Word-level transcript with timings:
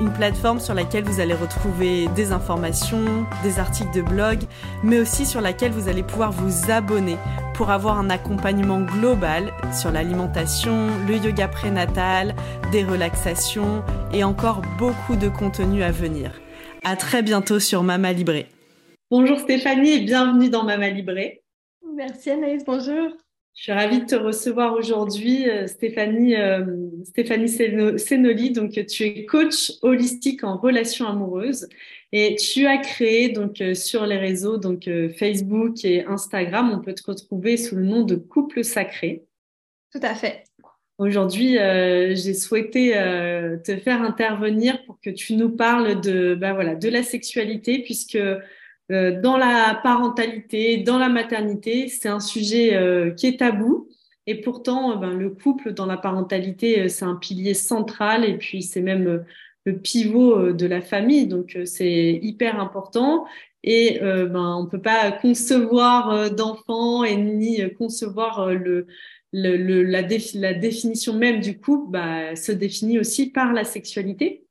une 0.00 0.12
plateforme 0.12 0.60
sur 0.60 0.74
laquelle 0.74 1.04
vous 1.04 1.20
allez 1.20 1.34
retrouver 1.34 2.08
des 2.16 2.32
informations, 2.32 3.26
des 3.42 3.58
articles 3.58 3.94
de 3.94 4.02
blog, 4.02 4.38
mais 4.82 4.98
aussi 4.98 5.26
sur 5.26 5.40
laquelle 5.40 5.72
vous 5.72 5.88
allez 5.88 6.02
pouvoir 6.02 6.32
vous 6.32 6.70
abonner 6.70 7.16
pour 7.54 7.70
avoir 7.70 7.98
un 7.98 8.08
accompagnement 8.08 8.80
global 8.80 9.52
sur 9.78 9.90
l'alimentation, 9.90 10.88
le 11.06 11.16
yoga 11.16 11.48
prénatal, 11.48 12.34
des 12.72 12.84
relaxations 12.84 13.82
et 14.12 14.24
encore 14.24 14.62
beaucoup 14.78 15.16
de 15.16 15.28
contenu 15.28 15.82
à 15.82 15.92
venir. 15.92 16.32
À 16.82 16.96
très 16.96 17.22
bientôt 17.22 17.60
sur 17.60 17.82
Mama 17.82 18.12
Libré. 18.12 18.46
Bonjour 19.10 19.38
Stéphanie 19.38 19.90
et 19.90 20.00
bienvenue 20.00 20.48
dans 20.48 20.64
Mama 20.64 20.88
Libré. 20.88 21.42
Merci 21.94 22.30
Anaïs, 22.30 22.64
bonjour. 22.64 23.10
Je 23.60 23.64
suis 23.64 23.72
ravie 23.72 24.00
de 24.00 24.06
te 24.06 24.14
recevoir 24.14 24.72
aujourd'hui, 24.72 25.46
euh, 25.46 25.66
Stéphanie, 25.66 26.34
euh, 26.34 26.64
Stéphanie 27.04 27.50
Sénoli. 27.98 28.52
Donc, 28.52 28.70
tu 28.86 29.04
es 29.04 29.26
coach 29.26 29.72
holistique 29.82 30.44
en 30.44 30.56
relations 30.56 31.06
amoureuses 31.06 31.68
et 32.10 32.36
tu 32.36 32.66
as 32.66 32.78
créé 32.78 33.28
donc 33.28 33.60
euh, 33.60 33.74
sur 33.74 34.06
les 34.06 34.16
réseaux, 34.16 34.56
donc 34.56 34.88
Facebook 35.18 35.84
et 35.84 36.06
Instagram, 36.06 36.72
on 36.72 36.80
peut 36.80 36.94
te 36.94 37.02
retrouver 37.04 37.58
sous 37.58 37.76
le 37.76 37.84
nom 37.84 38.00
de 38.02 38.14
Couple 38.14 38.64
Sacré. 38.64 39.26
Tout 39.92 40.00
à 40.00 40.14
fait. 40.14 40.44
Aujourd'hui, 40.96 41.56
j'ai 41.56 42.34
souhaité 42.34 42.92
te 42.92 43.76
faire 43.76 44.00
intervenir 44.00 44.82
pour 44.84 44.98
que 45.00 45.10
tu 45.10 45.34
nous 45.34 45.50
parles 45.50 46.00
de, 46.00 46.34
bah 46.34 46.54
voilà, 46.54 46.76
de 46.76 46.88
la 46.88 47.02
sexualité, 47.02 47.82
puisque 47.82 48.18
dans 48.90 49.36
la 49.36 49.78
parentalité, 49.82 50.78
dans 50.78 50.98
la 50.98 51.08
maternité, 51.08 51.88
c'est 51.88 52.08
un 52.08 52.18
sujet 52.18 52.74
euh, 52.74 53.12
qui 53.12 53.26
est 53.26 53.38
tabou. 53.38 53.88
Et 54.26 54.40
pourtant, 54.40 54.92
euh, 54.92 54.96
ben, 54.96 55.14
le 55.14 55.30
couple 55.30 55.72
dans 55.72 55.86
la 55.86 55.96
parentalité, 55.96 56.88
c'est 56.88 57.04
un 57.04 57.14
pilier 57.14 57.54
central 57.54 58.24
et 58.24 58.36
puis 58.36 58.62
c'est 58.62 58.80
même 58.80 59.24
le 59.64 59.78
pivot 59.78 60.52
de 60.52 60.66
la 60.66 60.80
famille. 60.80 61.26
Donc, 61.28 61.56
c'est 61.64 62.18
hyper 62.22 62.60
important. 62.60 63.26
Et 63.62 63.98
ben, 64.00 64.56
on 64.56 64.64
ne 64.64 64.68
peut 64.68 64.80
pas 64.80 65.12
concevoir 65.12 66.30
d'enfants 66.30 67.04
et 67.04 67.16
ni 67.16 67.60
concevoir 67.74 68.54
le, 68.54 68.86
le, 69.32 69.82
la, 69.82 70.00
la, 70.00 70.54
définition 70.54 71.12
même 71.12 71.40
du 71.40 71.60
couple 71.60 71.90
bah, 71.92 72.34
se 72.36 72.52
définit 72.52 72.98
aussi 72.98 73.30
par 73.30 73.52
la 73.52 73.64
sexualité. 73.64 74.46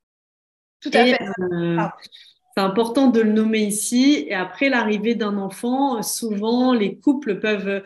Tout 0.80 0.92
à 0.94 1.06
fait. 1.06 1.20
Ah. 1.78 1.98
C'est 2.60 2.66
important 2.66 3.08
de 3.08 3.22
le 3.22 3.32
nommer 3.32 3.62
ici. 3.62 4.26
Et 4.28 4.34
après 4.34 4.68
l'arrivée 4.68 5.16
d'un 5.16 5.38
enfant, 5.38 6.04
souvent 6.04 6.74
les 6.74 6.98
couples 6.98 7.40
peuvent 7.40 7.82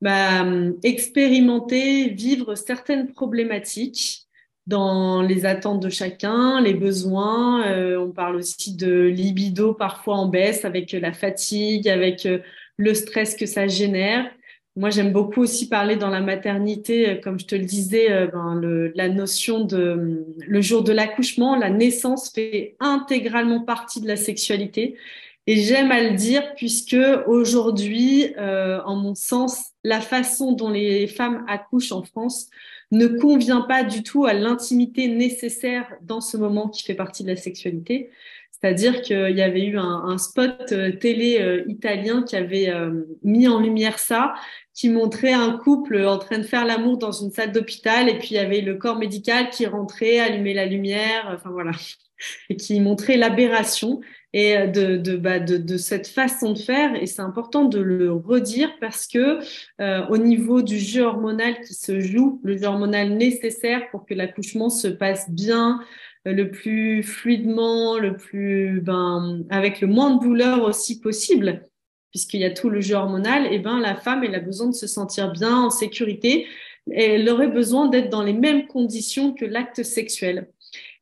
bah, 0.00 0.44
expérimenter, 0.82 2.08
vivre 2.08 2.56
certaines 2.56 3.12
problématiques 3.12 4.26
dans 4.66 5.22
les 5.22 5.46
attentes 5.46 5.78
de 5.78 5.88
chacun, 5.88 6.60
les 6.60 6.74
besoins. 6.74 7.64
Euh, 7.68 7.96
on 7.96 8.10
parle 8.10 8.34
aussi 8.34 8.74
de 8.74 9.02
libido 9.02 9.72
parfois 9.72 10.16
en 10.16 10.26
baisse 10.26 10.64
avec 10.64 10.90
la 10.90 11.12
fatigue, 11.12 11.88
avec 11.88 12.26
euh, 12.26 12.40
le 12.76 12.94
stress 12.94 13.36
que 13.36 13.46
ça 13.46 13.68
génère. 13.68 14.28
Moi, 14.78 14.90
j'aime 14.90 15.12
beaucoup 15.12 15.40
aussi 15.40 15.68
parler 15.68 15.96
dans 15.96 16.08
la 16.08 16.20
maternité, 16.20 17.08
euh, 17.08 17.14
comme 17.16 17.40
je 17.40 17.46
te 17.46 17.56
le 17.56 17.64
disais, 17.64 18.12
euh, 18.12 18.28
ben, 18.28 18.54
le, 18.54 18.92
la 18.94 19.08
notion 19.08 19.64
de 19.64 20.24
le 20.38 20.60
jour 20.60 20.84
de 20.84 20.92
l'accouchement, 20.92 21.56
la 21.56 21.68
naissance 21.68 22.30
fait 22.32 22.76
intégralement 22.78 23.60
partie 23.60 24.00
de 24.00 24.06
la 24.06 24.14
sexualité. 24.14 24.96
Et 25.48 25.56
j'aime 25.56 25.90
à 25.90 26.00
le 26.00 26.14
dire 26.14 26.54
puisque 26.54 26.96
aujourd'hui, 27.26 28.32
euh, 28.38 28.80
en 28.84 28.94
mon 28.94 29.16
sens, 29.16 29.72
la 29.82 30.00
façon 30.00 30.52
dont 30.52 30.70
les 30.70 31.08
femmes 31.08 31.44
accouchent 31.48 31.90
en 31.90 32.04
France 32.04 32.46
ne 32.92 33.08
convient 33.08 33.62
pas 33.62 33.82
du 33.82 34.04
tout 34.04 34.26
à 34.26 34.32
l'intimité 34.32 35.08
nécessaire 35.08 35.92
dans 36.02 36.20
ce 36.20 36.36
moment 36.36 36.68
qui 36.68 36.84
fait 36.84 36.94
partie 36.94 37.24
de 37.24 37.30
la 37.30 37.36
sexualité. 37.36 38.10
C'est-à-dire 38.60 39.02
qu'il 39.02 39.36
y 39.36 39.42
avait 39.42 39.64
eu 39.64 39.78
un, 39.78 40.18
spot 40.18 40.72
euh, 40.72 40.90
télé 40.90 41.38
euh, 41.40 41.62
italien 41.68 42.24
qui 42.24 42.34
avait 42.34 42.70
euh, 42.70 43.04
mis 43.22 43.46
en 43.46 43.60
lumière 43.60 44.00
ça, 44.00 44.34
qui 44.74 44.88
montrait 44.88 45.32
un 45.32 45.56
couple 45.58 46.04
en 46.04 46.18
train 46.18 46.38
de 46.38 46.42
faire 46.42 46.64
l'amour 46.64 46.98
dans 46.98 47.12
une 47.12 47.30
salle 47.30 47.52
d'hôpital, 47.52 48.08
et 48.08 48.18
puis 48.18 48.30
il 48.32 48.34
y 48.34 48.38
avait 48.38 48.60
le 48.60 48.74
corps 48.74 48.98
médical 48.98 49.50
qui 49.50 49.66
rentrait, 49.66 50.18
allumait 50.18 50.54
la 50.54 50.66
lumière, 50.66 51.32
enfin 51.32 51.50
voilà, 51.50 51.70
et 52.48 52.56
qui 52.56 52.80
montrait 52.80 53.16
l'aberration 53.16 54.00
et 54.34 54.66
de, 54.66 54.98
de, 54.98 55.16
bah, 55.16 55.38
de, 55.38 55.56
de, 55.56 55.76
cette 55.78 56.06
façon 56.06 56.52
de 56.52 56.58
faire. 56.58 56.94
Et 57.00 57.06
c'est 57.06 57.22
important 57.22 57.64
de 57.64 57.80
le 57.80 58.12
redire 58.12 58.70
parce 58.78 59.06
que 59.06 59.38
au 60.10 60.18
niveau 60.18 60.60
du 60.60 60.78
jeu 60.78 61.02
hormonal 61.02 61.60
qui 61.62 61.72
se 61.72 61.98
joue, 61.98 62.38
le 62.44 62.58
jeu 62.58 62.66
hormonal 62.66 63.14
nécessaire 63.14 63.88
pour 63.90 64.04
que 64.04 64.12
l'accouchement 64.12 64.68
se 64.68 64.88
passe 64.88 65.30
bien, 65.30 65.80
le 66.32 66.50
plus 66.50 67.02
fluidement, 67.02 67.98
le 67.98 68.16
plus, 68.16 68.80
ben, 68.80 69.44
avec 69.50 69.80
le 69.80 69.86
moins 69.86 70.16
de 70.16 70.20
douleur 70.20 70.62
aussi 70.64 71.00
possible, 71.00 71.66
puisqu'il 72.10 72.40
y 72.40 72.44
a 72.44 72.50
tout 72.50 72.70
le 72.70 72.80
jeu 72.80 72.94
hormonal, 72.94 73.52
et 73.52 73.58
ben, 73.58 73.80
la 73.80 73.94
femme, 73.94 74.24
elle 74.24 74.34
a 74.34 74.40
besoin 74.40 74.68
de 74.68 74.74
se 74.74 74.86
sentir 74.86 75.32
bien, 75.32 75.56
en 75.56 75.70
sécurité, 75.70 76.46
elle 76.90 77.28
aurait 77.28 77.48
besoin 77.48 77.88
d'être 77.88 78.10
dans 78.10 78.22
les 78.22 78.32
mêmes 78.32 78.66
conditions 78.66 79.32
que 79.32 79.44
l'acte 79.44 79.82
sexuel. 79.82 80.48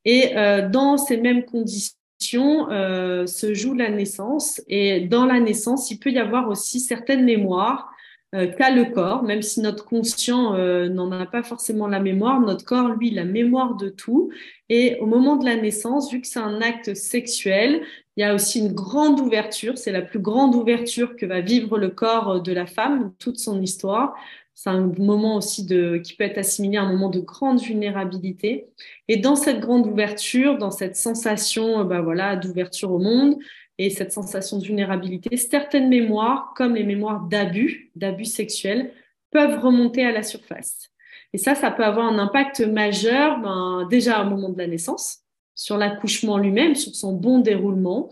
Et 0.05 0.37
euh, 0.37 0.69
dans 0.69 0.97
ces 0.97 1.17
mêmes 1.17 1.45
conditions 1.45 2.71
euh, 2.71 3.27
se 3.27 3.55
joue 3.55 3.75
la 3.75 3.91
naissance, 3.91 4.61
et 4.69 5.01
dans 5.01 5.27
la 5.27 5.41
naissance, 5.41 5.91
il 5.91 5.99
peut 5.99 6.11
y 6.11 6.19
avoir 6.19 6.49
aussi 6.49 6.81
certaines 6.81 7.25
mémoires 7.25 7.89
euh, 7.89 7.96
qu'a 8.45 8.71
le 8.71 8.85
corps, 8.87 9.23
même 9.23 9.41
si 9.41 9.61
notre 9.61 9.85
conscient 9.87 10.55
euh, 10.55 10.89
n'en 10.89 11.11
a 11.13 11.25
pas 11.25 11.43
forcément 11.43 11.87
la 11.87 12.01
mémoire, 12.01 12.41
notre 12.41 12.65
corps, 12.65 12.89
lui, 12.89 13.11
la 13.11 13.25
mémoire 13.25 13.77
de 13.77 13.89
tout. 13.89 14.31
Et 14.69 14.99
au 15.01 15.07
moment 15.07 15.37
de 15.37 15.45
la 15.45 15.57
naissance, 15.57 16.13
vu 16.13 16.21
que 16.21 16.27
c'est 16.27 16.41
un 16.41 16.61
acte 16.61 16.93
sexuel, 16.95 17.83
il 18.17 18.21
y 18.21 18.25
a 18.25 18.35
aussi 18.35 18.59
une 18.59 18.73
grande 18.73 19.21
ouverture, 19.21 19.79
c'est 19.79 19.93
la 19.93 20.03
plus 20.03 20.19
grande 20.19 20.55
ouverture 20.55 21.17
que 21.17 21.25
va 21.25 21.41
vivre 21.41 21.79
le 21.79 21.89
corps 21.89 22.43
de 22.43 22.53
la 22.53 22.67
femme, 22.67 23.13
toute 23.19 23.39
son 23.39 23.63
histoire. 23.63 24.15
C'est 24.55 24.71
un 24.71 24.91
moment 24.99 25.37
aussi 25.37 25.67
de, 25.67 25.99
qui 25.99 26.15
peut 26.15 26.25
être 26.25 26.39
assimilé 26.39 26.79
à 26.79 26.83
un 26.83 26.91
moment 26.91 27.11
de 27.11 27.21
grande 27.21 27.61
vulnérabilité. 27.61 28.69
Et 29.07 29.19
dans 29.19 29.37
cette 29.37 29.61
grande 29.61 29.87
ouverture, 29.87 30.57
dans 30.57 30.71
cette 30.71 30.97
sensation, 30.97 31.85
bah 31.85 32.01
voilà, 32.01 32.37
d'ouverture 32.37 32.91
au 32.91 32.99
monde, 32.99 33.37
et 33.79 33.91
cette 33.91 34.13
sensation 34.13 34.59
de 34.59 34.65
vulnérabilité, 34.65 35.37
certaines 35.37 35.89
mémoires, 35.89 36.53
comme 36.57 36.75
les 36.75 36.85
mémoires 36.85 37.21
d'abus, 37.21 37.91
d'abus 37.95 38.25
sexuels, 38.25 38.93
peuvent 39.31 39.61
remonter 39.61 40.05
à 40.05 40.13
la 40.13 40.23
surface. 40.23 40.91
Et 41.33 41.39
ça, 41.39 41.55
ça 41.55 41.71
peut 41.71 41.85
avoir 41.85 42.07
un 42.07 42.19
impact 42.19 42.61
majeur, 42.61 43.39
ben, 43.41 43.87
déjà 43.91 44.25
au 44.25 44.31
moment 44.31 44.49
de 44.49 44.59
la 44.59 44.67
naissance, 44.67 45.19
sur 45.55 45.77
l'accouchement 45.77 46.39
lui-même, 46.39 46.75
sur 46.75 46.95
son 46.95 47.13
bon 47.13 47.41
déroulement, 47.41 48.11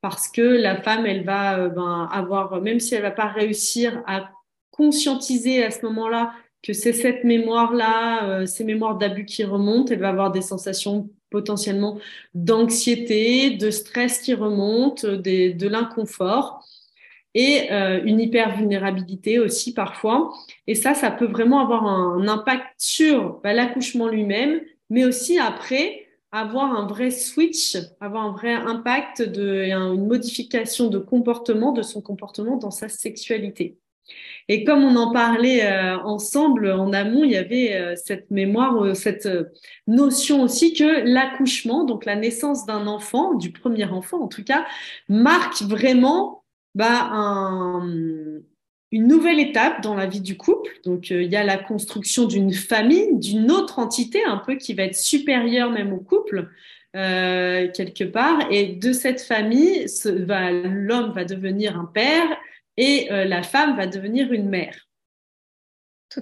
parce 0.00 0.28
que 0.28 0.42
la 0.42 0.80
femme, 0.82 1.06
elle 1.06 1.24
va 1.24 1.58
euh, 1.58 1.68
ben, 1.68 2.08
avoir, 2.12 2.60
même 2.60 2.78
si 2.78 2.94
elle 2.94 3.02
va 3.02 3.10
pas 3.10 3.28
réussir 3.28 4.02
à 4.06 4.30
conscientiser 4.70 5.64
à 5.64 5.70
ce 5.70 5.84
moment-là 5.86 6.32
que 6.62 6.72
c'est 6.72 6.92
cette 6.92 7.24
mémoire-là, 7.24 8.28
euh, 8.28 8.46
ces 8.46 8.64
mémoires 8.64 8.96
d'abus 8.98 9.24
qui 9.24 9.44
remontent, 9.44 9.92
elle 9.92 10.00
va 10.00 10.08
avoir 10.08 10.30
des 10.30 10.42
sensations 10.42 11.10
potentiellement 11.34 11.98
d'anxiété, 12.34 13.50
de 13.50 13.70
stress 13.72 14.20
qui 14.20 14.34
remonte, 14.34 15.04
de 15.04 15.68
l'inconfort 15.68 16.64
et 17.34 17.72
euh, 17.72 18.00
une 18.04 18.20
hypervulnérabilité 18.20 19.40
aussi 19.40 19.74
parfois. 19.74 20.32
Et 20.68 20.76
ça, 20.76 20.94
ça 20.94 21.10
peut 21.10 21.26
vraiment 21.26 21.58
avoir 21.58 21.84
un, 21.86 22.28
impact 22.28 22.66
sur 22.78 23.40
bah, 23.42 23.52
l'accouchement 23.52 24.06
lui-même, 24.06 24.60
mais 24.90 25.04
aussi 25.04 25.40
après 25.40 26.06
avoir 26.30 26.76
un 26.76 26.86
vrai 26.86 27.10
switch, 27.10 27.76
avoir 28.00 28.24
un 28.26 28.32
vrai 28.32 28.54
impact 28.54 29.22
de 29.22 29.64
une 29.64 30.06
modification 30.06 30.88
de 30.88 30.98
comportement, 30.98 31.72
de 31.72 31.82
son 31.82 32.00
comportement 32.00 32.56
dans 32.56 32.70
sa 32.70 32.88
sexualité. 32.88 33.78
Et 34.48 34.64
comme 34.64 34.84
on 34.84 34.96
en 34.96 35.12
parlait 35.12 35.64
euh, 35.64 35.98
ensemble 36.00 36.70
en 36.70 36.92
amont, 36.92 37.24
il 37.24 37.32
y 37.32 37.36
avait 37.36 37.74
euh, 37.74 37.94
cette 37.96 38.30
mémoire, 38.30 38.84
euh, 38.84 38.94
cette 38.94 39.28
notion 39.86 40.42
aussi 40.42 40.74
que 40.74 41.02
l'accouchement, 41.04 41.84
donc 41.84 42.04
la 42.04 42.16
naissance 42.16 42.66
d'un 42.66 42.86
enfant, 42.86 43.34
du 43.34 43.52
premier 43.52 43.86
enfant 43.86 44.20
en 44.20 44.28
tout 44.28 44.44
cas, 44.44 44.66
marque 45.08 45.62
vraiment 45.62 46.44
bah, 46.74 47.10
une 48.90 49.06
nouvelle 49.06 49.40
étape 49.40 49.80
dans 49.82 49.94
la 49.94 50.06
vie 50.06 50.20
du 50.20 50.36
couple. 50.36 50.70
Donc 50.84 51.10
il 51.10 51.30
y 51.30 51.36
a 51.36 51.44
la 51.44 51.56
construction 51.56 52.26
d'une 52.26 52.52
famille, 52.52 53.16
d'une 53.18 53.50
autre 53.50 53.78
entité 53.78 54.24
un 54.24 54.38
peu 54.38 54.56
qui 54.56 54.74
va 54.74 54.82
être 54.82 54.96
supérieure 54.96 55.70
même 55.70 55.92
au 55.92 56.00
couple. 56.00 56.48
quelque 56.92 58.04
part 58.04 58.40
et 58.50 58.66
de 58.74 58.92
cette 58.92 59.20
famille 59.20 59.86
l'homme 60.04 61.12
va 61.12 61.24
devenir 61.24 61.78
un 61.78 61.86
père 61.86 62.36
et 62.76 63.10
euh, 63.12 63.24
la 63.24 63.42
femme 63.42 63.76
va 63.76 63.86
devenir 63.86 64.32
une 64.32 64.48
mère. 64.48 64.88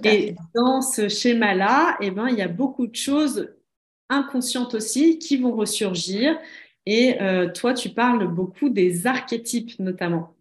et 0.03 0.35
dans 0.55 0.81
ce 0.81 1.09
schéma-là, 1.09 1.97
eh 2.01 2.11
ben, 2.11 2.27
il 2.29 2.37
y 2.37 2.41
a 2.41 2.47
beaucoup 2.47 2.87
de 2.87 2.95
choses 2.95 3.53
inconscientes 4.09 4.73
aussi 4.75 5.19
qui 5.19 5.37
vont 5.37 5.55
ressurgir. 5.55 6.37
Et 6.85 7.21
euh, 7.21 7.49
toi, 7.51 7.73
tu 7.73 7.89
parles 7.89 8.27
beaucoup 8.27 8.69
des 8.69 9.07
archétypes 9.07 9.79
notamment. 9.79 10.35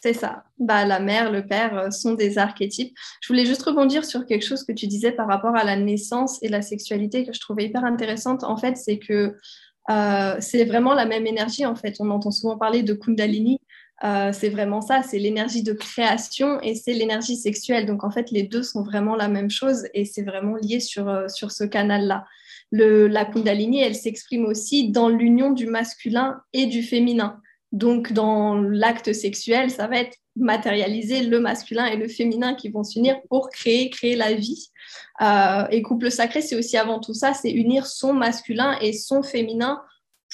C'est 0.00 0.12
ça. 0.12 0.44
Bah, 0.58 0.84
la 0.84 1.00
mère, 1.00 1.30
le 1.30 1.46
père 1.46 1.78
euh, 1.78 1.90
sont 1.90 2.12
des 2.12 2.36
archétypes. 2.36 2.94
Je 3.22 3.28
voulais 3.28 3.46
juste 3.46 3.62
rebondir 3.62 4.04
sur 4.04 4.26
quelque 4.26 4.44
chose 4.44 4.64
que 4.64 4.72
tu 4.72 4.86
disais 4.86 5.12
par 5.12 5.26
rapport 5.26 5.56
à 5.56 5.64
la 5.64 5.76
naissance 5.76 6.42
et 6.42 6.48
la 6.48 6.60
sexualité 6.60 7.24
que 7.24 7.32
je 7.32 7.40
trouvais 7.40 7.64
hyper 7.64 7.84
intéressante. 7.84 8.44
En 8.44 8.56
fait, 8.58 8.76
c'est 8.76 8.98
que 8.98 9.36
c'est 10.40 10.64
vraiment 10.64 10.94
la 10.94 11.04
même 11.04 11.26
énergie. 11.26 11.66
En 11.66 11.74
fait, 11.74 11.96
on 12.00 12.10
entend 12.10 12.30
souvent 12.30 12.56
parler 12.56 12.82
de 12.82 12.94
Kundalini. 12.94 13.60
Euh, 14.02 14.32
c'est 14.32 14.48
vraiment 14.48 14.80
ça, 14.80 15.02
c'est 15.02 15.18
l'énergie 15.18 15.62
de 15.62 15.72
création 15.72 16.60
et 16.60 16.74
c'est 16.74 16.94
l'énergie 16.94 17.36
sexuelle. 17.36 17.86
Donc 17.86 18.02
en 18.02 18.10
fait, 18.10 18.30
les 18.30 18.42
deux 18.42 18.62
sont 18.62 18.82
vraiment 18.82 19.14
la 19.14 19.28
même 19.28 19.50
chose 19.50 19.86
et 19.94 20.04
c'est 20.04 20.22
vraiment 20.22 20.56
lié 20.56 20.80
sur, 20.80 21.08
euh, 21.08 21.28
sur 21.28 21.52
ce 21.52 21.64
canal-là. 21.64 22.24
La 22.72 23.24
Kundalini, 23.24 23.80
elle 23.80 23.94
s'exprime 23.94 24.46
aussi 24.46 24.90
dans 24.90 25.08
l'union 25.08 25.52
du 25.52 25.66
masculin 25.66 26.40
et 26.52 26.66
du 26.66 26.82
féminin. 26.82 27.40
Donc 27.70 28.12
dans 28.12 28.54
l'acte 28.56 29.12
sexuel, 29.12 29.70
ça 29.70 29.86
va 29.86 29.98
être 29.98 30.16
matérialiser 30.36 31.22
le 31.22 31.38
masculin 31.38 31.86
et 31.86 31.96
le 31.96 32.08
féminin 32.08 32.54
qui 32.54 32.68
vont 32.68 32.82
s'unir 32.82 33.16
pour 33.28 33.50
créer, 33.50 33.90
créer 33.90 34.16
la 34.16 34.34
vie. 34.34 34.70
Euh, 35.22 35.66
et 35.70 35.82
couple 35.82 36.10
sacré, 36.10 36.40
c'est 36.40 36.56
aussi 36.56 36.76
avant 36.76 36.98
tout 36.98 37.14
ça, 37.14 37.32
c'est 37.34 37.52
unir 37.52 37.86
son 37.86 38.12
masculin 38.12 38.76
et 38.80 38.92
son 38.92 39.22
féminin 39.22 39.80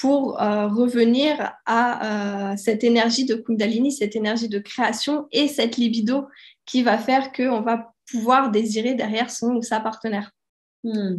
pour 0.01 0.41
euh, 0.41 0.67
revenir 0.67 1.53
à 1.67 2.53
euh, 2.53 2.57
cette 2.57 2.85
énergie 2.85 3.27
de 3.27 3.35
Kundalini, 3.35 3.93
cette 3.93 4.17
énergie 4.17 4.49
de 4.49 4.59
création 4.59 5.27
et 5.31 5.47
cette 5.47 5.77
libido 5.77 6.27
qui 6.65 6.83
va 6.83 6.97
faire 6.97 7.33
qu'on 7.33 7.61
va 7.61 7.93
pouvoir 8.11 8.51
désirer 8.51 8.95
derrière 8.95 9.31
son 9.31 9.57
ou 9.57 9.63
sa 9.63 9.79
partenaire. 9.79 10.31
Hmm. 10.85 11.17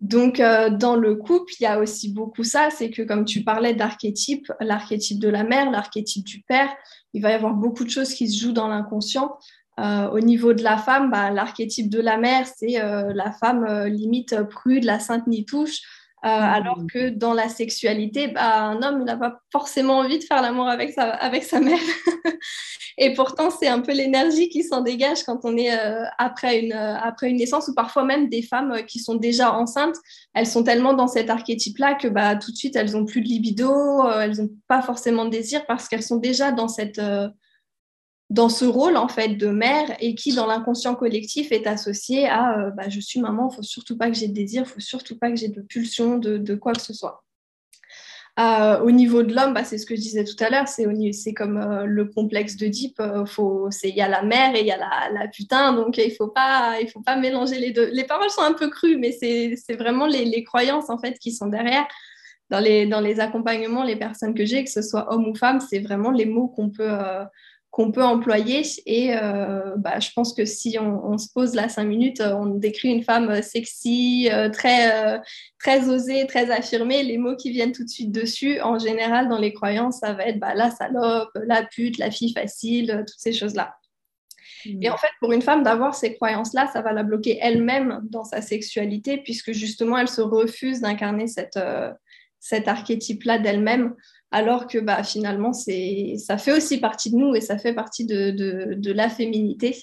Donc, 0.00 0.38
euh, 0.38 0.70
dans 0.70 0.94
le 0.94 1.16
couple, 1.16 1.52
il 1.58 1.64
y 1.64 1.66
a 1.66 1.80
aussi 1.80 2.12
beaucoup 2.12 2.44
ça, 2.44 2.70
c'est 2.70 2.90
que 2.90 3.02
comme 3.02 3.24
tu 3.24 3.42
parlais 3.42 3.74
d'archétype, 3.74 4.50
l'archétype 4.60 5.18
de 5.18 5.28
la 5.28 5.42
mère, 5.42 5.68
l'archétype 5.68 6.24
du 6.24 6.42
père, 6.42 6.72
il 7.12 7.22
va 7.22 7.32
y 7.32 7.34
avoir 7.34 7.54
beaucoup 7.54 7.82
de 7.82 7.90
choses 7.90 8.14
qui 8.14 8.28
se 8.28 8.40
jouent 8.40 8.52
dans 8.52 8.68
l'inconscient. 8.68 9.36
au 9.78 10.20
niveau 10.20 10.52
de 10.52 10.62
la 10.62 10.78
femme, 10.78 11.10
bah, 11.10 11.30
l'archétype 11.30 11.90
de 11.90 12.00
la 12.00 12.16
mère, 12.16 12.46
c'est 12.46 12.78
la 13.14 13.32
femme 13.32 13.86
limite 13.86 14.42
prude, 14.48 14.84
la 14.84 15.00
sainte 15.00 15.26
n'y 15.26 15.44
touche. 15.44 15.80
Euh, 16.22 16.28
alors 16.28 16.80
mmh. 16.80 16.86
que 16.88 17.08
dans 17.08 17.32
la 17.32 17.48
sexualité, 17.48 18.28
bah, 18.28 18.62
un 18.62 18.82
homme 18.82 19.04
n'a 19.04 19.16
pas 19.16 19.40
forcément 19.50 19.98
envie 19.98 20.18
de 20.18 20.24
faire 20.24 20.42
l'amour 20.42 20.68
avec 20.68 20.92
sa, 20.92 21.04
avec 21.04 21.44
sa 21.44 21.60
mère. 21.60 21.78
et 22.98 23.14
pourtant, 23.14 23.48
c'est 23.50 23.68
un 23.68 23.80
peu 23.80 23.92
l'énergie 23.92 24.50
qui 24.50 24.62
s'en 24.62 24.82
dégage 24.82 25.22
quand 25.24 25.40
on 25.44 25.56
est 25.56 25.72
euh, 25.72 26.04
après, 26.18 26.60
une, 26.60 26.72
euh, 26.72 26.96
après 26.98 27.30
une 27.30 27.38
naissance, 27.38 27.68
ou 27.68 27.74
parfois 27.74 28.04
même 28.04 28.28
des 28.28 28.42
femmes 28.42 28.84
qui 28.86 28.98
sont 28.98 29.14
déjà 29.14 29.54
enceintes, 29.54 29.96
elles 30.34 30.46
sont 30.46 30.62
tellement 30.62 30.92
dans 30.92 31.08
cet 31.08 31.30
archétype-là 31.30 31.94
que 31.94 32.08
bah, 32.08 32.36
tout 32.36 32.52
de 32.52 32.56
suite, 32.56 32.76
elles 32.76 32.92
n'ont 32.92 33.06
plus 33.06 33.22
de 33.22 33.26
libido, 33.26 33.72
elles 34.10 34.36
n'ont 34.36 34.50
pas 34.68 34.82
forcément 34.82 35.24
de 35.24 35.30
désir 35.30 35.64
parce 35.66 35.88
qu'elles 35.88 36.02
sont 36.02 36.18
déjà 36.18 36.52
dans 36.52 36.68
cette 36.68 37.00
dans 38.30 38.48
ce 38.48 38.64
rôle 38.64 38.96
en 38.96 39.08
fait 39.08 39.34
de 39.34 39.48
mère 39.48 39.96
et 39.98 40.14
qui 40.14 40.32
dans 40.34 40.46
l'inconscient 40.46 40.94
collectif 40.94 41.50
est 41.50 41.66
associé 41.66 42.28
à 42.28 42.58
euh, 42.58 42.70
bah, 42.70 42.88
je 42.88 43.00
suis 43.00 43.20
maman, 43.20 43.50
il 43.50 43.56
faut 43.56 43.62
surtout 43.62 43.98
pas 43.98 44.08
que 44.08 44.16
j'ai 44.16 44.28
de 44.28 44.32
désir, 44.32 44.62
il 44.62 44.68
faut 44.68 44.80
surtout 44.80 45.18
pas 45.18 45.30
que 45.30 45.36
j'ai 45.36 45.48
de 45.48 45.60
pulsion 45.60 46.16
de, 46.16 46.54
quoi 46.54 46.72
que 46.72 46.80
ce 46.80 46.94
soit. 46.94 47.24
Euh, 48.38 48.80
au 48.82 48.92
niveau 48.92 49.24
de 49.24 49.34
l'homme, 49.34 49.52
bah, 49.52 49.64
c'est 49.64 49.78
ce 49.78 49.84
que 49.84 49.96
je 49.96 50.00
disais 50.00 50.24
tout 50.24 50.36
à 50.42 50.48
l'heure, 50.48 50.68
c'est, 50.68 50.84
comme 51.34 51.58
euh, 51.58 51.84
le 51.84 52.04
complexe 52.04 52.56
de 52.56 52.68
Deep, 52.68 53.02
il 53.02 53.96
y 53.96 54.00
a 54.00 54.08
la 54.08 54.22
mère 54.22 54.54
et 54.54 54.60
il 54.60 54.66
y 54.66 54.70
a 54.70 54.78
la, 54.78 55.28
putain, 55.28 55.72
donc 55.72 55.98
il 55.98 56.08
ne 56.08 56.14
faut, 56.14 56.28
pas, 56.28 56.76
faut 56.92 57.02
pas 57.02 57.16
mélanger 57.16 57.58
les 57.58 57.72
deux. 57.72 57.90
Les 57.92 58.04
paroles 58.04 58.30
sont 58.30 58.42
un 58.42 58.54
peu 58.54 58.70
crues, 58.70 58.96
mais 58.96 59.10
c'est, 59.10 59.74
vraiment 59.76 60.06
les, 60.06 60.24
les, 60.24 60.44
croyances 60.44 60.88
en 60.88 60.98
fait 60.98 61.18
qui 61.18 61.32
sont 61.32 61.48
derrière. 61.48 61.86
Dans 62.48 62.58
les, 62.58 62.84
dans 62.86 63.00
les 63.00 63.20
accompagnements, 63.20 63.84
les 63.84 63.94
personnes 63.94 64.34
que 64.34 64.44
j'ai, 64.44 64.64
que 64.64 64.70
ce 64.70 64.82
soit 64.82 65.12
homme 65.12 65.28
ou 65.28 65.36
femme, 65.36 65.60
c'est 65.60 65.78
vraiment 65.78 66.10
les 66.10 66.26
mots 66.26 66.48
qu'on 66.48 66.68
peut, 66.68 66.90
qu'on 67.70 67.92
peut 67.92 68.02
employer. 68.02 68.62
Et 68.86 69.14
euh, 69.16 69.74
bah, 69.76 70.00
je 70.00 70.10
pense 70.14 70.34
que 70.34 70.44
si 70.44 70.76
on, 70.78 71.18
se 71.18 71.28
pose 71.32 71.54
là 71.54 71.68
cinq 71.68 71.84
minutes, 71.84 72.20
on 72.20 72.46
décrit 72.46 72.88
une 72.88 73.04
femme 73.04 73.42
sexy, 73.42 74.28
euh, 74.32 74.48
très, 74.48 74.92
euh, 74.92 75.18
très 75.58 75.88
osée, 75.88 76.26
très 76.26 76.50
affirmée, 76.50 77.02
les 77.02 77.18
mots 77.18 77.36
qui 77.36 77.50
viennent 77.50 77.72
tout 77.72 77.84
de 77.84 77.88
suite 77.88 78.10
dessus, 78.10 78.60
en 78.60 78.78
général, 78.78 79.28
dans 79.28 79.38
les 79.38 79.52
croyances, 79.52 80.00
ça 80.00 80.12
va 80.14 80.24
être 80.24 80.40
bah, 80.40 80.54
la 80.54 80.70
salope, 80.70 81.30
la 81.44 81.62
pute, 81.64 81.98
la 81.98 82.10
fille 82.10 82.32
facile, 82.32 83.04
toutes 83.06 83.20
ces 83.20 83.32
choses-là. 83.32 83.76
Mmh. 84.66 84.82
Et 84.82 84.90
en 84.90 84.96
fait, 84.96 85.10
pour 85.20 85.32
une 85.32 85.42
femme, 85.42 85.62
d'avoir 85.62 85.94
ces 85.94 86.16
croyances-là, 86.16 86.68
ça 86.72 86.82
va 86.82 86.92
la 86.92 87.04
bloquer 87.04 87.38
elle-même 87.40 88.00
dans 88.02 88.24
sa 88.24 88.42
sexualité, 88.42 89.18
puisque 89.18 89.52
justement, 89.52 89.96
elle 89.96 90.08
se 90.08 90.20
refuse 90.20 90.80
d'incarner 90.80 91.28
cette, 91.28 91.58
cet 92.40 92.66
archétype-là 92.66 93.38
d'elle-même 93.38 93.94
alors 94.30 94.66
que 94.66 94.78
bah, 94.78 95.02
finalement, 95.02 95.52
ça 95.52 96.38
fait 96.38 96.52
aussi 96.52 96.78
partie 96.78 97.10
de 97.10 97.16
nous 97.16 97.34
et 97.34 97.40
ça 97.40 97.58
fait 97.58 97.74
partie 97.74 98.06
de, 98.06 98.92
la 98.92 99.08
féminité 99.08 99.76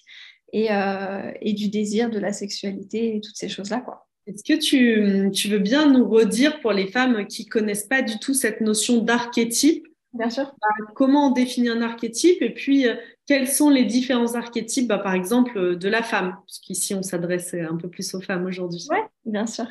euh, 0.56 1.32
et, 1.42 1.54
du 1.54 1.70
désir, 1.70 2.10
de 2.10 2.20
la 2.20 2.34
sexualité 2.34 3.16
et 3.16 3.22
toutes 3.22 3.36
ces 3.36 3.50
choses-là. 3.50 3.84
Est-ce 4.26 4.44
que 4.44 4.60
tu, 4.60 5.32
tu, 5.32 5.48
veux 5.48 5.60
bien 5.60 5.90
nous 5.90 6.08
redire 6.08 6.60
pour 6.60 6.74
les 6.74 6.88
femmes 6.88 7.28
qui 7.28 7.46
connaissent 7.46 7.88
pas 7.88 8.02
du 8.02 8.20
tout 8.20 8.34
cette 8.34 8.62
notion 8.62 8.98
d'archétype? 9.02 9.86
Bien 10.14 10.30
sûr. 10.30 10.46
Bah, 10.62 10.86
comment 10.96 11.30
on 11.30 11.32
définit 11.32 11.70
un 11.70 11.82
archétype 11.82 12.42
et 12.42 12.54
puis 12.54 12.88
euh, 12.88 12.96
quels 13.28 13.50
sont 13.50 13.70
les 13.70 13.84
différents 13.84 14.36
archétypes, 14.36 14.88
bah, 14.88 15.00
par 15.00 15.14
exemple, 15.14 15.58
euh, 15.58 15.76
de 15.76 15.90
la 15.90 16.02
femme 16.02 16.38
Puisqu'ici, 16.46 16.96
on 16.96 17.04
s'adresse 17.04 17.54
un 17.54 17.76
peu 17.76 17.90
plus 17.90 18.16
aux 18.16 18.22
femmes 18.22 18.46
aujourd'hui. 18.46 18.88
Oui, 18.90 19.00
bien 19.26 19.46
sûr. 19.46 19.66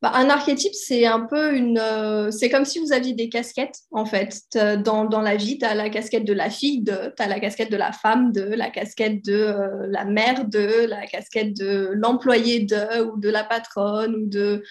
Bah, 0.00 0.12
un 0.14 0.30
archétype, 0.30 0.72
c'est 0.72 1.04
un 1.04 1.20
peu 1.20 1.54
une. 1.54 1.78
Euh, 1.78 2.30
c'est 2.30 2.48
comme 2.48 2.64
si 2.64 2.78
vous 2.78 2.92
aviez 2.92 3.12
des 3.12 3.28
casquettes, 3.28 3.80
en 3.90 4.06
fait. 4.06 4.40
Dans, 4.82 5.04
dans 5.04 5.20
la 5.20 5.36
vie, 5.36 5.58
tu 5.58 5.66
as 5.66 5.74
la 5.74 5.90
casquette 5.90 6.24
de 6.24 6.32
la 6.32 6.48
fille, 6.48 6.84
tu 6.84 6.92
as 7.22 7.28
la 7.28 7.38
casquette 7.38 7.70
de 7.70 7.76
la 7.76 7.92
femme, 7.92 8.32
de 8.32 8.42
la 8.42 8.70
casquette 8.70 9.22
de 9.24 9.54
la 9.88 10.06
mère, 10.06 10.46
de 10.46 10.86
la 10.86 11.06
casquette 11.06 11.54
de 11.54 11.90
l'employé 11.92 12.60
de, 12.60 13.02
ou 13.02 13.20
de 13.20 13.28
la 13.28 13.44
patronne, 13.44 14.14
ou 14.14 14.26
de 14.26 14.62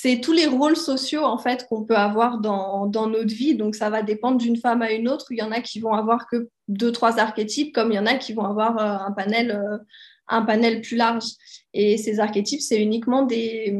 c'est 0.00 0.20
tous 0.20 0.32
les 0.32 0.46
rôles 0.46 0.76
sociaux 0.76 1.24
en 1.24 1.38
fait 1.38 1.66
qu'on 1.68 1.82
peut 1.84 1.96
avoir 1.96 2.38
dans, 2.38 2.86
notre 2.86 3.34
vie. 3.34 3.56
Donc 3.56 3.74
ça 3.74 3.90
va 3.90 4.02
dépendre 4.02 4.38
d'une 4.38 4.56
femme 4.56 4.82
à 4.82 4.92
une 4.92 5.08
autre. 5.08 5.26
Il 5.30 5.38
y 5.38 5.42
en 5.42 5.50
a 5.50 5.60
qui 5.60 5.80
vont 5.80 5.92
avoir 5.92 6.28
que 6.28 6.48
deux 6.68 6.92
trois 6.92 7.18
archétypes, 7.18 7.74
comme 7.74 7.90
il 7.90 7.96
y 7.96 7.98
en 7.98 8.06
a 8.06 8.14
qui 8.14 8.32
vont 8.32 8.44
avoir 8.44 8.78
euh, 8.78 9.06
un 9.06 9.12
panel 9.12 9.50
euh, 9.50 9.78
un 10.28 10.42
panel 10.42 10.82
plus 10.82 10.96
large. 10.96 11.24
Et 11.74 11.96
ces 11.96 12.20
archétypes, 12.20 12.60
c'est 12.60 12.80
uniquement 12.80 13.22
des 13.24 13.76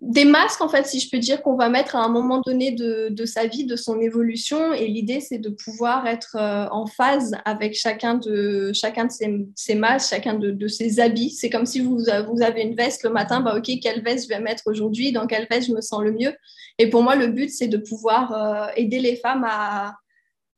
des 0.00 0.24
masques, 0.24 0.60
en 0.60 0.68
fait, 0.68 0.86
si 0.86 1.00
je 1.00 1.10
peux 1.10 1.18
dire, 1.18 1.42
qu'on 1.42 1.56
va 1.56 1.68
mettre 1.68 1.96
à 1.96 2.04
un 2.04 2.08
moment 2.08 2.40
donné 2.40 2.70
de, 2.70 3.24
sa 3.24 3.46
vie, 3.46 3.64
de 3.64 3.74
son 3.74 4.00
évolution. 4.00 4.72
Et 4.72 4.86
l'idée, 4.86 5.20
c'est 5.20 5.38
de 5.38 5.48
pouvoir 5.48 6.06
être 6.06 6.36
euh, 6.36 6.68
en 6.70 6.86
phase 6.86 7.32
avec 7.44 7.74
chacun 7.74 8.14
de, 8.14 8.70
chacun 8.72 9.06
de 9.06 9.12
ces, 9.56 9.74
masques, 9.74 10.10
chacun 10.10 10.34
de, 10.34 10.68
ses 10.68 11.00
habits. 11.00 11.30
C'est 11.30 11.50
comme 11.50 11.66
si 11.66 11.80
vous, 11.80 12.08
avez 12.08 12.62
une 12.62 12.76
veste 12.76 13.02
le 13.02 13.10
matin, 13.10 13.40
bah, 13.40 13.56
OK, 13.56 13.70
quelle 13.82 14.02
veste 14.02 14.24
je 14.24 14.28
vais 14.28 14.40
mettre 14.40 14.64
aujourd'hui, 14.66 15.10
dans 15.10 15.26
quelle 15.26 15.48
veste 15.50 15.66
je 15.66 15.72
me 15.72 15.80
sens 15.80 16.02
le 16.02 16.12
mieux. 16.12 16.32
Et 16.78 16.88
pour 16.88 17.02
moi, 17.02 17.16
le 17.16 17.26
but, 17.26 17.50
c'est 17.50 17.68
de 17.68 17.78
pouvoir 17.78 18.32
euh, 18.32 18.72
aider 18.76 19.00
les 19.00 19.16
femmes 19.16 19.44
à 19.44 19.96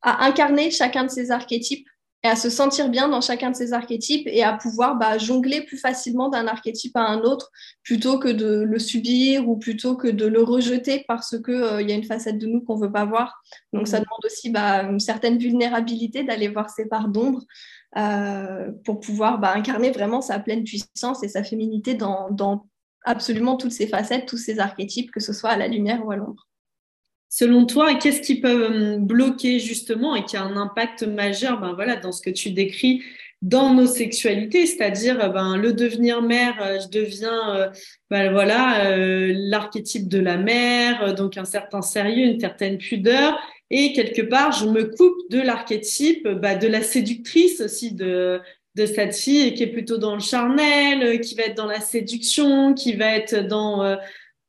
incarner 0.03 0.69
chacun 0.69 1.03
de 1.03 1.09
ces 1.09 1.31
archétypes 1.31 1.87
et 2.23 2.27
à 2.27 2.35
se 2.35 2.49
sentir 2.49 2.89
bien 2.89 3.09
dans 3.09 3.21
chacun 3.21 3.49
de 3.49 3.55
ces 3.55 3.73
archétypes 3.73 4.27
et 4.27 4.43
à 4.43 4.53
pouvoir 4.53 4.95
bah, 4.95 5.17
jongler 5.17 5.61
plus 5.61 5.77
facilement 5.77 6.29
d'un 6.29 6.47
archétype 6.47 6.95
à 6.95 7.01
un 7.01 7.21
autre 7.21 7.49
plutôt 7.83 8.19
que 8.19 8.27
de 8.27 8.61
le 8.61 8.79
subir 8.79 9.49
ou 9.49 9.57
plutôt 9.57 9.95
que 9.95 10.07
de 10.07 10.25
le 10.25 10.43
rejeter 10.43 11.03
parce 11.07 11.35
qu'il 11.41 11.53
euh, 11.53 11.81
y 11.81 11.91
a 11.91 11.95
une 11.95 12.03
facette 12.03 12.37
de 12.37 12.45
nous 12.45 12.61
qu'on 12.61 12.77
ne 12.77 12.85
veut 12.85 12.91
pas 12.91 13.05
voir. 13.05 13.41
Donc 13.73 13.87
ça 13.87 13.99
mm. 13.99 14.03
demande 14.03 14.25
aussi 14.25 14.49
bah, 14.51 14.83
une 14.83 14.99
certaine 14.99 15.37
vulnérabilité 15.39 16.23
d'aller 16.23 16.47
voir 16.47 16.69
ses 16.69 16.87
parts 16.87 17.07
d'ombre 17.07 17.41
euh, 17.97 18.71
pour 18.85 18.99
pouvoir 18.99 19.39
bah, 19.39 19.53
incarner 19.55 19.91
vraiment 19.91 20.21
sa 20.21 20.39
pleine 20.39 20.63
puissance 20.63 21.23
et 21.23 21.27
sa 21.27 21.43
féminité 21.43 21.95
dans, 21.95 22.29
dans 22.29 22.67
absolument 23.03 23.57
toutes 23.57 23.71
ses 23.71 23.87
facettes, 23.87 24.27
tous 24.27 24.37
ses 24.37 24.59
archétypes, 24.59 25.11
que 25.11 25.19
ce 25.19 25.33
soit 25.33 25.49
à 25.49 25.57
la 25.57 25.67
lumière 25.67 26.05
ou 26.05 26.11
à 26.11 26.15
l'ombre. 26.15 26.47
Selon 27.33 27.65
toi, 27.65 27.95
qu'est-ce 27.95 28.19
qui 28.19 28.41
peut 28.41 28.65
hum, 28.65 29.05
bloquer 29.05 29.59
justement 29.59 30.15
et 30.17 30.25
qui 30.25 30.35
a 30.35 30.43
un 30.43 30.57
impact 30.57 31.03
majeur 31.03 31.61
ben 31.61 31.71
voilà, 31.73 31.95
dans 31.95 32.11
ce 32.11 32.21
que 32.21 32.29
tu 32.29 32.51
décris 32.51 33.01
dans 33.41 33.73
nos 33.73 33.87
sexualités, 33.87 34.65
c'est-à-dire 34.65 35.23
euh, 35.23 35.29
ben, 35.29 35.55
le 35.55 35.71
devenir 35.71 36.21
mère, 36.21 36.61
euh, 36.61 36.79
je 36.81 36.89
deviens 36.89 37.55
euh, 37.55 37.69
ben, 38.09 38.33
voilà 38.33 38.95
l'archétype 39.29 40.09
de 40.09 40.19
la 40.19 40.37
mère, 40.37 41.15
donc 41.15 41.37
un 41.37 41.45
certain 41.45 41.81
sérieux, 41.81 42.25
une 42.25 42.39
certaine 42.39 42.77
pudeur, 42.77 43.39
et 43.69 43.93
quelque 43.93 44.23
part 44.23 44.51
je 44.51 44.65
me 44.65 44.83
coupe 44.83 45.17
de 45.29 45.39
l'archétype 45.39 46.27
ben, 46.27 46.59
de 46.59 46.67
la 46.67 46.81
séductrice 46.81 47.61
aussi 47.61 47.93
de 47.93 48.41
de 48.75 48.85
cette 48.85 49.13
fille 49.13 49.53
qui 49.53 49.63
est 49.63 49.67
plutôt 49.67 49.97
dans 49.97 50.13
le 50.13 50.21
charnel, 50.21 51.19
qui 51.19 51.35
va 51.35 51.43
être 51.43 51.57
dans 51.57 51.65
la 51.65 51.81
séduction, 51.81 52.73
qui 52.73 52.93
va 52.93 53.15
être 53.15 53.45
dans 53.45 53.97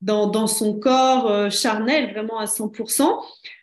dans, 0.02 0.26
dans 0.26 0.46
son 0.46 0.78
corps 0.78 1.50
charnel 1.50 2.12
vraiment 2.12 2.38
à 2.38 2.44
100%. 2.44 3.08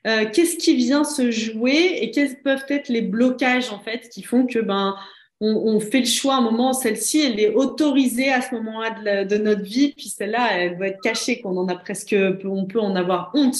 Qu'est-ce 0.03 0.57
qui 0.57 0.75
vient 0.75 1.03
se 1.03 1.29
jouer 1.31 1.99
et 2.01 2.11
quels 2.11 2.41
peuvent 2.41 2.65
être 2.69 2.89
les 2.89 3.01
blocages 3.01 3.71
en 3.71 3.79
fait 3.79 4.09
qui 4.09 4.23
font 4.23 4.45
que 4.47 4.59
ben 4.59 4.95
on, 5.41 5.79
fait 5.79 6.01
le 6.01 6.05
choix 6.05 6.35
à 6.35 6.37
un 6.39 6.41
moment, 6.41 6.73
celle-ci, 6.73 7.21
elle 7.21 7.39
est 7.39 7.53
autorisée 7.53 8.29
à 8.29 8.41
ce 8.41 8.53
moment-là 8.55 9.23
de, 9.23 9.37
notre 9.37 9.61
vie, 9.61 9.93
puis 9.95 10.09
celle-là, 10.09 10.49
elle 10.57 10.77
doit 10.77 10.87
être 10.87 11.01
cachée, 11.01 11.39
qu'on 11.39 11.55
en 11.55 11.67
a 11.69 11.75
presque, 11.75 12.13
on 12.43 12.65
peut 12.65 12.79
en 12.79 12.93
avoir 12.95 13.31
honte. 13.33 13.55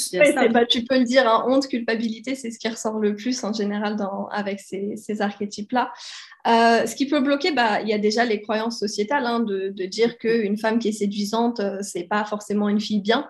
bah, 0.52 0.66
tu 0.66 0.84
peux 0.84 1.00
le 1.00 1.06
dire, 1.06 1.26
hein, 1.26 1.46
honte, 1.48 1.68
culpabilité, 1.68 2.36
c'est 2.36 2.52
ce 2.52 2.60
qui 2.60 2.68
ressort 2.68 3.00
le 3.00 3.16
plus 3.16 3.42
en 3.46 3.54
général 3.54 3.96
dans, 3.96 4.28
avec 4.28 4.60
ces, 4.60 4.98
ces 4.98 5.22
archétypes-là. 5.22 5.94
Euh, 6.48 6.86
ce 6.86 6.96
qui 6.96 7.08
peut 7.08 7.22
bloquer, 7.22 7.52
bah, 7.52 7.82
il 7.82 7.88
y 7.88 7.94
a 7.94 7.98
déjà 7.98 8.26
les 8.26 8.42
croyances 8.42 8.80
sociétales 8.80 9.26
hein, 9.26 9.40
de, 9.40 9.70
de, 9.70 9.86
dire 9.86 10.18
qu'une 10.18 10.58
femme 10.58 10.80
qui 10.80 10.90
est 10.90 10.94
séduisante, 10.94 11.60
euh, 11.60 11.78
c'est 11.82 12.06
pas 12.06 12.26
forcément 12.26 12.70
une 12.70 12.80
fille 12.80 13.02
bien. 13.02 13.28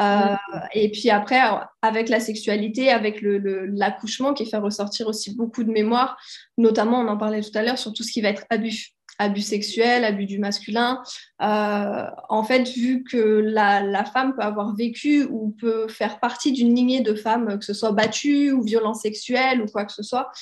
Euh, 0.00 0.36
et 0.72 0.90
puis 0.90 1.10
après, 1.10 1.40
avec 1.82 2.08
la 2.08 2.20
sexualité, 2.20 2.90
avec 2.90 3.20
l'accouchement 3.22 4.34
qui 4.34 4.46
fait 4.46 4.56
ressortir 4.56 5.08
aussi 5.08 5.34
beaucoup 5.34 5.64
de 5.64 5.70
mémoires, 5.70 6.16
notamment, 6.58 7.00
on 7.00 7.08
en 7.08 7.16
parlait 7.16 7.42
tout 7.42 7.56
à 7.56 7.62
l'heure, 7.62 7.78
sur 7.78 7.92
tout 7.92 8.02
ce 8.02 8.12
qui 8.12 8.20
va 8.20 8.28
être 8.28 8.44
abus. 8.50 8.90
Abus 9.18 9.42
sexuel, 9.42 10.04
abus 10.04 10.24
du 10.24 10.38
masculin. 10.38 11.02
Euh, 11.42 12.06
en 12.28 12.42
fait, 12.42 12.66
vu 12.70 13.04
que 13.04 13.18
la, 13.18 13.82
la, 13.82 14.04
femme 14.04 14.34
peut 14.34 14.42
avoir 14.42 14.74
vécu 14.74 15.24
ou 15.30 15.54
peut 15.60 15.86
faire 15.86 16.18
partie 16.18 16.50
d'une 16.50 16.74
lignée 16.74 17.02
de 17.02 17.14
femmes, 17.14 17.58
que 17.58 17.64
ce 17.64 17.74
soit 17.74 17.92
battues 17.92 18.52
ou 18.52 18.62
violences 18.62 19.02
sexuelles 19.02 19.60
ou 19.60 19.66
quoi 19.66 19.84
que 19.84 19.92
ce 19.92 20.02
soit, 20.02 20.32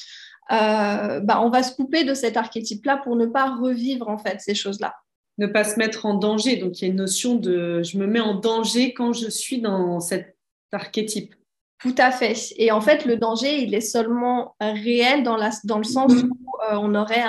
euh, 0.53 1.21
bah, 1.21 1.41
on 1.43 1.51
va 1.51 1.63
se 1.63 1.75
couper 1.75 2.05
de 2.05 2.15
cet 2.15 2.37
archétype-là 2.37 2.99
pour 2.99 3.17
ne 3.17 3.27
pas 3.27 3.55
revivre 3.55 4.09
en 4.09 4.19
fait 4.19 4.41
ces 4.41 4.55
choses-là 4.55 4.95
ne 5.41 5.47
pas 5.47 5.65
se 5.65 5.79
mettre 5.79 6.07
en 6.07 6.15
danger. 6.15 6.57
Donc 6.57 6.81
il 6.81 6.85
y 6.85 6.89
a 6.89 6.91
une 6.91 6.99
notion 6.99 7.35
de 7.35 7.83
je 7.83 7.99
me 7.99 8.07
mets 8.07 8.21
en 8.21 8.35
danger 8.35 8.93
quand 8.93 9.13
je 9.13 9.29
suis 9.29 9.61
dans 9.61 9.99
cet 9.99 10.37
archétype. 10.71 11.35
Tout 11.81 11.95
à 11.97 12.11
fait. 12.11 12.35
Et 12.57 12.71
en 12.73 12.83
fait, 12.83 13.07
le 13.07 13.17
danger, 13.17 13.63
il 13.63 13.75
est 13.75 13.81
seulement 13.81 14.55
réel 14.61 15.23
dans, 15.23 15.37
la, 15.37 15.51
dans 15.65 15.79
le 15.79 15.85
sens 15.85 16.13
où 16.13 16.27
euh, 16.71 16.75
on 16.75 16.95
aurait 16.95 17.25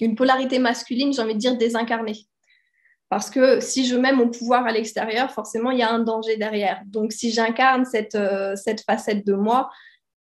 une 0.00 0.16
polarité 0.16 0.58
masculine, 0.58 1.12
j'ai 1.12 1.22
envie 1.22 1.34
de 1.34 1.38
dire, 1.38 1.56
désincarnée. 1.56 2.26
Parce 3.08 3.30
que 3.30 3.60
si 3.60 3.86
je 3.86 3.94
mets 3.94 4.12
mon 4.12 4.28
pouvoir 4.28 4.66
à 4.66 4.72
l'extérieur, 4.72 5.30
forcément, 5.30 5.70
il 5.70 5.78
y 5.78 5.82
a 5.82 5.92
un 5.92 6.00
danger 6.00 6.36
derrière. 6.36 6.82
Donc, 6.86 7.12
si 7.12 7.30
j'incarne 7.30 7.84
cette, 7.84 8.16
euh, 8.16 8.56
cette 8.56 8.82
facette 8.82 9.24
de 9.24 9.34
moi, 9.34 9.70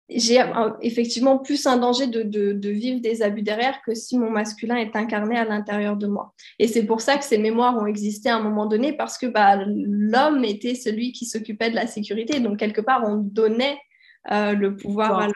j'ai 0.10 0.44
effectivement 0.82 1.38
plus 1.38 1.66
un 1.66 1.78
danger 1.78 2.08
de, 2.08 2.70
vivre 2.70 3.00
des 3.00 3.22
abus 3.22 3.42
derrière 3.42 3.82
que 3.82 3.96
si 3.96 4.18
mon 4.18 4.30
masculin 4.30 4.76
est 4.76 4.96
incarné 4.96 5.38
à 5.38 5.46
l'intérieur 5.46 5.96
de 5.96 6.08
moi. 6.08 6.34
Et 6.60 6.68
c'est 6.68 6.84
pour 6.84 7.02
ça 7.02 7.18
que 7.18 7.24
ces 7.24 7.38
mémoires 7.38 7.78
ont 7.78 7.86
existé 7.86 8.30
à 8.30 8.36
un 8.36 8.42
moment 8.42 8.66
donné, 8.66 8.94
parce 8.94 9.18
que 9.18 9.26
bah, 9.26 9.64
l'homme 9.66 10.44
était 10.44 10.76
celui 10.76 11.14
qui 11.14 11.26
s'occupait 11.26 11.70
de 11.70 11.76
la 11.76 11.88
sécurité. 11.88 12.40
Donc, 12.40 12.58
quelque 12.58 12.82
part, 12.82 13.04
on 13.06 13.16
donnait 13.16 13.78
euh, 14.32 14.54
le 14.54 14.76
pouvoir 14.76 15.20
à 15.20 15.26
l'homme. 15.28 15.34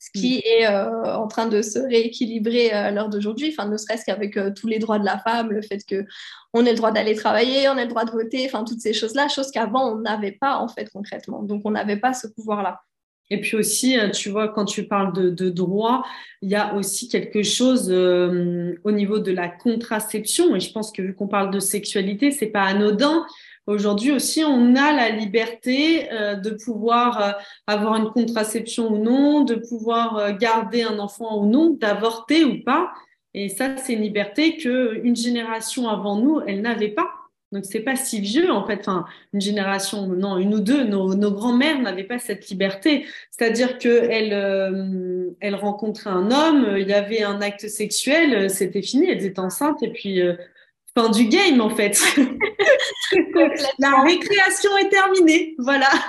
Ce 0.00 0.10
qui 0.12 0.38
mm. 0.38 0.40
est 0.44 0.66
euh, 0.66 1.16
en 1.16 1.26
train 1.26 1.46
de 1.46 1.60
se 1.60 1.78
rééquilibrer 1.78 2.70
à 2.70 2.90
l'heure 2.90 3.08
d'aujourd'hui, 3.08 3.52
enfin, 3.56 3.68
ne 3.68 3.76
serait-ce 3.76 4.04
qu'avec 4.04 4.36
euh, 4.36 4.52
tous 4.54 4.68
les 4.68 4.78
droits 4.78 4.98
de 4.98 5.04
la 5.04 5.18
femme, 5.18 5.50
le 5.50 5.60
fait 5.60 5.84
qu'on 5.88 6.64
ait 6.64 6.70
le 6.70 6.76
droit 6.76 6.92
d'aller 6.92 7.14
travailler, 7.14 7.68
on 7.68 7.76
ait 7.76 7.84
le 7.84 7.90
droit 7.90 8.04
de 8.04 8.12
voter, 8.12 8.46
enfin, 8.46 8.64
toutes 8.64 8.80
ces 8.80 8.92
choses-là, 8.92 9.28
choses 9.28 9.50
qu'avant, 9.50 9.92
on 9.92 10.00
n'avait 10.00 10.38
pas, 10.40 10.58
en 10.58 10.68
fait, 10.68 10.88
concrètement. 10.90 11.42
Donc, 11.42 11.62
on 11.64 11.72
n'avait 11.72 11.98
pas 11.98 12.14
ce 12.14 12.28
pouvoir-là. 12.28 12.80
Et 13.30 13.40
puis 13.40 13.56
aussi, 13.56 13.98
euh, 13.98 14.08
tu 14.10 14.30
vois, 14.30 14.48
quand 14.48 14.64
tu 14.64 14.84
parles 14.84 15.12
de, 15.12 15.50
droit, 15.50 16.04
il 16.40 16.50
y 16.50 16.54
a 16.54 16.74
aussi 16.74 17.08
quelque 17.08 17.42
chose 17.42 17.90
euh, 17.90 18.74
au 18.84 18.90
niveau 18.90 19.18
de 19.18 19.32
la 19.32 19.48
contraception. 19.48 20.56
Et 20.56 20.60
je 20.60 20.72
pense 20.72 20.92
que 20.92 21.02
vu 21.02 21.14
qu'on 21.14 21.28
parle 21.28 21.50
de 21.50 21.60
sexualité, 21.60 22.30
c'est 22.30 22.46
pas 22.46 22.62
anodin. 22.62 23.26
Aujourd'hui 23.66 24.12
aussi, 24.12 24.42
on 24.44 24.74
a 24.76 24.92
la 24.92 25.10
liberté 25.10 26.10
euh, 26.10 26.36
de 26.36 26.50
pouvoir 26.50 27.36
avoir 27.66 27.96
une 27.96 28.10
contraception 28.10 28.90
ou 28.92 28.98
non, 28.98 29.44
de 29.44 29.56
pouvoir 29.56 30.38
garder 30.38 30.82
un 30.82 30.98
enfant 30.98 31.42
ou 31.42 31.46
non, 31.46 31.76
d'avorter 31.78 32.44
ou 32.44 32.62
pas. 32.64 32.90
Et 33.34 33.50
ça, 33.50 33.76
c'est 33.76 33.92
une 33.92 34.02
liberté 34.02 34.56
que 34.56 35.00
une 35.04 35.16
génération 35.16 35.88
avant 35.88 36.16
nous, 36.16 36.40
elle 36.46 36.62
n'avait 36.62 36.88
pas. 36.88 37.17
Donc 37.50 37.64
c'est 37.64 37.80
pas 37.80 37.96
si 37.96 38.20
vieux 38.20 38.50
en 38.52 38.66
fait, 38.66 38.80
enfin 38.80 39.06
une 39.32 39.40
génération, 39.40 40.06
non 40.06 40.36
une 40.36 40.54
ou 40.54 40.60
deux, 40.60 40.84
nos, 40.84 41.14
nos 41.14 41.30
grands-mères 41.30 41.80
n'avaient 41.80 42.04
pas 42.04 42.18
cette 42.18 42.48
liberté. 42.50 43.06
C'est-à-dire 43.30 43.78
que 43.78 43.88
elles, 43.88 44.34
euh, 44.34 45.30
elles 45.40 45.54
rencontraient 45.54 46.10
un 46.10 46.30
homme, 46.30 46.76
il 46.78 46.86
y 46.86 46.92
avait 46.92 47.22
un 47.22 47.40
acte 47.40 47.66
sexuel, 47.68 48.50
c'était 48.50 48.82
fini, 48.82 49.08
elles 49.08 49.24
étaient 49.24 49.40
enceintes 49.40 49.82
et 49.82 49.90
puis 49.90 50.20
euh, 50.20 50.34
fin 50.96 51.10
du 51.10 51.26
game 51.26 51.60
en 51.60 51.70
fait. 51.70 51.98
la 53.78 54.02
récréation 54.02 54.76
est 54.78 54.88
terminée, 54.88 55.54
voilà. 55.58 55.88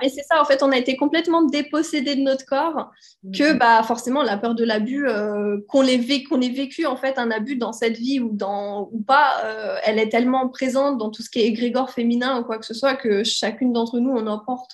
mais 0.00 0.08
c'est 0.08 0.22
ça, 0.22 0.40
en 0.40 0.44
fait, 0.44 0.62
on 0.62 0.70
a 0.72 0.76
été 0.76 0.96
complètement 0.96 1.42
dépossédé 1.42 2.16
de 2.16 2.20
notre 2.20 2.44
corps, 2.44 2.90
que 3.34 3.54
mm. 3.54 3.58
bah 3.58 3.82
forcément 3.82 4.22
la 4.22 4.36
peur 4.36 4.54
de 4.54 4.64
l'abus, 4.64 5.06
euh, 5.08 5.58
qu'on 5.68 5.84
ait, 5.84 5.96
vécu 5.96 6.86
en 6.86 6.96
fait 6.96 7.18
un 7.18 7.30
abus 7.30 7.56
dans 7.56 7.72
cette 7.72 7.96
vie 7.96 8.20
ou 8.20 8.30
dans 8.32 8.88
ou 8.92 9.02
pas, 9.02 9.42
euh, 9.44 9.76
elle 9.84 9.98
est 9.98 10.08
tellement 10.08 10.48
présente 10.48 10.98
dans 10.98 11.10
tout 11.10 11.22
ce 11.22 11.30
qui 11.30 11.40
est 11.40 11.46
égrégore 11.46 11.90
féminin 11.90 12.40
ou 12.40 12.44
quoi 12.44 12.58
que 12.58 12.66
ce 12.66 12.74
soit 12.74 12.94
que 12.94 13.24
chacune 13.24 13.72
d'entre 13.72 13.98
nous 13.98 14.10
on 14.10 14.26
en 14.26 14.38
porte 14.38 14.72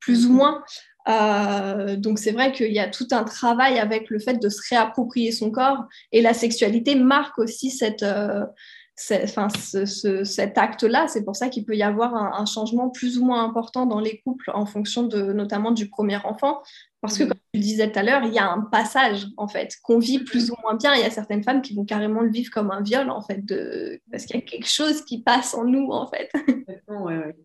plus 0.00 0.26
ou 0.26 0.32
mm. 0.32 0.36
moins. 0.36 0.64
Euh, 1.08 1.96
donc 1.96 2.18
c'est 2.18 2.32
vrai 2.32 2.52
qu'il 2.52 2.72
y 2.72 2.78
a 2.78 2.88
tout 2.88 3.08
un 3.12 3.24
travail 3.24 3.78
avec 3.78 4.08
le 4.10 4.18
fait 4.18 4.34
de 4.34 4.48
se 4.48 4.60
réapproprier 4.70 5.32
son 5.32 5.50
corps 5.50 5.84
et 6.12 6.22
la 6.22 6.32
sexualité 6.32 6.94
marque 6.94 7.38
aussi 7.38 7.70
cette, 7.70 8.04
enfin, 9.10 9.48
cet 9.48 10.58
acte-là. 10.58 11.08
C'est 11.08 11.24
pour 11.24 11.36
ça 11.36 11.48
qu'il 11.48 11.64
peut 11.64 11.76
y 11.76 11.82
avoir 11.82 12.14
un, 12.14 12.46
changement 12.46 12.90
plus 12.90 13.18
ou 13.18 13.24
moins 13.24 13.44
important 13.44 13.86
dans 13.86 14.00
les 14.00 14.20
couples 14.20 14.50
en 14.54 14.66
fonction 14.66 15.02
de, 15.02 15.32
notamment 15.32 15.72
du 15.72 15.88
premier 15.88 16.16
enfant. 16.24 16.62
Parce 17.00 17.18
que, 17.18 17.24
mm. 17.24 17.28
comme 17.28 17.38
tu 17.52 17.58
le 17.58 17.62
disais 17.62 17.90
tout 17.90 17.98
à 17.98 18.02
l'heure, 18.02 18.22
il 18.24 18.32
y 18.32 18.38
a 18.38 18.50
un 18.50 18.62
passage, 18.62 19.26
en 19.36 19.48
fait, 19.48 19.76
qu'on 19.82 19.98
vit 19.98 20.20
plus 20.20 20.50
ou 20.50 20.54
moins 20.62 20.74
bien. 20.74 20.94
Il 20.94 21.00
y 21.00 21.04
a 21.04 21.10
certaines 21.10 21.42
femmes 21.42 21.62
qui 21.62 21.74
vont 21.74 21.84
carrément 21.84 22.20
le 22.20 22.30
vivre 22.30 22.50
comme 22.50 22.70
un 22.70 22.82
viol, 22.82 23.10
en 23.10 23.20
fait, 23.20 23.44
de... 23.44 24.00
parce 24.10 24.24
qu'il 24.26 24.36
y 24.36 24.38
a 24.38 24.42
quelque 24.42 24.68
chose 24.68 25.04
qui 25.04 25.22
passe 25.22 25.54
en 25.54 25.64
nous, 25.64 25.90
en 25.90 26.06
fait. 26.06 26.30
Ouais, 26.88 27.16
ouais. 27.16 27.36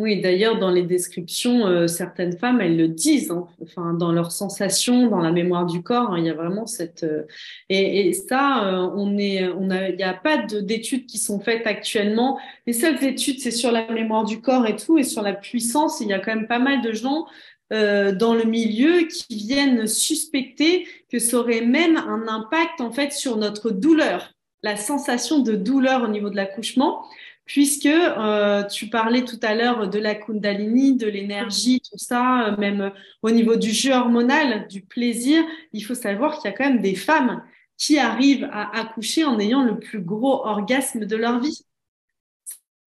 Oui, 0.00 0.18
d'ailleurs, 0.18 0.58
dans 0.58 0.70
les 0.70 0.84
descriptions, 0.84 1.66
euh, 1.66 1.86
certaines 1.86 2.38
femmes, 2.38 2.62
elles 2.62 2.78
le 2.78 2.88
disent, 2.88 3.30
hein. 3.30 3.46
enfin, 3.62 3.92
dans 3.92 4.12
leurs 4.12 4.32
sensations, 4.32 5.08
dans 5.08 5.20
la 5.20 5.30
mémoire 5.30 5.66
du 5.66 5.82
corps, 5.82 6.12
hein, 6.12 6.18
il 6.18 6.24
y 6.24 6.30
a 6.30 6.32
vraiment 6.32 6.64
cette. 6.64 7.02
Euh, 7.02 7.24
et, 7.68 8.14
ça, 8.14 8.64
euh, 8.64 8.90
on 8.96 9.18
est, 9.18 9.46
on 9.48 9.68
a, 9.68 9.90
il 9.90 9.96
n'y 9.96 10.02
a 10.02 10.14
pas 10.14 10.38
d'études 10.38 11.04
qui 11.04 11.18
sont 11.18 11.38
faites 11.38 11.66
actuellement. 11.66 12.40
Les 12.66 12.72
seules 12.72 13.04
études, 13.04 13.40
c'est 13.40 13.50
sur 13.50 13.72
la 13.72 13.92
mémoire 13.92 14.24
du 14.24 14.40
corps 14.40 14.66
et 14.66 14.76
tout, 14.76 14.96
et 14.96 15.02
sur 15.02 15.20
la 15.20 15.34
puissance. 15.34 16.00
Il 16.00 16.08
y 16.08 16.14
a 16.14 16.18
quand 16.18 16.34
même 16.34 16.48
pas 16.48 16.58
mal 16.58 16.80
de 16.80 16.94
gens 16.94 17.26
dans 17.70 18.34
le 18.34 18.42
milieu 18.42 19.02
qui 19.02 19.36
viennent 19.36 19.86
suspecter 19.86 20.88
que 21.08 21.20
ça 21.20 21.36
aurait 21.36 21.60
même 21.60 21.96
un 21.98 22.26
impact 22.26 22.80
en 22.80 22.90
fait 22.90 23.12
sur 23.12 23.36
notre 23.36 23.70
douleur, 23.70 24.32
la 24.64 24.76
sensation 24.76 25.38
de 25.38 25.54
douleur 25.54 26.02
au 26.02 26.08
niveau 26.08 26.30
de 26.30 26.36
l'accouchement 26.36 27.04
puisque 27.50 27.86
euh, 27.86 28.62
tu 28.62 28.86
parlais 28.86 29.24
tout 29.24 29.40
à 29.42 29.56
l'heure 29.56 29.88
de 29.90 29.98
la 29.98 30.14
kundalini, 30.14 30.94
de 30.94 31.08
l'énergie, 31.08 31.80
tout 31.80 31.98
ça, 31.98 32.46
euh, 32.46 32.56
même 32.58 32.80
euh, 32.80 32.90
au 33.24 33.32
niveau 33.32 33.56
du 33.56 33.70
jeu 33.70 33.90
hormonal, 33.92 34.68
du 34.68 34.82
plaisir, 34.82 35.42
il 35.72 35.80
faut 35.80 35.96
savoir 35.96 36.38
qu'il 36.38 36.48
y 36.48 36.54
a 36.54 36.56
quand 36.56 36.66
même 36.66 36.80
des 36.80 36.94
femmes 36.94 37.42
qui 37.76 37.98
arrivent 37.98 38.48
à 38.52 38.78
accoucher 38.78 39.24
en 39.24 39.40
ayant 39.40 39.64
le 39.64 39.80
plus 39.80 40.00
gros 40.00 40.46
orgasme 40.46 41.06
de 41.06 41.16
leur 41.16 41.40
vie. 41.40 41.66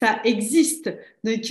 Ça 0.02 0.22
existe. 0.24 0.94
Donc 1.26 1.42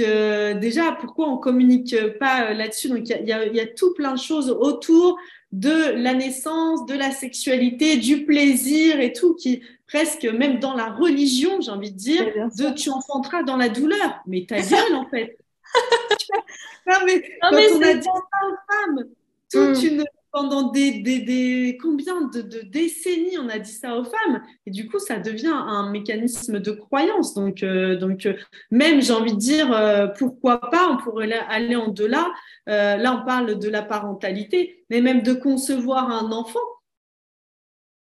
déjà, 0.61 0.93
pourquoi 0.93 1.29
on 1.29 1.39
communique 1.39 1.97
pas 2.19 2.53
là-dessus? 2.55 2.89
Donc 2.89 3.09
il 3.09 3.25
y, 3.25 3.57
y 3.57 3.61
a, 3.61 3.67
tout 3.67 3.95
plein 3.95 4.13
de 4.15 4.19
choses 4.19 4.51
autour 4.51 5.19
de 5.53 5.93
la 5.97 6.15
naissance, 6.15 6.87
de 6.87 6.95
la 6.95 7.11
sexualité, 7.11 7.97
du 7.97 8.25
plaisir 8.25 9.01
et 9.01 9.13
tout, 9.13 9.35
qui 9.35 9.63
presque 9.93 10.25
même 10.25 10.59
dans 10.59 10.75
la 10.75 10.91
religion, 10.91 11.61
j'ai 11.61 11.71
envie 11.71 11.93
de 11.93 11.97
dire, 11.97 12.25
de 12.25 12.75
tu 12.75 12.89
enfanteras 12.89 13.43
dans 13.43 13.59
la 13.59 13.69
douleur. 13.69 14.23
Mais 14.27 14.47
ta 14.49 14.61
gueule, 14.61 14.95
en 14.95 15.07
fait. 15.11 15.37
non, 16.87 16.97
mais, 17.05 17.39
quand 17.43 17.51
on 17.53 17.83
a 17.83 17.95
dit 17.95 18.05
ça 18.05 18.41
aux 18.49 18.73
femmes, 18.73 19.05
toute 19.51 19.83
mm. 19.83 19.87
une 19.87 20.05
pendant 20.33 20.71
des, 20.71 21.79
combien 21.83 22.23
de, 22.23 22.63
décennies 22.63 23.37
on 23.39 23.51
a 23.51 23.59
dit 23.59 23.71
ça 23.71 23.99
aux 23.99 24.05
femmes 24.05 24.43
et 24.65 24.71
du 24.71 24.89
coup 24.89 24.99
ça 24.99 25.19
devient 25.19 25.53
un 25.53 25.91
mécanisme 25.91 26.59
de 26.59 26.71
croyance 26.71 27.35
donc 27.35 27.63
euh, 27.63 27.97
donc 27.97 28.25
euh, 28.25 28.33
même 28.71 29.03
j'ai 29.03 29.13
envie 29.13 29.35
de 29.35 29.39
dire 29.39 29.71
euh, 29.75 30.07
pourquoi 30.07 30.59
pas 30.71 30.89
on 30.91 30.97
pourrait 30.97 31.31
aller 31.51 31.77
en 31.77 31.89
delà 31.89 32.33
là 32.67 33.21
on 33.21 33.27
parle 33.27 33.59
de 33.59 33.69
la 33.69 33.83
parentalité 33.83 34.87
mais 34.89 35.03
même 35.03 35.21
de 35.21 35.35
concevoir 35.35 36.11
un 36.11 36.33
enfant 36.33 36.61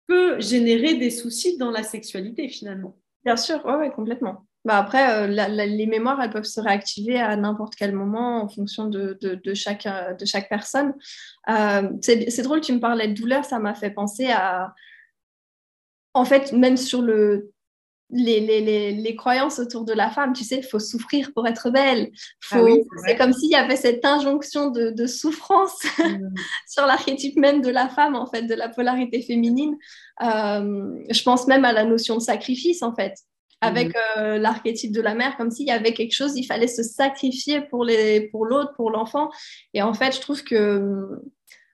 peut 0.06 0.40
générer 0.40 0.94
des 0.94 1.10
soucis 1.10 1.56
dans 1.58 1.70
la 1.70 1.82
sexualité 1.82 2.48
finalement 2.48 2.96
bien 3.24 3.36
sûr 3.36 3.64
ouais, 3.64 3.90
complètement 3.90 4.46
bah 4.66 4.78
après, 4.78 5.28
les 5.28 5.86
mémoires, 5.86 6.20
elles 6.20 6.30
peuvent 6.30 6.42
se 6.42 6.60
réactiver 6.60 7.20
à 7.20 7.36
n'importe 7.36 7.76
quel 7.76 7.94
moment 7.94 8.42
en 8.42 8.48
fonction 8.48 8.86
de, 8.86 9.16
de, 9.22 9.54
chaque, 9.54 9.86
de 9.86 10.24
chaque 10.24 10.48
personne. 10.48 10.92
Euh, 11.48 11.88
c'est 12.02 12.42
drôle, 12.42 12.62
tu 12.62 12.72
me 12.72 12.80
parlais 12.80 13.06
de 13.06 13.14
douleur, 13.14 13.44
ça 13.44 13.60
m'a 13.60 13.74
fait 13.74 13.90
penser 13.90 14.26
à. 14.32 14.74
En 16.14 16.24
fait, 16.24 16.50
même 16.50 16.76
sur 16.76 17.00
le, 17.00 17.52
les, 18.10 18.40
les, 18.40 18.92
les, 18.92 19.16
croyances 19.16 19.58
autour 19.58 19.84
de 19.84 19.92
la 19.92 20.10
femme, 20.10 20.32
tu 20.32 20.44
sais, 20.44 20.58
il 20.58 20.62
faut 20.62 20.78
souffrir 20.78 21.32
pour 21.34 21.46
être 21.46 21.70
belle. 21.70 22.10
Ah 22.52 22.60
c'est 23.04 23.16
comme 23.16 23.32
s'il 23.32 23.50
y 23.50 23.56
avait 23.56 23.76
cette 23.76 24.04
injonction 24.04 24.70
de, 24.70 24.90
de 24.90 25.06
souffrance 25.06 25.82
mm. 25.98 26.28
sur 26.68 26.86
l'archétype 26.86 27.36
même 27.36 27.60
de 27.60 27.68
la 27.70 27.88
femme, 27.88 28.14
en 28.14 28.26
fait, 28.26 28.42
de 28.42 28.54
la 28.54 28.68
polarité 28.68 29.22
féminine. 29.22 29.76
Euh, 30.22 30.90
je 31.10 31.22
pense 31.22 31.46
même 31.48 31.64
à 31.64 31.72
la 31.72 31.84
notion 31.84 32.16
de 32.16 32.22
sacrifice, 32.22 32.82
en 32.82 32.94
fait 32.94 33.14
avec 33.60 33.88
mm. 33.88 34.18
euh, 34.18 34.38
l'archétype 34.38 34.92
de 34.92 35.00
la 35.00 35.14
mère, 35.14 35.36
comme 35.36 35.50
s'il 35.50 35.66
y 35.66 35.70
avait 35.70 35.94
quelque 35.94 36.12
chose, 36.12 36.36
il 36.36 36.44
fallait 36.44 36.66
se 36.66 36.82
sacrifier 36.82 37.62
pour 37.62 37.84
l'autre, 37.84 38.28
pour, 38.30 38.46
pour 38.76 38.90
l'enfant. 38.90 39.30
Et 39.74 39.82
en 39.82 39.94
fait, 39.94 40.14
je 40.14 40.20
trouve 40.20 40.42
que, 40.44 41.22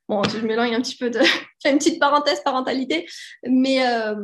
bon, 0.09 0.23
je 0.25 0.39
m'éloigne 0.39 0.75
un 0.75 0.81
petit 0.81 0.97
peu 0.97 1.11
de, 1.11 1.21
une 1.65 1.79
petite 1.79 2.01
parenthèse 2.01 2.41
parentalité, 2.45 3.07
mais 3.45 3.87
euh, 3.87 4.15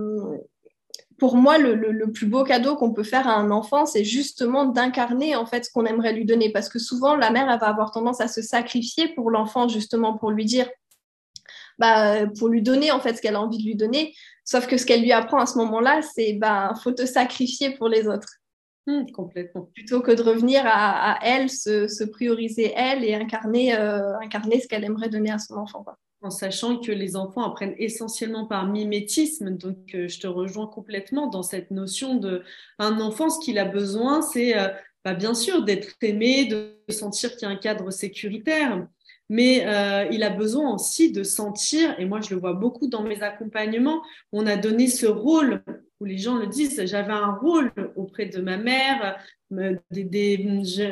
pour 1.19 1.37
moi, 1.37 1.59
le, 1.59 1.75
le, 1.75 2.13
plus 2.13 2.27
beau 2.27 2.45
cadeau 2.45 2.77
qu'on 2.77 2.93
peut 2.93 3.03
faire 3.03 3.27
à 3.27 3.35
un 3.35 3.51
enfant, 3.51 3.87
c'est 3.87 4.05
justement 4.05 4.65
d'incarner 4.67 5.35
en 5.35 5.47
fait 5.47 5.65
ce 5.65 5.71
qu'on 5.73 5.85
aimerait 5.85 6.13
lui 6.13 6.25
donner, 6.25 6.53
parce 6.53 6.69
que 6.69 6.79
souvent 6.79 7.17
la 7.17 7.31
mère, 7.31 7.51
elle 7.51 7.59
va 7.59 7.69
avoir 7.69 7.91
tendance 7.91 8.21
à 8.21 8.29
se 8.29 8.41
sacrifier 8.41 9.09
pour 9.09 9.31
l'enfant, 9.31 9.69
justement 9.69 10.17
pour 10.17 10.31
lui 10.31 10.45
dire, 10.45 10.69
bah, 11.79 12.27
pour 12.39 12.49
lui 12.49 12.63
donner 12.63 12.91
en 12.91 13.01
fait 13.01 13.15
ce 13.15 13.23
qu'elle 13.23 13.37
a 13.37 13.41
envie 13.41 13.59
de 13.59 13.65
lui 13.65 13.77
donner. 13.77 14.15
Sauf 14.45 14.67
que 14.67 14.77
ce 14.77 14.87
qu'elle 14.87 15.03
lui 15.03 15.13
apprend 15.13 15.39
à 15.39 15.47
ce 15.47 15.59
moment-là, 15.59 16.01
c'est 16.03 16.35
bah, 16.35 16.73
faut 16.83 16.93
te 16.93 17.05
sacrifier 17.05 17.77
pour 17.77 17.89
les 17.89 18.09
autres. 18.09 18.39
Hmm, 18.87 19.05
complètement. 19.13 19.69
Plutôt 19.75 20.01
que 20.01 20.13
de 20.13 20.23
revenir 20.23 20.63
à, 20.65 21.19
elle, 21.23 21.51
se, 21.51 22.05
prioriser 22.05 22.73
elle 22.75 23.05
et 23.05 23.15
incarner, 23.15 23.77
euh, 23.77 24.19
incarner 24.21 24.61
ce 24.61 24.67
qu'elle 24.67 24.85
aimerait 24.85 25.11
donner 25.11 25.31
à 25.31 25.39
son 25.39 25.57
enfant. 25.57 25.85
En 26.21 26.31
sachant 26.31 26.79
que 26.79 26.91
les 26.91 27.15
enfants 27.15 27.45
apprennent 27.45 27.77
essentiellement 27.79 28.45
par 28.45 28.67
mimétisme, 28.67 29.57
donc 29.57 29.95
euh, 29.95 30.09
je 30.09 30.19
te 30.19 30.27
rejoins 30.27 30.67
complètement 30.67 31.29
dans 31.29 31.45
cette 31.45 31.71
notion 31.71 32.17
de 32.17 32.43
un 32.81 33.01
enfant, 33.01 33.31
ce 33.31 33.39
qu'il 33.39 33.57
a 33.57 33.65
besoin, 33.65 34.21
c'est 34.21 34.59
euh, 34.59 34.69
bah, 35.05 35.15
bien 35.15 35.35
sûr 35.35 35.63
d'être 35.63 35.95
aimé, 36.03 36.47
de 36.47 36.75
sentir 36.89 37.37
qu'il 37.37 37.43
y 37.43 37.51
a 37.51 37.55
un 37.55 37.57
cadre 37.57 37.93
sécuritaire, 37.93 38.85
mais 39.29 39.65
euh, 39.67 40.09
il 40.11 40.25
a 40.25 40.31
besoin 40.31 40.75
aussi 40.75 41.13
de 41.13 41.23
sentir, 41.23 41.95
et 42.01 42.05
moi 42.05 42.21
je 42.21 42.35
le 42.35 42.41
vois 42.41 42.55
beaucoup 42.55 42.89
dans 42.89 43.05
mes 43.05 43.23
accompagnements, 43.23 44.03
on 44.33 44.45
a 44.49 44.57
donné 44.57 44.89
ce 44.89 45.07
rôle 45.07 45.63
où 46.01 46.05
les 46.05 46.19
gens 46.19 46.37
le 46.37 46.49
disent, 46.49 46.85
j'avais 46.87 47.13
un 47.13 47.33
rôle 47.33 47.73
auprès 47.97 48.27
de 48.27 48.41
ma 48.41 48.57
mère. 48.57 49.19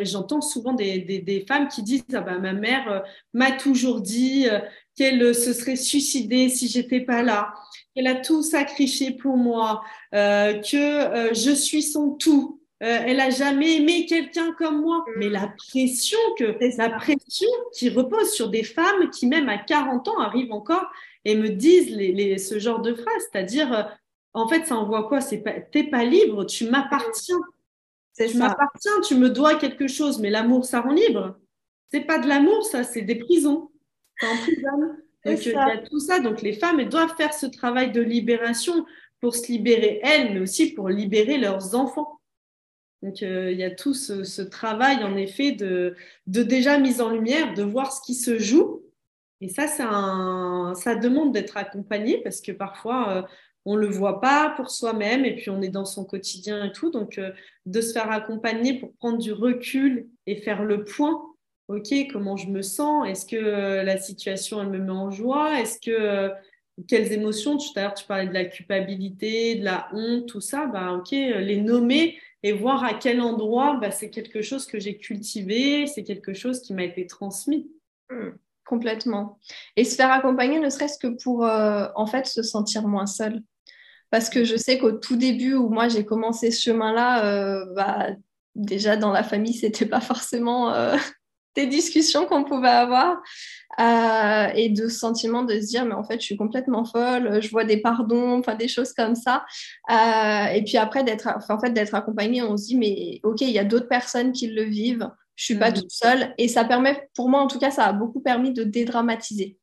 J'entends 0.03 0.41
souvent 0.41 0.73
des, 0.73 1.45
femmes 1.47 1.69
qui 1.69 1.85
disent, 1.85 2.05
ah 2.13 2.23
ben, 2.23 2.41
ma 2.41 2.53
mère 2.53 3.05
m'a 3.33 3.53
toujours 3.53 4.01
dit 4.01 4.49
qu'elle 4.97 5.35
se 5.35 5.53
serait 5.53 5.77
suicidée 5.77 6.49
si 6.49 6.69
j'étais 6.69 7.01
pas 7.01 7.23
là, 7.23 7.53
qu'elle 7.95 8.07
a 8.07 8.17
tout 8.17 8.43
sacrifié 8.43 9.13
pour 9.13 9.37
moi, 9.37 9.83
que 10.13 11.35
je 11.35 11.55
suis 11.55 11.83
son 11.83 12.13
tout. 12.13 12.61
Euh, 12.83 12.99
elle 13.07 13.21
a 13.21 13.31
jamais 13.31 13.77
aimé 13.77 14.05
quelqu'un 14.07 14.53
comme 14.53 14.83
moi. 14.83 14.99
Mm. 14.99 15.13
Mais 15.19 15.29
la 15.29 15.49
pression 15.49 16.19
que 16.39 16.57
la 16.77 16.91
pression 16.91 17.49
qui 17.73 17.89
repose 17.89 18.31
sur 18.33 18.51
des 18.51 18.65
femmes 18.65 19.11
qui 19.11 19.27
même 19.27 19.49
à 19.49 19.59
40 19.59 20.09
ans 20.09 20.19
arrivent 20.19 20.53
encore 20.53 20.87
et 21.25 21.37
me 21.37 21.49
disent 21.49 21.91
les, 21.91 22.37
ce 22.39 22.59
genre 22.59 22.81
de 22.81 22.95
phrases, 22.95 23.29
c'est-à-dire 23.33 23.73
euh, 23.73 23.83
en 24.35 24.47
fait 24.47 24.67
ça 24.67 24.77
envoie 24.77 25.09
quoi? 25.09 25.21
C'est 25.21 25.39
pas 25.39 25.59
t'es 25.61 25.85
pas 25.85 26.05
libre, 26.05 26.45
tu 26.45 26.69
m'appartiens. 26.69 27.41
Tu 28.19 28.37
m'appartiens, 28.39 29.01
tu 29.07 29.15
me 29.15 29.29
dois 29.29 29.57
quelque 29.57 29.89
chose, 29.89 30.21
mais 30.21 30.31
l'amour 30.31 30.65
ça 30.65 30.81
rend 30.81 30.93
libre. 30.93 31.39
C'est 31.91 32.01
pas 32.01 32.19
de 32.19 32.27
l'amour, 32.27 32.65
ça, 32.65 32.83
c'est 32.83 33.03
des 33.03 33.17
prisons. 33.17 33.71
Ça 34.21 34.29
emprisonne. 34.29 34.99
Donc 35.25 35.45
il 35.45 35.53
y 35.53 35.57
a 35.57 35.79
tout 35.79 36.01
ça. 36.01 36.21
Donc 36.21 36.43
les 36.43 36.53
femmes 36.53 36.81
elles 36.81 36.89
doivent 36.89 37.17
faire 37.17 37.35
ce 37.35 37.47
travail 37.47 37.93
de 37.93 38.01
libération 38.01 38.87
pour 39.21 39.35
se 39.35 39.49
libérer 39.49 40.01
elles, 40.03 40.35
mais 40.35 40.41
aussi 40.41 40.73
pour 40.73 40.89
libérer 40.89 41.39
leurs 41.39 41.75
enfants. 41.75 42.21
Donc, 43.03 43.23
euh, 43.23 43.53
il 43.53 43.59
y 43.59 43.65
a 43.65 43.71
tout 43.71 43.95
ce, 43.95 44.43
travail, 44.43 45.05
en 45.05 45.17
effet, 45.17 45.53
de, 45.53 45.95
déjà 46.27 46.79
mise 46.79 47.01
en 47.01 47.11
lumière, 47.11 47.55
de 47.55 47.63
voir 47.63 47.93
ce 47.93 48.01
qui 48.01 48.15
se 48.15 48.39
joue. 48.39 48.83
Et 49.41 49.49
ça, 49.49 49.67
ça 49.69 50.95
demande 50.95 51.33
d'être 51.33 51.57
accompagné 51.57 52.23
parce 52.23 52.41
que 52.41 52.53
parfois, 52.53 53.17
euh, 53.17 53.23
on 53.67 53.77
ne 53.77 53.81
le 53.81 53.89
voit 53.89 54.21
pas 54.21 54.55
pour 54.57 54.71
soi-même 54.71 55.25
et 55.25 55.37
puis 55.37 55.51
on 55.51 55.61
est 55.61 55.69
dans 55.69 55.85
son 55.85 56.05
quotidien 56.05 56.65
et 56.65 56.73
tout. 56.73 56.91
Donc, 56.91 57.19
euh, 57.19 57.33
de 57.67 57.81
se 57.81 57.93
faire 57.93 58.11
accompagner 58.11 58.79
pour 58.79 58.95
prendre 58.95 59.19
du 59.19 59.33
recul 59.33 60.09
et 60.27 60.37
faire 60.37 60.65
le 60.65 60.85
point. 60.85 61.23
OK, 61.69 61.93
comment 62.13 62.37
je 62.37 62.49
me 62.49 62.63
sens? 62.63 63.09
Est-ce 63.09 63.27
que 63.27 63.83
la 63.85 63.99
situation, 63.99 64.63
elle 64.63 64.71
me 64.71 64.79
met 64.79 64.93
en 64.93 65.11
joie? 65.11 65.61
Est-ce 65.61 65.81
que 65.81 66.33
quelles 66.89 67.13
émotions? 67.13 67.57
Tout 67.57 67.67
à 67.77 67.83
l'heure, 67.83 67.95
tu 67.95 68.05
parlais 68.05 68.29
de 68.29 68.35
la 68.35 68.45
culpabilité, 68.45 69.57
de 69.57 69.65
la 69.65 69.89
honte, 69.93 70.27
tout 70.27 70.41
ça. 70.41 70.67
Bah, 70.67 70.93
OK, 70.93 71.11
les 71.11 71.61
nommer 71.61 72.19
et 72.43 72.53
voir 72.53 72.85
à 72.85 72.95
quel 72.95 73.21
endroit 73.21 73.79
bah, 73.81 73.91
c'est 73.91 74.11
quelque 74.11 74.43
chose 74.43 74.67
que 74.67 74.79
j'ai 74.79 74.99
cultivé, 74.99 75.89
c'est 75.89 76.05
quelque 76.05 76.33
chose 76.33 76.61
qui 76.61 76.75
m'a 76.75 76.85
été 76.85 77.07
transmis. 77.07 77.69
Hmm, 78.11 78.31
complètement. 78.65 79.41
Et 79.75 79.85
se 79.85 79.97
faire 79.97 80.13
accompagner, 80.13 80.61
ne 80.61 80.71
serait-ce 80.71 80.99
que 80.99 81.09
pour 81.09 81.45
euh, 81.45 81.89
en 81.97 82.07
fait 82.07 82.27
se 82.27 82.43
sentir 82.43 82.87
moins 82.87 83.07
seul. 83.07 83.43
Parce 84.11 84.31
que 84.31 84.45
je 84.45 84.57
sais 84.57 84.79
qu'au 84.79 84.93
tout 84.93 85.17
début 85.17 85.55
où 85.55 85.69
moi 85.69 85.89
j'ai 85.89 86.05
commencé 86.05 86.53
ce 86.53 86.63
chemin-là, 86.63 87.27
euh, 87.27 87.67
bah, 87.75 88.11
déjà 88.55 88.97
dans 88.97 89.11
la 89.11 89.25
famille, 89.25 89.55
c'était 89.55 89.87
pas 89.87 90.01
forcément 90.01 90.73
euh, 90.73 90.97
des 91.57 91.67
discussions 91.67 92.27
qu'on 92.27 92.45
pouvait 92.45 92.69
avoir 92.69 93.21
euh, 93.81 94.49
et 94.55 94.69
de 94.69 94.89
ce 94.89 94.99
sentiment 94.99 95.43
de 95.43 95.59
se 95.61 95.67
dire 95.67 95.85
mais 95.85 95.95
en 95.95 96.05
fait 96.05 96.21
je 96.21 96.27
suis 96.27 96.37
complètement 96.37 96.85
folle 96.85 97.43
je 97.43 97.49
vois 97.51 97.65
des 97.65 97.79
pardons 97.79 98.39
enfin 98.39 98.55
des 98.55 98.69
choses 98.69 98.93
comme 98.93 99.15
ça. 99.15 99.45
Euh, 99.91 100.47
et 100.55 100.63
puis 100.65 100.77
après 100.77 101.03
d'être 101.03 101.29
en 101.49 101.59
fait 101.59 101.71
d'être 101.71 101.95
accompagnée 101.95 102.43
on 102.43 102.57
se 102.57 102.67
dit 102.67 102.77
mais 102.77 103.21
ok 103.23 103.41
il 103.41 103.51
y 103.51 103.59
a 103.59 103.65
d'autres 103.65 103.89
personnes 103.89 104.33
qui 104.33 104.49
le 104.49 104.63
vivent 104.63 105.11
je 105.35 105.45
suis 105.45 105.59
pas 105.59 105.71
mm. 105.71 105.75
toute 105.75 105.93
seule. 105.93 106.35
Et 106.39 106.49
ça 106.49 106.65
permet 106.65 107.09
pour 107.15 107.29
moi 107.29 107.41
en 107.41 107.47
tout 107.47 107.59
cas 107.59 107.71
ça 107.71 107.85
a 107.85 107.93
beaucoup 107.93 108.21
permis 108.21 108.53
de 108.53 108.65
dédramatiser 108.65 109.59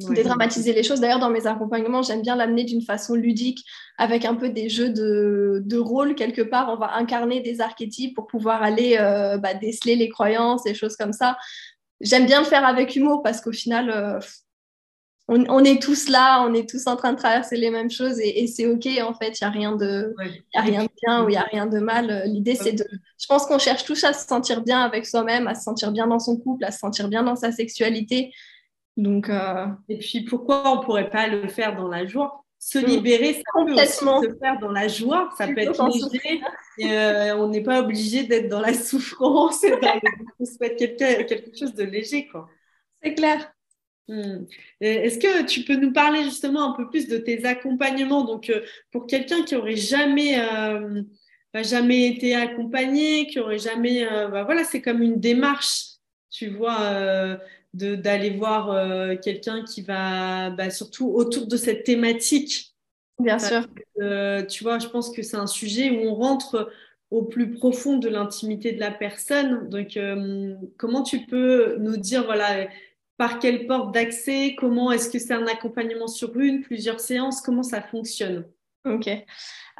dédramatiser 0.00 0.72
les 0.72 0.82
choses. 0.82 1.00
D'ailleurs, 1.00 1.18
dans 1.18 1.30
mes 1.30 1.46
accompagnements, 1.46 2.02
j'aime 2.02 2.22
bien 2.22 2.36
l'amener 2.36 2.64
d'une 2.64 2.82
façon 2.82 3.14
ludique, 3.14 3.64
avec 3.98 4.24
un 4.24 4.34
peu 4.34 4.50
des 4.50 4.68
jeux 4.68 4.90
de, 4.90 5.62
de 5.64 5.78
rôle 5.78 6.14
quelque 6.14 6.42
part. 6.42 6.68
On 6.70 6.76
va 6.76 6.94
incarner 6.96 7.40
des 7.40 7.60
archétypes 7.60 8.14
pour 8.14 8.26
pouvoir 8.26 8.62
aller 8.62 8.96
euh, 9.00 9.38
bah, 9.38 9.54
déceler 9.54 9.96
les 9.96 10.08
croyances, 10.08 10.64
des 10.64 10.74
choses 10.74 10.96
comme 10.96 11.12
ça. 11.12 11.36
J'aime 12.00 12.26
bien 12.26 12.40
le 12.40 12.46
faire 12.46 12.66
avec 12.66 12.94
humour 12.94 13.22
parce 13.22 13.40
qu'au 13.40 13.52
final, 13.52 13.90
euh, 13.90 14.20
on, 15.28 15.64
est 15.64 15.82
tous 15.82 16.10
là, 16.10 16.46
on 16.46 16.52
est 16.52 16.68
tous 16.68 16.86
en 16.86 16.96
train 16.96 17.14
de 17.14 17.18
traverser 17.18 17.56
les 17.56 17.70
mêmes 17.70 17.90
choses 17.90 18.20
et, 18.20 18.46
c'est 18.46 18.66
OK 18.66 18.86
en 19.02 19.14
fait. 19.14 19.40
Il 19.40 19.44
n'y 19.44 19.48
a 19.48 19.50
rien 19.50 19.76
de, 19.76 20.14
a 20.54 20.60
rien 20.60 20.82
de 20.84 20.90
bien 21.02 21.24
ou 21.24 21.28
il 21.30 21.32
n'y 21.32 21.38
a 21.38 21.48
rien 21.50 21.66
de 21.66 21.78
mal. 21.78 22.24
L'idée, 22.26 22.54
c'est 22.54 22.72
de. 22.72 22.86
Je 23.18 23.26
pense 23.26 23.46
qu'on 23.46 23.58
cherche 23.58 23.84
tous 23.84 24.04
à 24.04 24.12
se 24.12 24.26
sentir 24.26 24.62
bien 24.62 24.82
avec 24.82 25.06
soi-même, 25.06 25.48
à 25.48 25.54
se 25.54 25.62
sentir 25.62 25.90
bien 25.90 26.06
dans 26.06 26.20
son 26.20 26.36
couple, 26.36 26.66
à 26.66 26.70
se 26.70 26.80
sentir 26.80 27.08
bien 27.08 27.22
dans 27.22 27.34
sa 27.34 27.50
sexualité. 27.50 28.30
Donc, 28.96 29.28
euh, 29.28 29.66
Et 29.88 29.98
puis 29.98 30.22
pourquoi 30.22 30.72
on 30.72 30.80
ne 30.80 30.84
pourrait 30.84 31.10
pas 31.10 31.26
le 31.28 31.48
faire 31.48 31.76
dans 31.76 31.88
la 31.88 32.06
joie? 32.06 32.42
Se 32.58 32.78
libérer, 32.78 33.34
ça 33.34 33.42
peut 33.54 33.72
aussi 33.74 33.98
se 33.98 34.38
faire 34.40 34.58
dans 34.58 34.72
la 34.72 34.88
joie, 34.88 35.28
ça 35.36 35.46
peut 35.46 35.58
être 35.58 36.10
léger. 36.12 36.40
Euh, 36.80 37.36
on 37.36 37.48
n'est 37.48 37.62
pas 37.62 37.80
obligé 37.80 38.24
d'être 38.24 38.48
dans 38.48 38.60
la 38.60 38.72
souffrance 38.74 39.62
et 39.62 39.70
de 39.70 40.44
souhaiter 40.44 40.96
quelque, 40.96 41.28
quelque 41.28 41.56
chose 41.56 41.74
de 41.74 41.84
léger. 41.84 42.28
C'est 43.02 43.14
clair. 43.14 43.52
Mm. 44.08 44.46
Est-ce 44.80 45.18
que 45.18 45.44
tu 45.44 45.64
peux 45.64 45.76
nous 45.76 45.92
parler 45.92 46.22
justement 46.24 46.72
un 46.72 46.76
peu 46.76 46.88
plus 46.88 47.08
de 47.08 47.18
tes 47.18 47.44
accompagnements? 47.44 48.24
Donc, 48.24 48.48
euh, 48.48 48.62
pour 48.90 49.06
quelqu'un 49.06 49.42
qui 49.42 49.54
aurait 49.54 49.76
jamais, 49.76 50.38
bah, 51.52 51.62
jamais 51.62 52.06
été 52.06 52.34
accompagné, 52.34 53.26
qui 53.26 53.38
aurait 53.38 53.58
jamais, 53.58 54.06
bah, 54.30 54.44
voilà, 54.44 54.64
c'est 54.64 54.80
comme 54.80 55.02
une 55.02 55.20
démarche, 55.20 55.84
tu 56.30 56.48
vois 56.48 57.38
d'aller 57.76 58.30
voir 58.30 58.70
euh, 58.70 59.16
quelqu'un 59.16 59.64
qui 59.64 59.82
va 59.82 60.50
bah, 60.50 60.70
surtout 60.70 61.10
autour 61.10 61.46
de 61.46 61.56
cette 61.56 61.84
thématique. 61.84 62.74
Bien 63.18 63.38
sûr. 63.38 63.66
Euh, 64.00 64.44
tu 64.44 64.62
vois, 64.62 64.78
je 64.78 64.88
pense 64.88 65.10
que 65.10 65.22
c'est 65.22 65.36
un 65.36 65.46
sujet 65.46 65.90
où 65.90 66.08
on 66.08 66.14
rentre 66.14 66.70
au 67.10 67.22
plus 67.22 67.52
profond 67.52 67.98
de 67.98 68.08
l'intimité 68.08 68.72
de 68.72 68.80
la 68.80 68.90
personne. 68.90 69.68
Donc, 69.68 69.96
euh, 69.96 70.54
comment 70.76 71.02
tu 71.02 71.26
peux 71.26 71.76
nous 71.78 71.96
dire, 71.96 72.24
voilà, 72.24 72.68
par 73.16 73.38
quelle 73.38 73.66
porte 73.66 73.94
d'accès 73.94 74.54
Comment 74.58 74.92
est-ce 74.92 75.08
que 75.08 75.18
c'est 75.18 75.34
un 75.34 75.46
accompagnement 75.46 76.08
sur 76.08 76.36
une, 76.38 76.62
plusieurs 76.62 77.00
séances 77.00 77.40
Comment 77.40 77.62
ça 77.62 77.80
fonctionne? 77.80 78.44
Ok. 78.86 79.08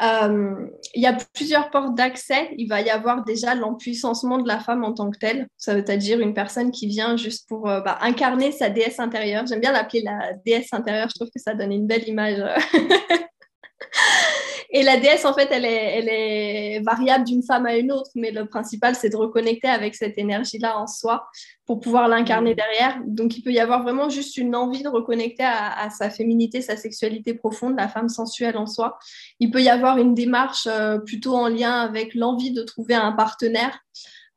Euh, 0.03 0.69
il 0.95 1.03
y 1.03 1.07
a 1.07 1.17
plusieurs 1.33 1.71
portes 1.71 1.95
d'accès. 1.95 2.51
Il 2.59 2.69
va 2.69 2.81
y 2.81 2.91
avoir 2.91 3.25
déjà 3.25 3.55
l'empuissancement 3.55 4.39
de 4.39 4.49
la 4.49 4.59
femme 4.59 4.85
en 4.85 4.93
tant 4.93 5.11
que 5.11 5.19
telle. 5.19 5.47
Ça 5.57 5.75
veut 5.75 5.83
dire 5.83 6.21
une 6.21 6.35
personne 6.35 6.71
qui 6.71 6.87
vient 6.87 7.17
juste 7.17 7.49
pour 7.49 7.69
euh, 7.69 7.81
bah, 7.81 7.99
incarner 8.03 8.53
sa 8.53 8.69
déesse 8.69 9.01
intérieure. 9.01 9.47
J'aime 9.47 9.61
bien 9.61 9.73
l'appeler 9.73 10.03
la 10.03 10.33
déesse 10.45 10.73
intérieure. 10.73 11.09
Je 11.09 11.15
trouve 11.15 11.31
que 11.35 11.41
ça 11.41 11.55
donne 11.55 11.73
une 11.73 11.87
belle 11.87 12.07
image. 12.09 12.43
Et 14.71 14.83
la 14.83 14.99
déesse, 14.99 15.25
en 15.25 15.33
fait, 15.33 15.49
elle 15.51 15.65
est, 15.65 15.99
elle 15.99 16.09
est 16.09 16.81
variable 16.81 17.25
d'une 17.25 17.43
femme 17.43 17.67
à 17.67 17.77
une 17.77 17.93
autre, 17.93 18.11
mais 18.15 18.31
le 18.31 18.47
principal, 18.47 18.95
c'est 18.95 19.11
de 19.11 19.17
reconnecter 19.17 19.69
avec 19.69 19.95
cette 19.95 20.19
énergie-là 20.19 20.79
en 20.79 20.87
soi 20.87 21.29
pour 21.67 21.81
pouvoir 21.81 22.09
l'incarner 22.09 22.53
mm. 22.53 22.57
derrière. 22.57 23.01
Donc, 23.07 23.37
il 23.37 23.43
peut 23.43 23.53
y 23.53 23.61
avoir 23.61 23.83
vraiment 23.83 24.09
juste 24.09 24.37
une 24.37 24.55
envie 24.55 24.83
de 24.83 24.89
reconnecter 24.89 25.45
à, 25.45 25.89
sa 25.91 26.11
féminité, 26.11 26.63
sa 26.63 26.77
sexualité 26.77 27.35
profonde, 27.35 27.77
la 27.77 27.89
femme 27.89 28.09
sensuelle 28.09 28.57
en 28.57 28.67
soi. 28.67 28.99
Il 29.41 29.51
peut 29.51 29.63
y 29.63 29.69
avoir 29.69 29.99
une 29.99 30.15
démarche 30.15 30.67
euh, 30.71 30.99
plutôt 30.99 31.35
en 31.35 31.49
lien 31.49 31.81
avec 31.81 32.15
l'envie 32.15 32.53
de 32.53 32.63
trouver 32.63 32.95
un 32.95 33.13
partenaire. 33.13 33.79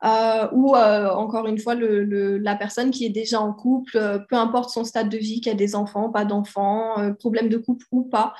Euh, 0.06 0.48
ou 0.54 0.78
euh, 0.78 1.10
encore 1.10 1.46
une 1.46 1.60
fois 1.60 1.76
le, 1.76 2.38
la 2.38 2.56
personne 2.56 2.90
qui 2.90 3.06
est 3.06 3.10
déjà 3.10 3.42
en 3.42 3.52
couple, 3.52 4.24
peu 4.30 4.38
importe 4.38 4.70
son 4.70 4.86
stade 4.86 5.10
de 5.10 5.18
vie, 5.18 5.42
qui 5.42 5.50
a 5.50 5.56
des 5.56 5.76
enfants, 5.76 6.10
pas 6.10 6.24
d'enfants, 6.24 7.14
problème 7.20 7.50
de 7.50 7.58
couple 7.58 7.86
ou 7.92 8.04
pas, 8.04 8.34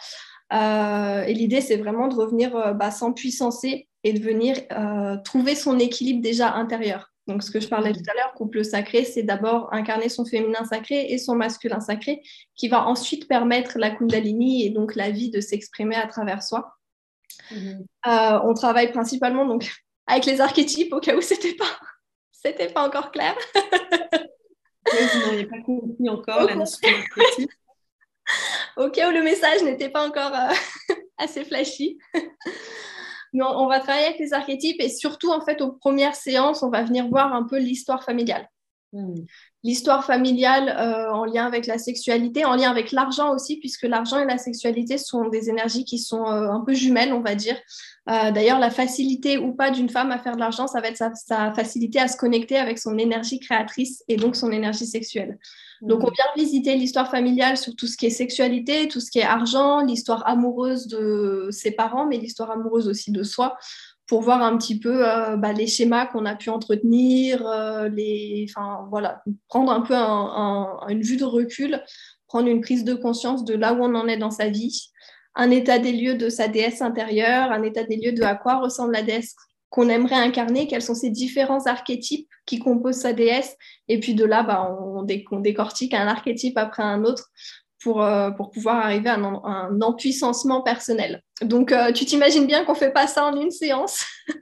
euh, 0.54 1.24
et 1.24 1.34
l'idée, 1.34 1.62
c'est 1.62 1.78
vraiment 1.78 2.08
de 2.08 2.16
revenir 2.16 2.56
euh, 2.56 2.74
bah, 2.74 2.92
s'empuissancer 2.92 3.88
et 4.04 4.14
de 4.14 4.24
venir 4.24 4.58
euh, 4.72 5.18
trouver 5.24 5.56
son 5.56 5.78
équilibre 5.78 6.22
déjà 6.22 6.54
intérieur. 6.54 7.12
Donc, 7.28 7.44
ce 7.44 7.52
que 7.52 7.60
je 7.60 7.68
parlais 7.68 7.94
tout 7.94 8.02
à 8.10 8.16
l'heure, 8.16 8.34
couple 8.34 8.66
sacré, 8.66 9.06
c'est 9.06 9.22
d'abord 9.22 9.72
incarner 9.72 10.10
son 10.10 10.26
féminin 10.26 10.66
sacré 10.66 11.12
et 11.12 11.20
son 11.20 11.36
masculin 11.36 11.80
sacré, 11.80 12.24
qui 12.56 12.68
va 12.70 12.88
ensuite 12.88 13.28
permettre 13.28 13.78
la 13.78 13.92
Kundalini 13.92 14.66
et 14.66 14.72
donc 14.72 14.96
la 14.96 15.12
vie 15.12 15.30
de 15.30 15.40
s'exprimer 15.40 15.96
à 15.96 16.08
travers 16.08 16.42
soi. 16.42 16.76
Mhm. 17.52 17.86
on 18.06 18.54
travaille 18.54 18.92
principalement 18.92 19.46
donc 19.46 19.72
avec 20.08 20.26
les 20.26 20.42
archétypes, 20.42 20.92
au 20.94 21.00
cas 21.00 21.16
où 21.16 21.22
c'était 21.22 21.54
pas, 21.54 21.66
c'était 22.32 22.70
pas 22.70 22.88
encore 22.88 23.12
clair. 23.12 23.36
vous 23.56 25.20
n'auriez 25.20 25.46
pas 25.46 25.62
compris 25.62 26.10
encore 26.10 26.46
la 26.46 26.56
notion 26.56 26.90
d'archétype 26.90 27.52
au 28.80 28.88
où 28.88 29.12
le 29.12 29.22
message 29.22 29.62
n'était 29.64 29.90
pas 29.90 30.08
encore 30.08 30.34
euh, 30.34 30.96
assez 31.18 31.44
flashy. 31.44 31.98
Mais 33.34 33.44
on, 33.44 33.68
va 33.68 33.80
travailler 33.80 34.08
avec 34.08 34.20
les 34.20 34.34
archétypes 34.34 34.82
et 34.82 34.90
surtout, 34.90 35.32
en 35.32 35.42
fait, 35.42 35.62
aux 35.62 35.74
premières 35.74 36.16
séances, 36.16 36.64
on 36.64 36.72
va 36.72 36.84
venir 36.84 37.08
voir 37.10 37.32
un 37.36 37.44
peu 37.44 37.60
l'histoire 37.60 38.04
familiale. 38.04 38.50
Hmm. 38.92 39.14
L'histoire 39.64 40.04
familiale 40.04 40.70
euh, 40.70 41.14
en 41.14 41.26
lien 41.26 41.46
avec 41.46 41.68
la 41.68 41.78
sexualité, 41.78 42.44
en 42.44 42.56
lien 42.56 42.72
avec 42.72 42.92
l'argent 42.92 43.36
aussi, 43.36 43.58
puisque 43.58 43.84
l'argent 43.84 44.18
et 44.18 44.26
la 44.26 44.40
sexualité 44.40 44.98
sont 44.98 45.28
des 45.28 45.50
énergies 45.50 45.86
qui 45.86 46.00
sont 46.00 46.26
euh, 46.26 46.50
un 46.50 46.62
peu 46.66 46.74
jumelles, 46.74 47.14
on 47.14 47.22
va 47.22 47.36
dire. 47.36 47.58
D'ailleurs, 48.08 48.58
la 48.58 48.72
facilité 48.72 49.38
ou 49.38 49.54
pas 49.54 49.70
d'une 49.70 49.88
femme 49.88 50.10
à 50.10 50.18
faire 50.18 50.34
de 50.34 50.40
l'argent, 50.40 50.66
ça 50.66 50.82
va 50.82 50.88
être 50.88 50.98
sa, 50.98 51.54
facilité 51.54 52.00
à 52.00 52.08
se 52.08 52.18
connecter 52.18 52.58
avec 52.58 52.80
son 52.80 52.98
énergie 52.98 53.40
créatrice 53.40 54.04
et 54.08 54.16
donc 54.16 54.36
son 54.36 54.52
énergie 54.52 54.88
sexuelle. 54.88 55.38
Donc, 55.82 56.04
on 56.04 56.08
mm. 56.08 56.14
vient 56.14 56.44
visiter 56.44 56.76
l'histoire 56.76 57.12
familiale 57.12 57.56
sur 57.56 57.76
tout 57.76 57.86
ce 57.86 57.98
qui 57.98 58.08
est 58.08 58.10
sexualité, 58.10 58.88
tout 58.88 59.00
ce 59.00 59.12
qui 59.12 59.20
est 59.20 59.24
argent, 59.24 59.82
l'histoire 59.82 60.28
amoureuse 60.28 60.88
de 60.88 61.50
ses 61.52 61.70
parents, 61.70 62.08
mais 62.08 62.18
l'histoire 62.18 62.50
amoureuse 62.50 62.88
aussi 62.88 63.12
de 63.12 63.22
soi, 63.22 63.58
pour 64.10 64.24
voir 64.24 64.42
un 64.42 64.58
petit 64.58 64.80
peu 64.80 65.08
euh, 65.08 65.38
bah, 65.38 65.54
les 65.54 65.68
schémas 65.68 66.08
qu'on 66.08 66.26
a 66.26 66.36
pu 66.36 66.50
entretenir, 66.50 67.46
euh, 67.46 67.90
voilà, 68.90 69.22
prendre 69.48 69.72
un 69.72 69.82
peu 69.82 69.94
une 70.92 71.04
vue 71.04 71.16
de 71.16 71.26
recul, 71.26 71.80
prendre 72.28 72.48
une 72.48 72.60
prise 72.60 72.84
de 72.84 72.96
conscience 72.96 73.46
de 73.46 73.54
là 73.54 73.74
où 73.74 73.84
on 73.84 73.94
en 73.94 74.08
est 74.08 74.18
dans 74.18 74.32
sa 74.32 74.50
vie, 74.50 74.90
un 75.36 75.52
état 75.52 75.78
des 75.78 75.92
lieux 75.92 76.16
de 76.16 76.28
sa 76.28 76.48
déesse 76.48 76.82
intérieure, 76.82 77.52
un 77.52 77.62
état 77.62 77.84
des 77.84 77.98
lieux 77.98 78.12
de 78.12 78.24
à 78.24 78.34
quoi 78.34 78.60
ressemble 78.60 78.94
la 78.94 79.04
déesse 79.04 79.36
qu'on 79.70 79.90
aimerait 79.90 80.16
incarner, 80.16 80.66
quels 80.66 80.82
sont 80.82 80.96
ces 80.96 81.12
différents 81.12 81.68
archétypes 81.68 82.28
qui 82.48 82.58
composent 82.58 83.02
sa 83.02 83.14
déesse. 83.14 83.56
Et 83.88 84.00
puis 84.00 84.16
de 84.16 84.26
là, 84.26 84.42
bah, 84.42 84.76
on, 84.82 85.04
décortique 85.04 85.94
un 85.94 86.08
archétype 86.08 86.58
après 86.58 86.82
un 86.82 87.04
autre 87.04 87.30
pour, 87.82 88.02
euh, 88.02 88.32
pour 88.32 88.52
pouvoir 88.52 88.78
arriver 88.78 89.10
à 89.10 89.16
un, 89.16 89.82
empuissancement 89.82 90.62
personnel. 90.62 91.22
Donc, 91.42 91.72
euh, 91.72 91.92
tu 91.92 92.06
t'imagines 92.06 92.46
bien 92.46 92.66
qu'on 92.66 92.74
ne 92.74 92.78
fait 92.78 92.92
pas 92.92 93.08
ça 93.08 93.26
en 93.26 93.40
une 93.40 93.52
séance? 93.52 94.06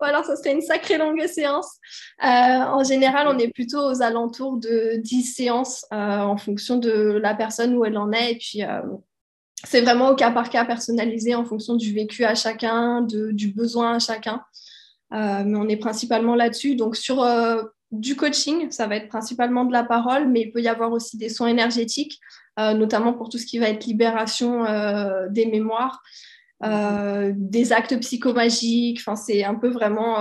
Ou 0.00 0.04
alors, 0.04 0.24
ça 0.24 0.36
serait 0.36 0.52
une 0.52 0.60
sacrée 0.60 0.98
longue 0.98 1.24
séance. 1.26 1.78
Euh, 2.22 2.26
en 2.26 2.84
général, 2.84 3.28
on 3.28 3.38
est 3.38 3.48
plutôt 3.48 3.80
aux 3.80 4.02
alentours 4.02 4.58
de 4.58 4.96
10 4.96 5.22
séances 5.22 5.86
en 5.90 6.36
fonction 6.36 6.76
de 6.76 7.18
la 7.22 7.34
personne 7.34 7.76
où 7.76 7.84
elle 7.84 7.96
en 7.96 8.12
est 8.12 8.32
et 8.32 8.38
puis 8.38 8.62
c'est 9.64 9.80
vraiment 9.80 10.10
au 10.10 10.16
cas 10.16 10.30
par 10.30 10.50
cas 10.50 10.64
personnalisé 10.64 11.34
en 11.34 11.44
fonction 11.44 11.76
du 11.76 11.94
vécu 11.94 12.24
à 12.24 12.34
chacun, 12.34 13.02
du 13.02 13.52
besoin 13.52 13.94
à 13.94 13.98
chacun. 14.00 14.42
Mais 15.12 15.56
on 15.56 15.68
est 15.68 15.76
principalement 15.76 16.34
là-dessus. 16.34 16.74
Donc 16.74 16.96
sur 16.96 17.22
du 17.92 18.16
coaching, 18.16 18.70
ça 18.70 18.86
va 18.86 18.96
être 18.96 19.08
principalement 19.08 19.64
de 19.64 19.72
la 19.72 19.84
parole, 19.84 20.28
mais 20.28 20.42
il 20.42 20.52
peut 20.52 20.60
y 20.60 20.68
avoir 20.68 20.92
aussi 20.92 21.16
des 21.16 21.28
soins 21.28 21.48
énergétiques, 21.48 22.20
euh, 22.58 22.74
notamment 22.74 23.12
pour 23.12 23.28
tout 23.28 23.38
ce 23.38 23.46
qui 23.46 23.58
va 23.58 23.68
être 23.68 23.86
libération 23.86 24.64
des 25.30 25.46
mémoires, 25.46 26.02
des 26.62 27.72
actes 27.72 27.98
psychomagiques. 28.00 28.98
Enfin, 29.00 29.16
c'est 29.16 29.44
un 29.44 29.54
peu 29.54 29.68
vraiment 29.68 30.16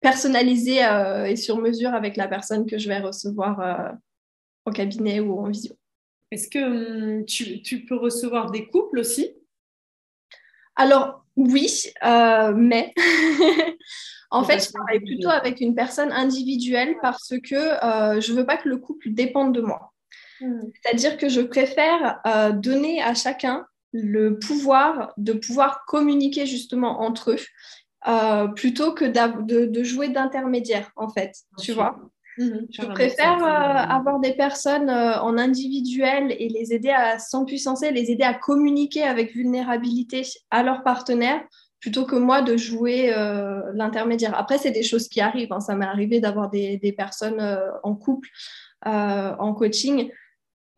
personnalisé 0.00 0.80
et 1.28 1.36
sur 1.36 1.58
mesure 1.58 1.94
avec 1.94 2.16
la 2.16 2.28
personne 2.28 2.66
que 2.66 2.78
je 2.78 2.88
vais 2.88 2.98
recevoir 2.98 3.94
au 4.64 4.70
cabinet 4.70 5.20
ou 5.20 5.38
en 5.38 5.48
visio. 5.48 5.74
Est-ce 6.32 6.48
que 6.48 7.18
hum, 7.18 7.26
tu, 7.26 7.84
peux 7.84 7.96
recevoir 7.96 8.50
des 8.50 8.66
couples 8.66 8.98
aussi? 8.98 9.30
Alors, 10.76 11.26
oui, 11.36 11.92
euh, 12.04 12.54
mais 12.56 12.94
en 14.32 14.44
fait, 14.44 14.64
je 14.64 14.72
travaille 14.72 15.00
plutôt 15.00 15.28
avec 15.28 15.60
une 15.60 15.74
personne 15.74 16.12
individuelle 16.12 16.96
parce 17.02 17.34
que 17.42 17.54
euh, 17.54 18.20
je 18.20 18.32
ne 18.32 18.38
veux 18.38 18.46
pas 18.46 18.56
que 18.56 18.68
le 18.68 18.78
couple 18.78 19.10
dépende 19.10 19.54
de 19.54 19.60
moi. 19.60 19.92
Hmm. 20.40 20.62
C'est-à-dire 20.82 21.16
que 21.16 21.28
je 21.28 21.40
préfère 21.40 22.20
euh, 22.26 22.52
donner 22.52 23.02
à 23.02 23.14
chacun 23.14 23.66
le 23.92 24.38
pouvoir 24.38 25.12
de 25.18 25.34
pouvoir 25.34 25.84
communiquer 25.86 26.46
justement 26.46 27.02
entre 27.02 27.32
eux 27.32 28.50
plutôt 28.56 28.94
que 28.94 29.04
de, 29.04 29.82
jouer 29.84 30.08
d'intermédiaire, 30.08 30.90
en 30.96 31.08
fait. 31.08 31.32
Tu 31.60 31.72
vois 31.72 31.96
Mhm. 32.38 32.66
je 32.70 32.86
préfère 32.86 33.44
euh, 33.44 33.94
avoir 33.94 34.18
des 34.18 34.32
personnes 34.32 34.88
euh, 34.88 35.20
en 35.20 35.36
individuel 35.36 36.34
et 36.38 36.48
les 36.48 36.72
aider 36.72 36.90
à 36.90 37.18
s'empuissancer, 37.18 37.90
les 37.90 38.10
aider 38.10 38.24
à 38.24 38.32
communiquer 38.32 39.02
avec 39.02 39.34
vulnérabilité 39.34 40.22
à 40.50 40.62
leur 40.62 40.82
partenaire 40.82 41.42
plutôt 41.82 42.06
que 42.06 42.16
moi 42.16 42.40
de 42.40 42.56
jouer 42.56 43.12
euh, 43.12 43.60
l'intermédiaire. 43.74 44.34
Après, 44.38 44.56
c'est 44.56 44.70
des 44.70 44.82
choses 44.82 45.08
qui 45.08 45.20
arrivent. 45.20 45.52
Hein. 45.52 45.60
Ça 45.60 45.76
m'est 45.76 45.84
arrivé 45.84 46.20
d'avoir 46.20 46.48
des, 46.48 46.94
personnes 46.96 47.42
en 47.82 47.94
couple, 47.94 48.30
en 48.86 49.52
coaching, 49.52 50.10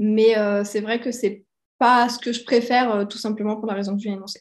mais 0.00 0.34
c'est 0.64 0.80
vrai 0.80 1.00
que 1.00 1.12
c'est 1.12 1.44
pas 1.78 2.08
ce 2.08 2.18
que 2.18 2.32
je 2.32 2.42
préfère, 2.42 3.06
tout 3.08 3.18
simplement 3.18 3.56
pour 3.56 3.66
la 3.66 3.74
raison 3.74 3.92
que 3.92 3.98
je 3.98 4.04
viens 4.04 4.14
d'énoncer. 4.14 4.40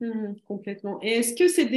Mhm, 0.00 0.36
complètement. 0.46 0.98
Et 1.02 1.18
est-ce 1.18 1.34
que 1.34 1.48
c'est 1.48 1.68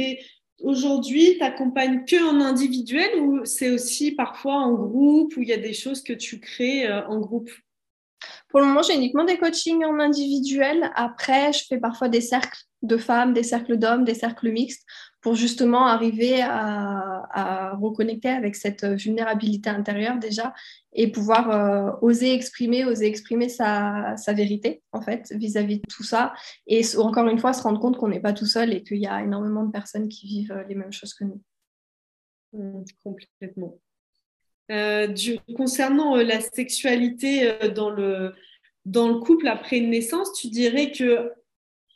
aujourd'hui, 0.62 1.36
tu 1.38 1.44
accompagnes 1.44 2.04
que 2.04 2.22
en 2.24 2.40
individuel 2.40 3.20
ou 3.20 3.44
c'est 3.44 3.70
aussi 3.70 4.12
parfois 4.12 4.54
en 4.54 4.72
groupe 4.72 5.36
où 5.36 5.42
il 5.42 5.48
y 5.48 5.52
a 5.52 5.58
des 5.58 5.72
choses 5.72 6.02
que 6.02 6.12
tu 6.12 6.40
crées 6.40 6.86
euh, 6.86 7.06
en 7.08 7.20
groupe? 7.20 7.50
Pour 8.48 8.60
le 8.60 8.66
moment, 8.66 8.82
j'ai 8.82 8.94
uniquement 8.94 9.24
des 9.24 9.38
coachings 9.38 9.84
en 9.84 9.98
individuel. 9.98 10.90
Après, 10.94 11.52
je 11.52 11.64
fais 11.68 11.78
parfois 11.78 12.08
des 12.08 12.20
cercles 12.20 12.64
de 12.82 12.96
femmes, 12.96 13.32
des 13.32 13.42
cercles 13.42 13.78
d'hommes, 13.78 14.04
des 14.04 14.14
cercles 14.14 14.50
mixtes 14.50 14.84
pour 15.20 15.36
justement 15.36 15.86
arriver 15.86 16.42
à, 16.42 17.74
reconnecter 17.80 18.28
avec 18.28 18.54
cette 18.56 18.84
vulnérabilité 18.84 19.70
intérieure 19.70 20.18
déjà 20.18 20.52
et 20.92 21.10
pouvoir 21.10 21.50
euh, 21.50 21.92
oser 22.02 22.34
exprimer, 22.34 22.84
oser 22.84 23.06
exprimer 23.06 23.48
sa, 23.48 24.14
vérité 24.28 24.82
en 24.92 25.00
fait 25.00 25.32
vis-à-vis 25.32 25.78
de 25.78 25.86
tout 25.88 26.02
ça 26.02 26.34
et 26.66 26.82
encore 26.98 27.28
une 27.28 27.38
fois 27.38 27.52
se 27.54 27.62
rendre 27.62 27.80
compte 27.80 27.96
qu'on 27.96 28.08
n'est 28.08 28.20
pas 28.20 28.34
tout 28.34 28.46
seul 28.46 28.74
et 28.74 28.82
qu'il 28.82 28.98
y 28.98 29.06
a 29.06 29.22
énormément 29.22 29.64
de 29.64 29.70
personnes 29.70 30.08
qui 30.08 30.26
vivent 30.26 30.52
euh, 30.52 30.64
les 30.68 30.74
mêmes 30.74 30.92
choses 30.92 31.14
que 31.14 31.24
nous. 31.24 31.40
Mmh, 32.52 32.82
complètement. 33.02 33.78
Euh, 34.72 35.14
concernant 35.56 36.16
la 36.16 36.40
sexualité 36.40 37.52
dans 37.74 37.90
le, 37.90 38.32
dans 38.86 39.08
le 39.08 39.18
couple 39.20 39.46
après 39.48 39.78
une 39.78 39.90
naissance, 39.90 40.32
tu 40.32 40.48
dirais 40.48 40.90
que 40.90 41.30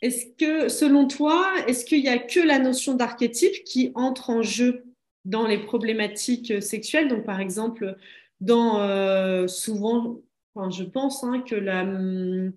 est-ce 0.02 0.26
que, 0.38 0.68
selon 0.68 1.08
toi, 1.08 1.46
est-ce 1.66 1.84
qu'il 1.84 2.02
n'y 2.02 2.08
a 2.08 2.18
que 2.18 2.40
la 2.40 2.58
notion 2.58 2.94
d'archétype 2.94 3.64
qui 3.64 3.92
entre 3.94 4.30
en 4.30 4.42
jeu 4.42 4.84
dans 5.24 5.46
les 5.46 5.58
problématiques 5.58 6.62
sexuelles? 6.62 7.08
Donc, 7.08 7.24
par 7.24 7.40
exemple, 7.40 7.96
dans 8.40 8.80
euh, 8.80 9.48
souvent, 9.48 10.20
je 10.70 10.84
pense 10.84 11.24
hein, 11.24 11.42
que 11.48 11.54
le, 11.54 12.52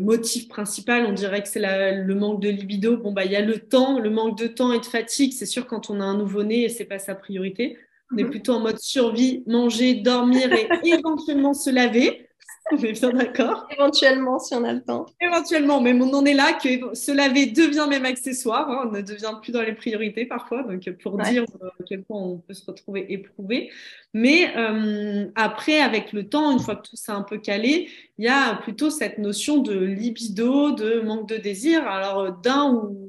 motif 0.00 0.48
principal, 0.48 1.06
on 1.06 1.12
dirait 1.12 1.42
que 1.42 1.48
c'est 1.48 1.60
le 1.60 2.14
manque 2.14 2.42
de 2.42 2.48
libido. 2.48 2.96
Bon, 2.96 3.12
bah, 3.12 3.24
il 3.24 3.30
y 3.30 3.36
a 3.36 3.40
le 3.40 3.60
temps, 3.60 4.00
le 4.00 4.10
manque 4.10 4.36
de 4.36 4.48
temps 4.48 4.72
et 4.72 4.80
de 4.80 4.86
fatigue. 4.86 5.32
C'est 5.32 5.46
sûr, 5.46 5.66
quand 5.66 5.90
on 5.90 6.00
a 6.00 6.04
un 6.04 6.18
nouveau-né, 6.18 6.68
ce 6.68 6.80
n'est 6.80 6.88
pas 6.88 6.98
sa 6.98 7.14
priorité. 7.14 7.78
On 8.12 8.16
est 8.16 8.24
mhm. 8.24 8.30
plutôt 8.30 8.52
en 8.54 8.60
mode 8.60 8.78
survie, 8.78 9.42
manger, 9.46 9.94
dormir 9.94 10.52
et 10.52 10.68
éventuellement 10.84 11.54
se 11.54 11.70
laver. 11.70 12.28
On 12.72 12.78
est 12.78 12.92
bien 12.92 13.10
d'accord. 13.10 13.66
Éventuellement, 13.70 14.38
si 14.38 14.54
on 14.54 14.64
a 14.64 14.72
le 14.72 14.82
temps. 14.82 15.04
Éventuellement, 15.20 15.82
mais 15.82 15.92
on 15.92 16.14
en 16.14 16.24
est 16.24 16.32
là 16.32 16.54
que 16.54 16.94
se 16.94 17.12
laver 17.12 17.46
devient 17.46 17.86
même 17.90 18.06
accessoire. 18.06 18.70
Hein. 18.70 18.88
on 18.88 18.92
ne 18.92 19.02
devient 19.02 19.34
plus 19.42 19.52
dans 19.52 19.60
les 19.60 19.74
priorités 19.74 20.24
parfois. 20.24 20.62
Donc, 20.62 20.88
pour 21.02 21.18
dire 21.18 21.44
euh, 21.62 21.66
à 21.66 21.82
quel 21.86 22.04
point 22.04 22.18
on 22.18 22.38
peut 22.38 22.54
se 22.54 22.64
retrouver 22.64 23.04
éprouvé. 23.12 23.70
Mais 24.14 24.56
euh, 24.56 25.26
après, 25.34 25.80
avec 25.80 26.12
le 26.14 26.26
temps, 26.26 26.52
une 26.52 26.58
fois 26.58 26.76
que 26.76 26.88
tout 26.88 26.96
ça 26.96 27.14
un 27.14 27.22
peu 27.22 27.36
calé, 27.36 27.90
il 28.16 28.24
y 28.24 28.28
a 28.28 28.54
plutôt 28.54 28.88
cette 28.88 29.18
notion 29.18 29.58
de 29.58 29.78
libido, 29.78 30.72
de 30.72 31.00
manque 31.00 31.28
de 31.28 31.36
désir. 31.36 31.86
Alors, 31.86 32.32
d'un 32.32 32.72
ou 32.72 33.03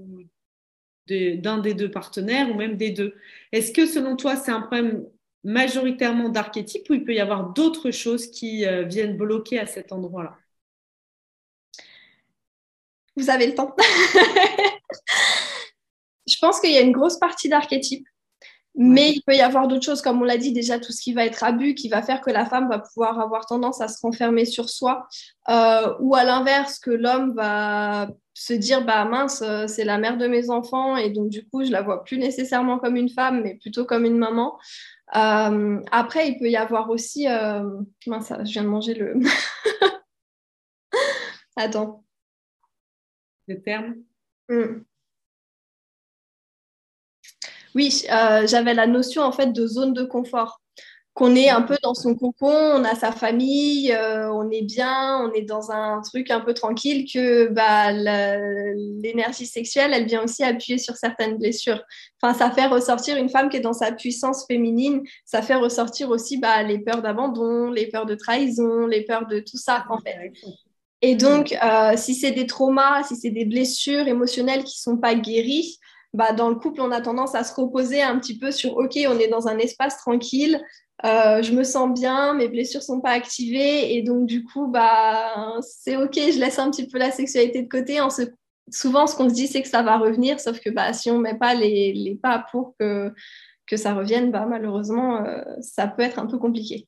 d'un 1.08 1.60
des 1.60 1.74
deux 1.74 1.92
partenaires 1.92 2.50
ou 2.50 2.56
même 2.56 2.78
des 2.78 2.92
deux. 2.92 3.16
Est-ce 3.52 3.72
que 3.72 3.86
selon 3.86 4.16
toi, 4.16 4.36
c'est 4.36 4.52
un 4.52 4.62
problème 4.62 5.06
majoritairement 5.44 6.30
d'archétype 6.30 6.90
ou 6.90 6.94
il 6.94 7.04
peut 7.04 7.14
y 7.14 7.20
avoir 7.20 7.54
d'autres 7.54 7.92
choses 7.92 8.32
qui 8.32 8.66
euh, 8.66 8.84
viennent 8.84 9.16
bloquer 9.16 9.60
à 9.60 9.68
cet 9.68 9.92
endroit-là? 9.92 10.36
Vous 13.16 13.30
avez 13.30 13.48
le 13.48 13.56
temps. 13.56 13.76
Je 16.28 16.38
pense 16.42 16.60
qu'il 16.60 16.72
y 16.72 16.78
a 16.78 16.82
une 16.82 16.92
grosse 16.92 17.18
partie 17.18 17.50
d'archétype. 17.50 18.08
Mais 18.78 19.12
il 19.12 19.22
peut 19.22 19.34
y 19.34 19.42
avoir 19.42 19.70
d'autres 19.70 19.86
choses, 19.86 20.02
comme 20.02 20.22
on 20.22 20.26
l'a 20.26 20.38
dit 20.38 20.52
déjà, 20.52 20.80
tout 20.80 20.92
ce 20.92 21.02
qui 21.02 21.14
va 21.14 21.26
être 21.26 21.46
abus, 21.46 21.76
qui 21.76 21.88
va 21.88 22.02
faire 22.02 22.20
que 22.20 22.30
la 22.30 22.46
femme 22.46 22.68
va 22.68 22.80
pouvoir 22.80 23.22
avoir 23.22 23.46
tendance 23.46 23.80
à 23.80 23.88
se 23.88 24.02
renfermer 24.02 24.44
sur 24.44 24.70
soi, 24.70 25.08
euh, 25.50 25.94
ou 26.02 26.14
à 26.14 26.26
l'inverse, 26.26 26.80
que 26.80 26.92
l'homme 26.92 27.34
va 27.36 28.10
se 28.36 28.54
dire, 28.54 28.86
bah 28.86 29.06
mince, 29.06 29.42
euh, 29.42 29.66
c'est 29.68 29.86
la 29.86 29.98
mère 29.98 30.18
de 30.18 30.28
mes 30.28 30.50
enfants, 30.52 30.98
et 30.98 31.10
donc 31.10 31.30
du 31.30 31.48
coup, 31.48 31.64
je 31.64 31.72
la 31.72 31.82
vois 31.82 32.04
plus 32.04 32.18
nécessairement 32.20 32.78
comme 32.80 32.98
une 32.98 33.10
femme, 33.10 33.42
mais 33.42 33.56
plutôt 33.56 33.86
comme 33.86 34.06
une 34.06 34.18
maman. 34.18 34.60
Euh, 35.16 35.82
après, 35.92 36.30
il 36.30 36.38
peut 36.38 36.50
y 36.50 36.58
avoir 36.58 36.90
aussi, 36.90 37.26
mince, 38.08 38.34
je 38.46 38.52
viens 38.52 38.64
de 38.64 38.68
manger 38.70 38.94
le... 38.94 39.16
Attends. 41.56 42.04
Le 43.48 43.62
terme? 43.62 43.96
Hmm. 44.50 44.84
Oui, 47.76 48.06
euh, 48.10 48.48
j'avais 48.48 48.74
la 48.74 48.88
notion 48.88 49.22
en 49.22 49.32
fait 49.32 49.52
de 49.52 49.68
zone 49.68 49.94
de 49.94 50.04
confort. 50.04 50.62
Qu'on 51.16 51.34
est 51.34 51.48
un 51.48 51.62
peu 51.62 51.78
dans 51.82 51.94
son 51.94 52.14
cocon, 52.14 52.52
on 52.52 52.84
a 52.84 52.94
sa 52.94 53.14
famille, 53.14 53.94
euh, 53.94 54.30
on 54.34 54.52
est 54.52 54.64
bien, 54.64 55.18
on 55.24 55.32
est 55.32 55.44
dans 55.44 55.72
un 55.72 56.02
truc 56.02 56.30
un 56.30 56.42
peu 56.42 56.54
tranquille, 56.54 57.10
que 57.10 57.48
bah, 57.48 57.94
l'énergie 57.94 59.46
sexuelle, 59.46 59.94
elle 59.94 60.08
vient 60.08 60.26
aussi 60.26 60.44
appuyer 60.44 60.78
sur 60.78 60.98
certaines 60.98 61.38
blessures. 61.38 61.82
Enfin, 62.22 62.38
ça 62.38 62.52
fait 62.52 62.68
ressortir 62.68 63.16
une 63.16 63.30
femme 63.30 63.48
qui 63.48 63.56
est 63.56 63.62
dans 63.62 63.72
sa 63.72 63.94
puissance 63.94 64.46
féminine, 64.46 65.04
ça 65.24 65.42
fait 65.42 65.56
ressortir 65.56 66.10
aussi 66.10 66.38
bah, 66.38 66.64
les 66.64 66.80
peurs 66.80 67.02
d'abandon, 67.02 67.72
les 67.72 67.88
peurs 67.88 68.06
de 68.06 68.16
trahison, 68.16 68.86
les 68.86 69.06
peurs 69.06 69.26
de 69.26 69.40
tout 69.40 69.58
ça 69.58 69.86
en 69.90 70.00
fait. 70.00 70.34
Et 71.02 71.16
donc, 71.16 71.56
euh, 71.64 71.94
si 71.96 72.14
c'est 72.14 72.32
des 72.32 72.46
traumas, 72.46 73.04
si 73.04 73.16
c'est 73.16 73.30
des 73.30 73.46
blessures 73.46 74.08
émotionnelles 74.08 74.64
qui 74.64 74.78
ne 74.80 74.94
sont 74.94 74.98
pas 74.98 75.16
guéries, 75.16 75.80
bah, 76.16 76.34
dans 76.34 76.50
le 76.50 76.56
couple, 76.56 76.82
on 76.82 76.92
a 76.92 77.02
tendance 77.02 77.36
à 77.36 77.44
se 77.44 77.54
reposer 77.54 78.02
un 78.02 78.18
petit 78.20 78.38
peu 78.38 78.52
sur 78.52 78.78
OK, 78.78 78.98
on 79.08 79.20
est 79.20 79.28
dans 79.28 79.48
un 79.48 79.58
espace 79.58 79.98
tranquille, 79.98 80.62
euh, 81.04 81.44
je 81.44 81.52
me 81.52 81.64
sens 81.64 81.94
bien, 81.94 82.34
mes 82.34 82.48
blessures 82.48 82.82
sont 82.82 83.02
pas 83.02 83.12
activées 83.12 83.96
et 83.96 84.02
donc 84.02 84.26
du 84.26 84.46
coup, 84.46 84.68
bah, 84.68 85.60
c'est 85.62 85.98
OK, 85.98 86.16
je 86.16 86.40
laisse 86.40 86.58
un 86.58 86.72
petit 86.72 86.88
peu 86.88 86.98
la 86.98 87.12
sexualité 87.12 87.62
de 87.62 87.68
côté. 87.68 88.00
Souvent, 88.72 89.06
ce 89.06 89.16
qu'on 89.16 89.30
se 89.30 89.34
dit, 89.36 89.48
c'est 89.48 89.62
que 89.62 89.68
ça 89.68 89.84
va 89.84 89.98
revenir, 89.98 90.40
sauf 90.40 90.60
que 90.60 90.70
bah, 90.70 90.94
si 90.94 91.12
on 91.12 91.20
met 91.20 91.38
pas 91.38 91.54
les, 91.54 92.18
pas 92.22 92.46
pour 92.52 92.76
que, 92.80 93.14
ça 93.76 93.94
revienne, 93.94 94.32
malheureusement, 94.32 95.26
euh, 95.26 95.44
ça 95.60 95.88
peut 95.88 96.02
être 96.02 96.18
un 96.18 96.28
peu 96.28 96.38
compliqué. 96.38 96.88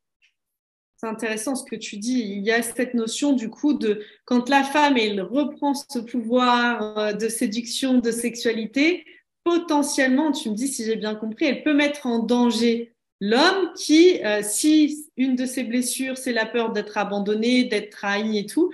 C'est 0.96 1.08
intéressant 1.08 1.56
ce 1.56 1.64
que 1.64 1.76
tu 1.76 1.98
dis. 1.98 2.22
Il 2.22 2.44
y 2.44 2.52
a 2.52 2.64
cette 2.64 2.96
notion 2.96 3.34
du 3.34 3.52
coup 3.52 3.74
de 3.74 4.02
quand 4.26 4.50
la 4.50 4.64
femme 4.64 4.98
reprend 5.20 5.76
ce 5.76 6.00
pouvoir 6.00 6.98
euh, 6.98 7.14
de 7.14 7.30
séduction, 7.30 8.00
de 8.00 8.10
sexualité, 8.10 9.06
potentiellement, 9.48 10.34
tu 10.34 10.50
me 10.50 10.56
dis 10.56 10.68
si 10.68 10.84
j'ai 10.84 10.98
bien 10.98 11.16
compris, 11.16 11.46
elle 11.46 11.64
peut 11.64 11.74
mettre 11.74 12.06
en 12.06 12.20
danger 12.20 12.94
l'homme 13.22 13.72
qui, 13.78 14.22
euh, 14.26 14.42
si 14.44 15.08
une 15.16 15.38
de 15.38 15.46
ses 15.46 15.64
blessures, 15.64 16.18
c'est 16.18 16.34
la 16.34 16.46
peur 16.46 16.74
d'être 16.74 16.98
abandonné, 16.98 17.64
d'être 17.64 17.90
trahi 17.90 18.40
et 18.40 18.46
tout, 18.46 18.74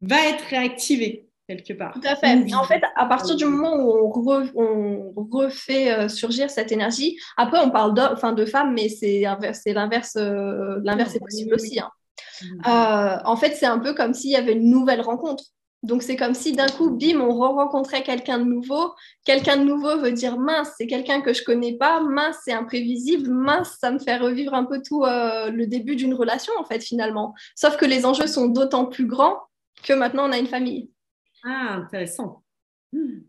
va 0.00 0.28
être 0.28 0.44
réactivée 0.44 1.26
quelque 1.48 1.72
part. 1.72 1.92
Tout 1.94 2.06
à 2.06 2.14
fait. 2.14 2.54
En 2.54 2.62
fait, 2.62 2.80
à 2.94 3.06
partir 3.06 3.34
du 3.34 3.44
moment 3.46 3.74
où 3.74 4.52
on, 4.54 5.28
refait 5.28 5.92
euh, 5.92 6.08
surgir 6.08 6.50
cette 6.50 6.70
énergie, 6.70 7.18
après 7.36 7.58
on 7.58 7.70
parle 7.70 7.92
de, 7.92 8.34
de 8.34 8.46
femmes, 8.46 8.74
mais 8.74 8.88
c'est 8.88 9.22
l'inverse, 9.66 10.14
euh, 10.16 10.78
l'inverse 10.84 11.16
est 11.16 11.20
possible 11.20 11.54
aussi. 11.54 11.80
Hein. 11.80 13.20
en 13.24 13.36
fait, 13.36 13.56
c'est 13.56 13.66
un 13.66 13.80
peu 13.80 13.92
comme 13.92 14.14
s'il 14.14 14.30
y 14.30 14.36
avait 14.36 14.52
une 14.52 14.70
nouvelle 14.70 15.00
rencontre. 15.00 15.42
Donc, 15.82 16.04
c'est 16.04 16.14
comme 16.14 16.34
si 16.34 16.52
d'un 16.52 16.68
coup, 16.68 16.90
bim, 16.90 17.20
on 17.20 17.34
re-rencontrait 17.34 18.04
quelqu'un 18.04 18.38
de 18.38 18.44
nouveau. 18.44 18.92
Quelqu'un 19.24 19.56
de 19.56 19.64
nouveau 19.64 19.98
veut 19.98 20.12
dire 20.12 20.38
mince, 20.38 20.70
c'est 20.78 20.86
quelqu'un 20.86 21.20
que 21.22 21.32
je 21.32 21.42
connais 21.42 21.76
pas, 21.76 22.00
mince, 22.00 22.36
c'est 22.44 22.52
imprévisible, 22.52 23.28
mince, 23.30 23.78
ça 23.80 23.90
me 23.90 23.98
fait 23.98 24.16
revivre 24.16 24.54
un 24.54 24.64
peu 24.64 24.80
tout 24.80 25.04
euh, 25.04 25.50
le 25.50 25.66
début 25.66 25.96
d'une 25.96 26.14
relation, 26.14 26.52
en 26.58 26.64
fait, 26.64 26.80
finalement. 26.80 27.34
Sauf 27.56 27.76
que 27.76 27.84
les 27.84 28.06
enjeux 28.06 28.28
sont 28.28 28.46
d'autant 28.46 28.86
plus 28.86 29.06
grands 29.06 29.38
que 29.82 29.92
maintenant, 29.92 30.28
on 30.28 30.32
a 30.32 30.38
une 30.38 30.46
famille. 30.46 30.88
Ah, 31.44 31.74
intéressant. 31.74 32.44
Hmm. 32.92 33.22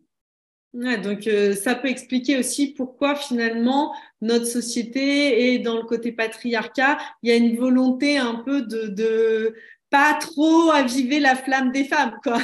donc, 0.74 1.26
euh, 1.26 1.56
ça 1.56 1.74
peut 1.74 1.88
expliquer 1.88 2.38
aussi 2.38 2.74
pourquoi, 2.74 3.16
finalement, 3.16 3.96
notre 4.22 4.46
société 4.46 5.56
est 5.56 5.60
dans 5.60 5.78
le 5.78 5.84
côté 5.84 6.12
patriarcat. 6.12 7.00
Il 7.24 7.30
y 7.30 7.32
a 7.32 7.36
une 7.36 7.58
volonté 7.58 8.20
un 8.20 8.36
peu 8.36 8.62
de 8.62 9.56
pas 9.94 10.16
trop 10.16 10.72
aviver 10.72 11.20
la 11.20 11.36
flamme 11.36 11.72
des 11.72 11.84
femmes, 11.84 12.18
quoi. 12.24 12.40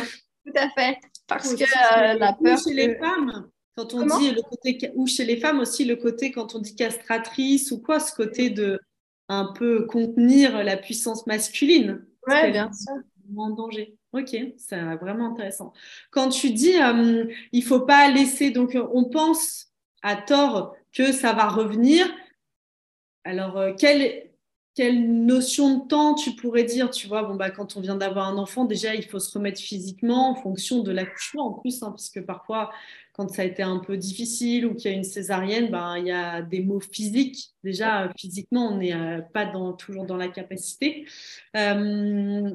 Tout 0.45 0.53
à 0.55 0.69
fait. 0.69 0.99
Parce 1.27 1.55
que 1.55 1.63
euh, 1.63 2.13
la 2.13 2.33
peur. 2.33 2.59
Chez 2.59 2.75
les 2.75 2.95
femmes, 2.95 3.49
quand 3.75 3.95
on 3.95 4.05
dit 4.19 4.29
le 4.29 4.43
côté. 4.43 4.91
Ou 4.93 5.07
chez 5.07 5.25
les 5.25 5.38
femmes 5.38 5.59
aussi, 5.59 5.83
le 5.83 5.95
côté, 5.95 6.31
quand 6.31 6.53
on 6.53 6.59
dit 6.59 6.75
castratrice 6.75 7.71
ou 7.71 7.81
quoi, 7.81 7.99
ce 7.99 8.13
côté 8.13 8.51
de 8.51 8.79
un 9.29 9.51
peu 9.57 9.88
contenir 9.88 10.63
la 10.63 10.77
puissance 10.77 11.25
masculine. 11.25 12.05
Oui, 12.27 12.51
bien 12.51 12.71
sûr. 12.71 12.93
En 13.35 13.49
danger. 13.49 13.97
Ok, 14.12 14.35
c'est 14.57 14.95
vraiment 14.95 15.31
intéressant. 15.31 15.73
Quand 16.12 16.29
tu 16.29 16.51
dis 16.51 16.79
euh, 16.79 17.25
il 17.51 17.63
faut 17.63 17.81
pas 17.81 18.09
laisser, 18.09 18.51
donc 18.51 18.77
on 18.93 19.05
pense 19.05 19.69
à 20.03 20.15
tort 20.15 20.75
que 20.93 21.12
ça 21.12 21.33
va 21.33 21.47
revenir. 21.47 22.07
Alors, 23.23 23.57
euh, 23.57 23.73
quel, 23.77 24.28
quelle 24.75 25.25
notion 25.25 25.79
de 25.79 25.88
temps 25.88 26.15
tu 26.15 26.36
pourrais 26.36 26.63
dire 26.63 26.89
Tu 26.89 27.08
vois, 27.08 27.23
bon, 27.23 27.36
bah, 27.36 27.49
quand 27.49 27.75
on 27.75 27.82
vient 27.82 27.95
d'avoir 27.95 28.27
un 28.27 28.38
enfant, 28.38 28.65
déjà, 28.65 28.95
il 28.95 29.03
faut 29.03 29.19
se 29.19 29.38
remettre 29.38 29.60
physiquement 29.60 30.32
en 30.32 30.36
fonction 30.36 30.84
de 30.84 30.91
l'accouchement 30.91 31.47
en 31.47 31.53
plus, 31.53 31.84
hein, 31.84 31.95
parfois, 32.25 32.71
quand 33.13 33.29
ça 33.29 33.41
a 33.41 33.45
été 33.45 33.62
un 33.62 33.79
peu 33.79 33.97
difficile 33.97 34.65
ou 34.65 34.75
qu'il 34.75 34.89
y 34.89 34.93
a 34.93 34.97
une 34.97 35.03
césarienne, 35.03 35.69
bah, 35.69 35.95
il 35.97 36.08
y 36.08 36.12
a 36.12 36.41
des 36.41 36.62
mots 36.62 36.79
physiques. 36.79 37.49
Déjà, 37.63 38.10
physiquement, 38.17 38.73
on 38.73 38.77
n'est 38.77 38.93
euh, 38.93 39.21
pas 39.34 39.45
dans, 39.45 39.73
toujours 39.73 40.05
dans 40.05 40.15
la 40.15 40.29
capacité. 40.29 41.05
Euh, 41.58 42.51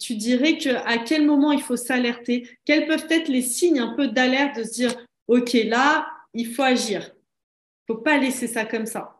tu 0.00 0.16
dirais 0.16 0.58
que 0.58 0.70
à 0.70 0.98
quel 0.98 1.24
moment 1.24 1.52
il 1.52 1.62
faut 1.62 1.76
s'alerter? 1.76 2.48
Quels 2.64 2.86
peuvent 2.86 3.06
être 3.10 3.28
les 3.28 3.42
signes 3.42 3.78
un 3.78 3.94
peu 3.94 4.08
d'alerte 4.08 4.58
de 4.58 4.64
se 4.64 4.72
dire, 4.72 5.06
OK, 5.28 5.52
là, 5.52 6.08
il 6.34 6.46
faut 6.52 6.62
agir. 6.62 7.12
Il 7.88 7.92
ne 7.92 7.96
faut 7.96 8.02
pas 8.02 8.18
laisser 8.18 8.48
ça 8.48 8.64
comme 8.64 8.86
ça. 8.86 9.17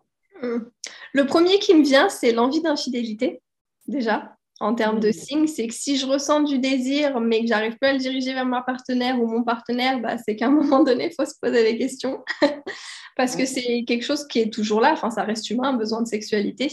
Le 1.12 1.26
premier 1.26 1.58
qui 1.58 1.74
me 1.74 1.84
vient, 1.84 2.08
c'est 2.08 2.32
l'envie 2.32 2.60
d'infidélité, 2.60 3.40
déjà, 3.86 4.36
en 4.60 4.74
termes 4.74 5.00
de 5.00 5.08
mm. 5.08 5.12
signes. 5.12 5.46
C'est 5.46 5.66
que 5.66 5.74
si 5.74 5.96
je 5.96 6.06
ressens 6.06 6.42
du 6.42 6.58
désir, 6.58 7.20
mais 7.20 7.40
que 7.40 7.46
j'arrive 7.46 7.76
pas 7.78 7.88
à 7.88 7.92
le 7.92 7.98
diriger 7.98 8.34
vers 8.34 8.46
ma 8.46 8.62
partenaire 8.62 9.20
ou 9.20 9.26
mon 9.26 9.42
partenaire, 9.42 10.00
bah, 10.00 10.16
c'est 10.18 10.36
qu'à 10.36 10.46
un 10.46 10.50
moment 10.50 10.82
donné, 10.82 11.10
il 11.10 11.14
faut 11.14 11.28
se 11.28 11.38
poser 11.40 11.64
des 11.64 11.78
questions. 11.78 12.24
Parce 13.16 13.34
que 13.34 13.46
c'est 13.46 13.84
quelque 13.86 14.04
chose 14.04 14.26
qui 14.28 14.38
est 14.38 14.52
toujours 14.52 14.80
là. 14.80 14.92
Enfin, 14.92 15.10
ça 15.10 15.24
reste 15.24 15.50
humain, 15.50 15.70
un 15.70 15.76
besoin 15.76 16.02
de 16.02 16.06
sexualité. 16.06 16.70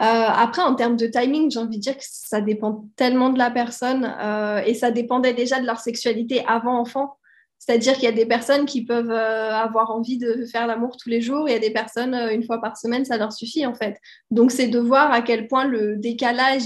Euh, 0.00 0.04
après, 0.04 0.62
en 0.62 0.74
termes 0.74 0.96
de 0.96 1.06
timing, 1.06 1.50
j'ai 1.50 1.58
envie 1.58 1.76
de 1.76 1.82
dire 1.82 1.96
que 1.96 2.02
ça 2.04 2.40
dépend 2.40 2.86
tellement 2.96 3.30
de 3.30 3.38
la 3.38 3.50
personne 3.50 4.16
euh, 4.20 4.62
et 4.64 4.74
ça 4.74 4.90
dépendait 4.90 5.34
déjà 5.34 5.60
de 5.60 5.66
leur 5.66 5.78
sexualité 5.78 6.42
avant 6.46 6.78
enfant. 6.80 7.18
C'est-à-dire 7.60 7.92
qu'il 7.92 8.04
y 8.04 8.08
a 8.08 8.12
des 8.12 8.24
personnes 8.24 8.64
qui 8.64 8.86
peuvent 8.86 9.10
euh, 9.10 9.52
avoir 9.54 9.90
envie 9.90 10.16
de 10.16 10.46
faire 10.46 10.66
l'amour 10.66 10.96
tous 10.96 11.10
les 11.10 11.20
jours, 11.20 11.46
il 11.46 11.52
y 11.52 11.54
a 11.54 11.58
des 11.58 11.70
personnes, 11.70 12.14
euh, 12.14 12.32
une 12.32 12.42
fois 12.42 12.58
par 12.58 12.78
semaine, 12.78 13.04
ça 13.04 13.18
leur 13.18 13.34
suffit 13.34 13.66
en 13.66 13.74
fait. 13.74 14.00
Donc 14.30 14.50
c'est 14.50 14.68
de 14.68 14.78
voir 14.78 15.12
à 15.12 15.20
quel 15.20 15.46
point 15.46 15.66
le 15.66 15.96
décalage 15.96 16.62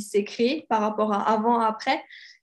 s'est 0.00 0.24
créé 0.24 0.66
par 0.68 0.80
rapport 0.80 1.12
à 1.12 1.22
avant, 1.30 1.60
après, 1.60 2.02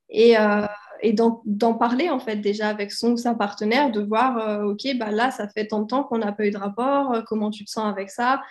et, 0.09 0.37
euh, 0.39 0.65
et 1.01 1.13
d'en 1.13 1.73
parler 1.73 2.09
en 2.09 2.19
fait 2.19 2.37
déjà 2.37 2.69
avec 2.69 2.93
son 2.93 3.11
ou 3.11 3.17
sa 3.17 3.35
partenaire, 3.35 3.91
de 3.91 4.01
voir, 4.01 4.65
ok, 4.65 4.97
bah 4.97 5.11
là, 5.11 5.29
ça 5.29 5.49
fait 5.49 5.67
tant 5.67 5.81
de 5.81 5.87
temps 5.87 6.03
qu'on 6.03 6.19
n'a 6.19 6.31
pas 6.31 6.45
eu 6.45 6.51
de 6.51 6.57
rapport, 6.57 7.23
comment 7.27 7.51
tu 7.51 7.65
te 7.65 7.71
sens 7.71 7.85
avec 7.85 8.09
ça? 8.09 8.41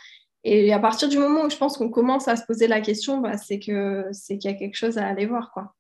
Et 0.45 0.73
à 0.73 0.79
partir 0.79 1.09
du 1.09 1.19
moment 1.19 1.43
où 1.43 1.51
je 1.51 1.57
pense 1.57 1.79
qu'on 1.79 1.91
commence 1.91 2.29
à 2.29 2.37
se 2.37 2.45
poser 2.45 2.67
la 2.67 2.81
question, 2.81 3.19
bah, 3.19 3.39
c'est 3.39 3.59
qu'il 3.59 3.75
y 3.75 4.49
a 4.49 4.55
quelque 4.55 4.77
chose 4.77 4.99
à 4.99 5.07
aller 5.07 5.27
voir. 5.27 5.51
quoi. 5.53 5.75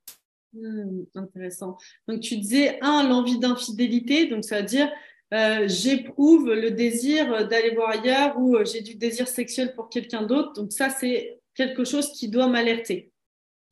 Hmm, 0.52 1.04
intéressant. 1.14 1.76
Donc, 2.08 2.20
tu 2.20 2.36
disais, 2.36 2.78
un, 2.82 3.08
l'envie 3.08 3.38
d'infidélité. 3.38 4.26
Donc, 4.26 4.44
ça 4.44 4.60
veut 4.60 4.66
dire, 4.66 4.90
euh, 5.32 5.68
j'éprouve 5.68 6.52
le 6.52 6.72
désir 6.72 7.46
d'aller 7.46 7.70
voir 7.70 7.90
ailleurs 7.90 8.36
ou 8.36 8.56
euh, 8.56 8.64
j'ai 8.64 8.80
du 8.80 8.96
désir 8.96 9.28
sexuel 9.28 9.74
pour 9.74 9.88
quelqu'un 9.88 10.22
d'autre. 10.22 10.54
Donc 10.54 10.72
ça, 10.72 10.90
c'est 10.90 11.40
quelque 11.54 11.84
chose 11.84 12.10
qui 12.12 12.28
doit 12.28 12.48
m'alerter. 12.48 13.12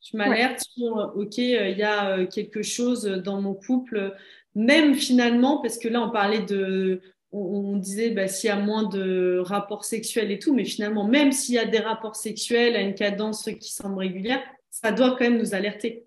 Je 0.01 0.15
m'alerte 0.15 0.61
sur, 0.61 1.11
OK, 1.17 1.37
il 1.37 1.77
y 1.77 1.83
a 1.83 2.25
quelque 2.27 2.61
chose 2.61 3.03
dans 3.03 3.41
mon 3.41 3.53
couple, 3.53 4.15
même 4.55 4.95
finalement, 4.95 5.61
parce 5.61 5.77
que 5.77 5.89
là, 5.89 6.01
on 6.01 6.09
parlait 6.09 6.45
de, 6.45 7.01
on, 7.33 7.75
disait 7.75 8.11
bah, 8.11 8.29
s'il 8.29 8.47
y 8.47 8.51
a 8.51 8.55
moins 8.55 8.87
de 8.87 9.39
rapports 9.43 9.83
sexuels 9.83 10.31
et 10.31 10.39
tout, 10.39 10.53
mais 10.53 10.63
finalement, 10.63 11.05
même 11.05 11.33
s'il 11.33 11.55
y 11.55 11.59
a 11.59 11.65
des 11.65 11.79
rapports 11.79 12.15
sexuels 12.15 12.77
à 12.77 12.81
une 12.81 12.95
cadence 12.95 13.49
qui 13.59 13.73
semble 13.73 13.99
régulière, 13.99 14.41
ça 14.69 14.93
doit 14.93 15.11
quand 15.11 15.21
même 15.21 15.37
nous 15.37 15.53
alerter. 15.53 16.05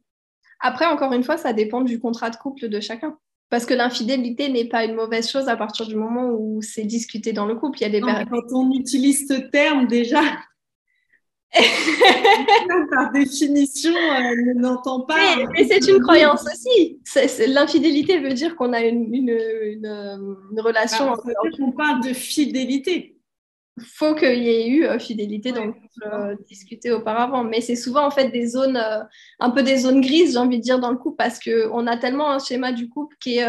Après, 0.63 0.87
encore 0.87 1.13
une 1.13 1.25
fois, 1.25 1.37
ça 1.37 1.53
dépend 1.53 1.83
du 1.83 1.99
contrat 1.99 2.31
de 2.31 2.37
couple 2.37 2.69
de 2.69 2.81
chacun. 2.81 3.19
Parce 3.51 3.67
que 3.67 3.75
l'infidélité 3.75 4.49
n'est 4.49 4.69
pas 4.69 4.85
une 4.85 4.95
mauvaise 4.95 5.29
chose 5.29 5.49
à 5.49 5.57
partir 5.57 5.87
du 5.87 5.95
moment 5.95 6.31
où 6.31 6.63
c'est 6.63 6.85
discuté 6.85 7.35
dans 7.35 7.45
le 7.45 7.55
couple. 7.55 7.81
Il 7.81 7.83
y 7.83 7.85
a 7.85 7.91
des 7.91 8.01
Quand 8.01 8.23
on 8.53 8.73
utilise 8.73 9.29
ce 9.29 9.35
terme, 9.35 9.87
déjà, 9.87 10.23
par 12.91 13.13
définition, 13.13 13.93
euh, 13.93 14.55
ne 14.55 14.61
n'entend 14.61 15.01
pas. 15.01 15.37
Mais, 15.53 15.65
c'est 15.65 15.87
une 15.87 16.01
croyance 16.01 16.47
aussi. 16.47 17.01
L'infidélité 17.47 18.21
veut 18.21 18.33
dire 18.33 18.57
qu'on 18.57 18.73
a 18.73 18.81
une, 18.81 19.13
une, 19.13 19.29
une, 19.31 20.61
relation. 20.61 21.11
Bah, 21.11 21.33
on 21.61 21.73
parle 21.73 22.03
de 22.03 22.15
fidélité. 22.15 23.19
Il 23.79 23.85
faut 23.85 24.15
qu'il 24.15 24.43
y 24.43 24.49
ait 24.49 24.69
eu 24.69 24.85
euh, 24.85 24.99
fidélité 24.99 25.53
dans 25.53 25.65
le 25.65 25.73
couple 25.73 26.05
euh, 26.13 26.37
discuté 26.47 26.93
auparavant. 26.93 27.43
Mais 27.43 27.61
c'est 27.61 27.77
souvent 27.77 28.07
en 28.07 28.11
fait 28.11 28.29
des 28.29 28.47
zones, 28.47 28.81
un 29.41 29.51
peu 29.51 29.63
des 29.63 29.79
zones 29.79 30.01
grises, 30.01 30.33
j'ai 30.33 30.39
envie 30.39 30.59
de 30.59 30.63
dire, 30.63 30.79
dans 30.79 30.91
le 30.91 30.99
couple, 30.99 31.17
parce 31.17 31.39
qu'on 31.41 31.87
a 31.87 31.97
tellement 31.97 32.31
un 32.31 32.39
schéma 32.39 32.73
du 32.73 32.89
couple 32.89 33.17
qui 33.21 33.39
est 33.39 33.45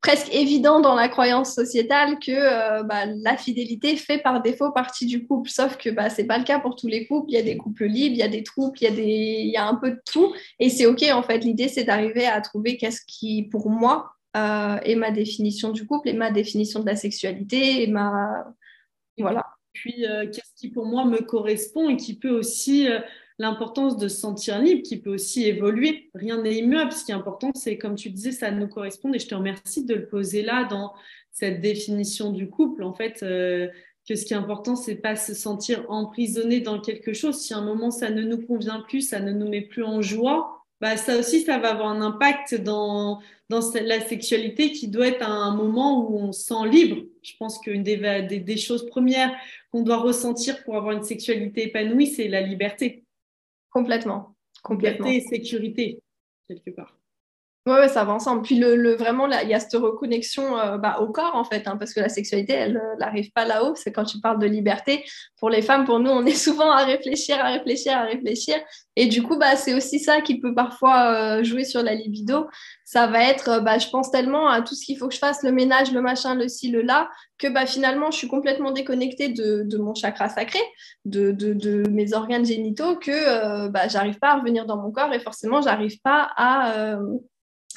presque 0.00 0.32
évident 0.32 0.80
dans 0.80 0.94
la 0.94 1.08
croyance 1.08 1.54
sociétale 1.54 2.18
que 2.18 2.32
euh, 2.32 2.82
bah, 2.82 3.04
la 3.06 3.36
fidélité 3.36 3.96
fait 3.96 4.18
par 4.18 4.40
défaut 4.40 4.72
partie 4.72 5.06
du 5.06 5.26
couple, 5.26 5.50
sauf 5.50 5.76
que 5.76 5.90
bah, 5.90 6.08
ce 6.08 6.20
n'est 6.20 6.26
pas 6.26 6.38
le 6.38 6.44
cas 6.44 6.58
pour 6.58 6.74
tous 6.74 6.88
les 6.88 7.06
couples. 7.06 7.30
Il 7.30 7.34
y 7.34 7.38
a 7.38 7.42
des 7.42 7.56
couples 7.56 7.84
libres, 7.84 8.14
il 8.14 8.18
y 8.18 8.22
a 8.22 8.28
des 8.28 8.42
troupes, 8.42 8.76
il 8.80 8.84
y 8.84 8.86
a, 8.86 8.90
des... 8.90 9.02
il 9.02 9.50
y 9.50 9.56
a 9.56 9.66
un 9.66 9.74
peu 9.74 9.90
de 9.90 10.00
tout. 10.10 10.32
Et 10.58 10.70
c'est 10.70 10.86
OK, 10.86 11.04
en 11.12 11.22
fait. 11.22 11.38
L'idée, 11.38 11.68
c'est 11.68 11.84
d'arriver 11.84 12.26
à 12.26 12.40
trouver 12.40 12.76
qu'est-ce 12.76 13.02
qui, 13.06 13.44
pour 13.44 13.68
moi, 13.68 14.12
euh, 14.36 14.78
est 14.84 14.94
ma 14.94 15.10
définition 15.10 15.70
du 15.70 15.86
couple 15.86 16.08
et 16.08 16.12
ma 16.14 16.30
définition 16.30 16.80
de 16.80 16.86
la 16.86 16.96
sexualité 16.96 17.82
et 17.82 17.86
ma... 17.86 18.46
Voilà. 19.20 19.46
Puis, 19.72 20.06
euh, 20.06 20.26
qu'est-ce 20.26 20.54
qui, 20.56 20.70
pour 20.70 20.86
moi, 20.86 21.04
me 21.04 21.18
correspond 21.18 21.88
et 21.88 21.96
qui 21.96 22.18
peut 22.18 22.30
aussi 22.30 22.88
l'importance 23.38 23.96
de 23.96 24.08
se 24.08 24.20
sentir 24.20 24.60
libre 24.60 24.82
qui 24.82 25.00
peut 25.00 25.14
aussi 25.14 25.46
évoluer? 25.46 26.10
Rien 26.14 26.42
n'est 26.42 26.56
immuable. 26.56 26.92
Ce 26.92 27.04
qui 27.04 27.12
est 27.12 27.14
important, 27.14 27.50
c'est 27.54 27.78
comme 27.78 27.94
tu 27.94 28.10
disais, 28.10 28.32
ça 28.32 28.50
nous 28.50 28.68
correspond. 28.68 29.12
Et 29.12 29.18
je 29.18 29.28
te 29.28 29.34
remercie 29.34 29.84
de 29.84 29.94
le 29.94 30.06
poser 30.06 30.42
là 30.42 30.64
dans 30.64 30.92
cette 31.32 31.60
définition 31.60 32.32
du 32.32 32.50
couple. 32.50 32.82
En 32.82 32.92
fait, 32.92 33.22
euh, 33.22 33.68
que 34.08 34.16
ce 34.16 34.24
qui 34.24 34.32
est 34.32 34.36
important, 34.36 34.76
c'est 34.76 34.96
pas 34.96 35.16
se 35.16 35.34
sentir 35.34 35.84
emprisonné 35.88 36.60
dans 36.60 36.80
quelque 36.80 37.12
chose. 37.12 37.40
Si 37.40 37.54
à 37.54 37.58
un 37.58 37.64
moment 37.64 37.90
ça 37.90 38.10
ne 38.10 38.22
nous 38.22 38.44
convient 38.44 38.80
plus, 38.80 39.02
ça 39.02 39.20
ne 39.20 39.32
nous 39.32 39.48
met 39.48 39.60
plus 39.60 39.84
en 39.84 40.02
joie, 40.02 40.64
bah 40.80 40.96
ça 40.96 41.18
aussi, 41.18 41.42
ça 41.42 41.58
va 41.58 41.72
avoir 41.72 41.88
un 41.88 42.00
impact 42.00 42.54
dans, 42.54 43.20
dans 43.50 43.60
la 43.82 44.00
sexualité 44.00 44.70
qui 44.70 44.86
doit 44.86 45.08
être 45.08 45.22
à 45.22 45.28
un 45.28 45.56
moment 45.56 46.08
où 46.08 46.18
on 46.18 46.30
se 46.30 46.44
sent 46.44 46.68
libre. 46.70 47.02
Je 47.20 47.32
pense 47.36 47.58
qu'une 47.58 47.82
des, 47.82 47.96
des, 48.28 48.38
des 48.38 48.56
choses 48.56 48.86
premières 48.86 49.34
qu'on 49.72 49.82
doit 49.82 49.96
ressentir 49.96 50.62
pour 50.62 50.76
avoir 50.76 50.96
une 50.96 51.02
sexualité 51.02 51.64
épanouie, 51.64 52.06
c'est 52.06 52.28
la 52.28 52.42
liberté. 52.42 53.04
Complètement. 53.70 54.36
Complètement. 54.62 55.08
et 55.08 55.20
sécurité, 55.20 55.98
quelque 56.46 56.70
part. 56.70 56.99
Oui, 57.66 57.74
ouais, 57.74 57.88
ça 57.88 58.04
va 58.04 58.14
ensemble. 58.14 58.40
Puis 58.40 58.56
le, 58.56 58.94
vraiment, 58.94 59.28
il 59.28 59.48
y 59.48 59.52
a 59.52 59.60
cette 59.60 59.78
reconnexion 59.78 60.58
euh, 60.58 60.78
bah, 60.78 61.00
au 61.00 61.08
corps, 61.08 61.34
en 61.34 61.44
fait, 61.44 61.68
hein, 61.68 61.76
parce 61.76 61.92
que 61.92 62.00
la 62.00 62.08
sexualité, 62.08 62.54
elle 62.54 62.80
n'arrive 62.98 63.30
pas 63.32 63.44
là-haut. 63.44 63.74
C'est 63.74 63.92
quand 63.92 64.04
tu 64.04 64.18
parles 64.18 64.38
de 64.38 64.46
liberté. 64.46 65.04
Pour 65.38 65.50
les 65.50 65.60
femmes, 65.60 65.84
pour 65.84 66.00
nous, 66.00 66.10
on 66.10 66.24
est 66.26 66.34
souvent 66.34 66.70
à 66.70 66.84
réfléchir, 66.84 67.38
à 67.38 67.50
réfléchir, 67.50 67.92
à 67.98 68.04
réfléchir. 68.04 68.56
Et 68.96 69.08
du 69.08 69.22
coup, 69.22 69.36
bah, 69.36 69.56
c'est 69.56 69.74
aussi 69.74 69.98
ça 69.98 70.22
qui 70.22 70.40
peut 70.40 70.54
parfois 70.54 71.12
euh, 71.12 71.44
jouer 71.44 71.64
sur 71.64 71.82
la 71.82 71.94
libido. 71.94 72.48
Ça 72.86 73.06
va 73.08 73.24
être, 73.24 73.50
euh, 73.50 73.60
bah, 73.60 73.76
je 73.76 73.90
pense 73.90 74.10
tellement 74.10 74.48
à 74.48 74.62
tout 74.62 74.74
ce 74.74 74.86
qu'il 74.86 74.96
faut 74.96 75.08
que 75.08 75.14
je 75.14 75.18
fasse, 75.18 75.42
le 75.42 75.52
ménage, 75.52 75.92
le 75.92 76.00
machin, 76.00 76.34
le 76.34 76.48
ci, 76.48 76.70
le 76.70 76.80
là, 76.80 77.10
que 77.36 77.46
bah, 77.46 77.66
finalement, 77.66 78.10
je 78.10 78.16
suis 78.16 78.28
complètement 78.28 78.70
déconnectée 78.70 79.28
de, 79.28 79.76
mon 79.76 79.94
chakra 79.94 80.30
sacré, 80.30 80.60
de, 81.04 81.30
de, 81.30 81.52
de, 81.52 81.86
mes 81.90 82.14
organes 82.14 82.46
génitaux, 82.46 82.96
que 82.96 83.68
bah, 83.68 83.86
j'arrive 83.88 84.18
pas 84.18 84.30
à 84.30 84.36
revenir 84.38 84.64
dans 84.64 84.78
mon 84.78 84.90
corps 84.90 85.12
et 85.12 85.20
forcément, 85.20 85.60
j'arrive 85.60 86.00
pas 86.00 86.30
à 86.36 86.98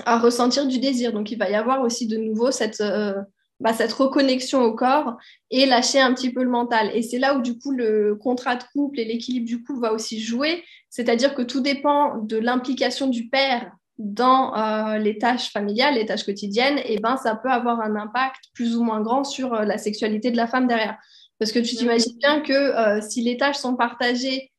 à 0.06 0.17
ressentir 0.17 0.67
du 0.67 0.79
désir. 0.79 1.13
Donc, 1.13 1.32
il 1.32 1.38
va 1.38 1.49
y 1.49 1.56
avoir 1.56 1.82
aussi 1.82 2.08
de 2.08 2.17
nouveau 2.17 2.51
cette, 2.51 2.82
euh, 2.82 3.13
bah, 3.60 3.73
cette 3.73 3.93
reconnexion 3.93 4.62
au 4.62 4.73
corps 4.73 5.17
et 5.51 5.65
lâcher 5.65 5.99
un 5.99 6.13
petit 6.13 6.32
peu 6.32 6.43
le 6.43 6.49
mental. 6.49 6.91
Et 6.93 7.01
c'est 7.01 7.19
là 7.19 7.36
où, 7.38 7.41
du 7.41 7.58
coup, 7.58 7.71
le 7.71 8.15
contrat 8.15 8.56
de 8.56 8.63
couple 8.73 8.99
et 8.99 9.06
l'équilibre 9.06 9.45
du 9.45 9.63
couple 9.63 9.82
va 9.82 9.93
aussi 9.93 10.21
jouer. 10.21 10.63
C'est-à-dire 10.89 11.36
que 11.36 11.41
tout 11.41 11.62
dépend 11.62 12.17
de 12.17 12.38
l'implication 12.38 13.08
du 13.08 13.29
père 13.29 13.71
dans 13.99 14.56
euh, 14.58 14.97
les 14.97 15.19
tâches 15.19 15.51
familiales, 15.51 15.95
les 15.95 16.06
tâches 16.06 16.25
quotidiennes, 16.25 16.79
et 16.86 16.97
ben 16.97 17.15
ça 17.15 17.36
peut 17.36 17.51
avoir 17.51 17.79
un 17.79 17.95
impact 17.95 18.45
plus 18.56 18.75
ou 18.75 18.84
moins 18.84 19.01
grand 19.01 19.23
sur 19.23 19.53
euh, 19.53 19.65
la 19.65 19.77
sexualité 19.77 20.32
de 20.32 20.38
la 20.38 20.47
femme 20.47 20.67
derrière. 20.67 20.97
Parce 21.38 21.51
que 21.51 21.60
tu 21.60 21.75
t'imagines 21.75 22.17
bien 22.17 22.41
que 22.41 23.01
si 23.01 23.21
les 23.21 23.38
tâches 23.38 23.58
sont 23.58 23.75
partagées 23.75 24.53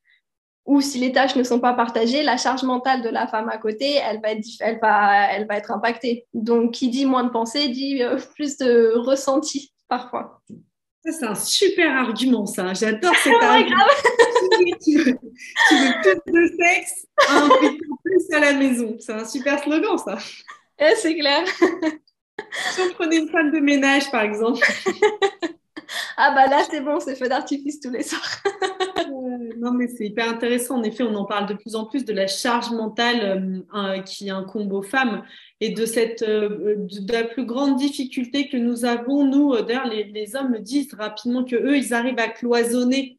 ou 0.66 0.80
si 0.80 0.98
les 0.98 1.12
tâches 1.12 1.36
ne 1.36 1.42
sont 1.42 1.60
pas 1.60 1.74
partagées, 1.74 2.22
la 2.22 2.36
charge 2.36 2.62
mentale 2.62 3.02
de 3.02 3.10
la 3.10 3.26
femme 3.26 3.48
à 3.50 3.58
côté, 3.58 3.96
elle 3.96 4.20
va 4.20 4.30
être, 4.32 4.46
elle 4.60 4.78
va, 4.80 5.30
elle 5.32 5.46
va 5.46 5.56
être 5.56 5.70
impactée. 5.70 6.26
Donc, 6.32 6.72
qui 6.72 6.88
dit 6.88 7.04
moins 7.04 7.24
de 7.24 7.30
pensée, 7.30 7.68
dit 7.68 8.02
euh, 8.02 8.18
plus 8.34 8.56
de 8.56 8.94
ressenti 8.96 9.72
parfois. 9.88 10.40
Ça, 11.04 11.12
c'est 11.12 11.26
un 11.26 11.34
super 11.34 11.94
argument, 11.94 12.46
ça. 12.46 12.72
J'adore 12.72 13.14
cet 13.16 13.34
argument. 13.42 13.84
tu, 14.82 14.98
veux, 14.98 15.18
plus 16.24 16.50
de 16.50 16.56
sexe, 16.58 17.06
un 17.28 17.48
plus 18.02 18.32
à 18.32 18.40
la 18.40 18.54
maison. 18.54 18.96
C'est 18.98 19.12
un 19.12 19.24
super 19.26 19.62
slogan, 19.62 19.98
ça. 19.98 20.16
Eh, 20.78 20.94
c'est 20.96 21.14
clair. 21.14 21.44
si 21.46 22.80
on 22.80 22.94
prenait 22.94 23.18
une 23.18 23.28
femme 23.28 23.50
de 23.50 23.60
ménage, 23.60 24.10
par 24.10 24.22
exemple. 24.22 24.66
ah 26.16 26.32
bah 26.34 26.46
là, 26.46 26.64
c'est 26.70 26.80
bon, 26.80 26.98
c'est 27.00 27.16
feu 27.16 27.28
d'artifice 27.28 27.80
tous 27.80 27.90
les 27.90 28.02
soirs. 28.02 28.42
non, 29.64 29.72
mais 29.72 29.88
c'est 29.88 30.04
hyper 30.04 30.28
intéressant. 30.28 30.78
En 30.78 30.82
effet, 30.82 31.04
on 31.04 31.14
en 31.14 31.24
parle 31.24 31.48
de 31.48 31.54
plus 31.54 31.74
en 31.74 31.86
plus 31.86 32.04
de 32.04 32.12
la 32.12 32.26
charge 32.26 32.70
mentale 32.70 33.64
euh, 33.74 34.00
qui 34.00 34.28
incombe 34.28 34.70
aux 34.74 34.82
femmes 34.82 35.22
et 35.60 35.70
de 35.70 35.86
cette 35.86 36.22
euh, 36.22 36.86
la 37.08 37.24
plus 37.24 37.46
grande 37.46 37.76
difficulté 37.76 38.50
que 38.50 38.58
nous 38.58 38.84
avons. 38.84 39.24
Nous, 39.24 39.54
euh, 39.54 39.62
d'ailleurs, 39.62 39.88
les, 39.88 40.04
les, 40.04 40.36
hommes 40.36 40.50
me 40.50 40.58
disent 40.58 40.92
rapidement 40.92 41.44
que 41.44 41.56
eux, 41.56 41.78
ils 41.78 41.94
arrivent 41.94 42.18
à 42.18 42.28
cloisonner 42.28 43.18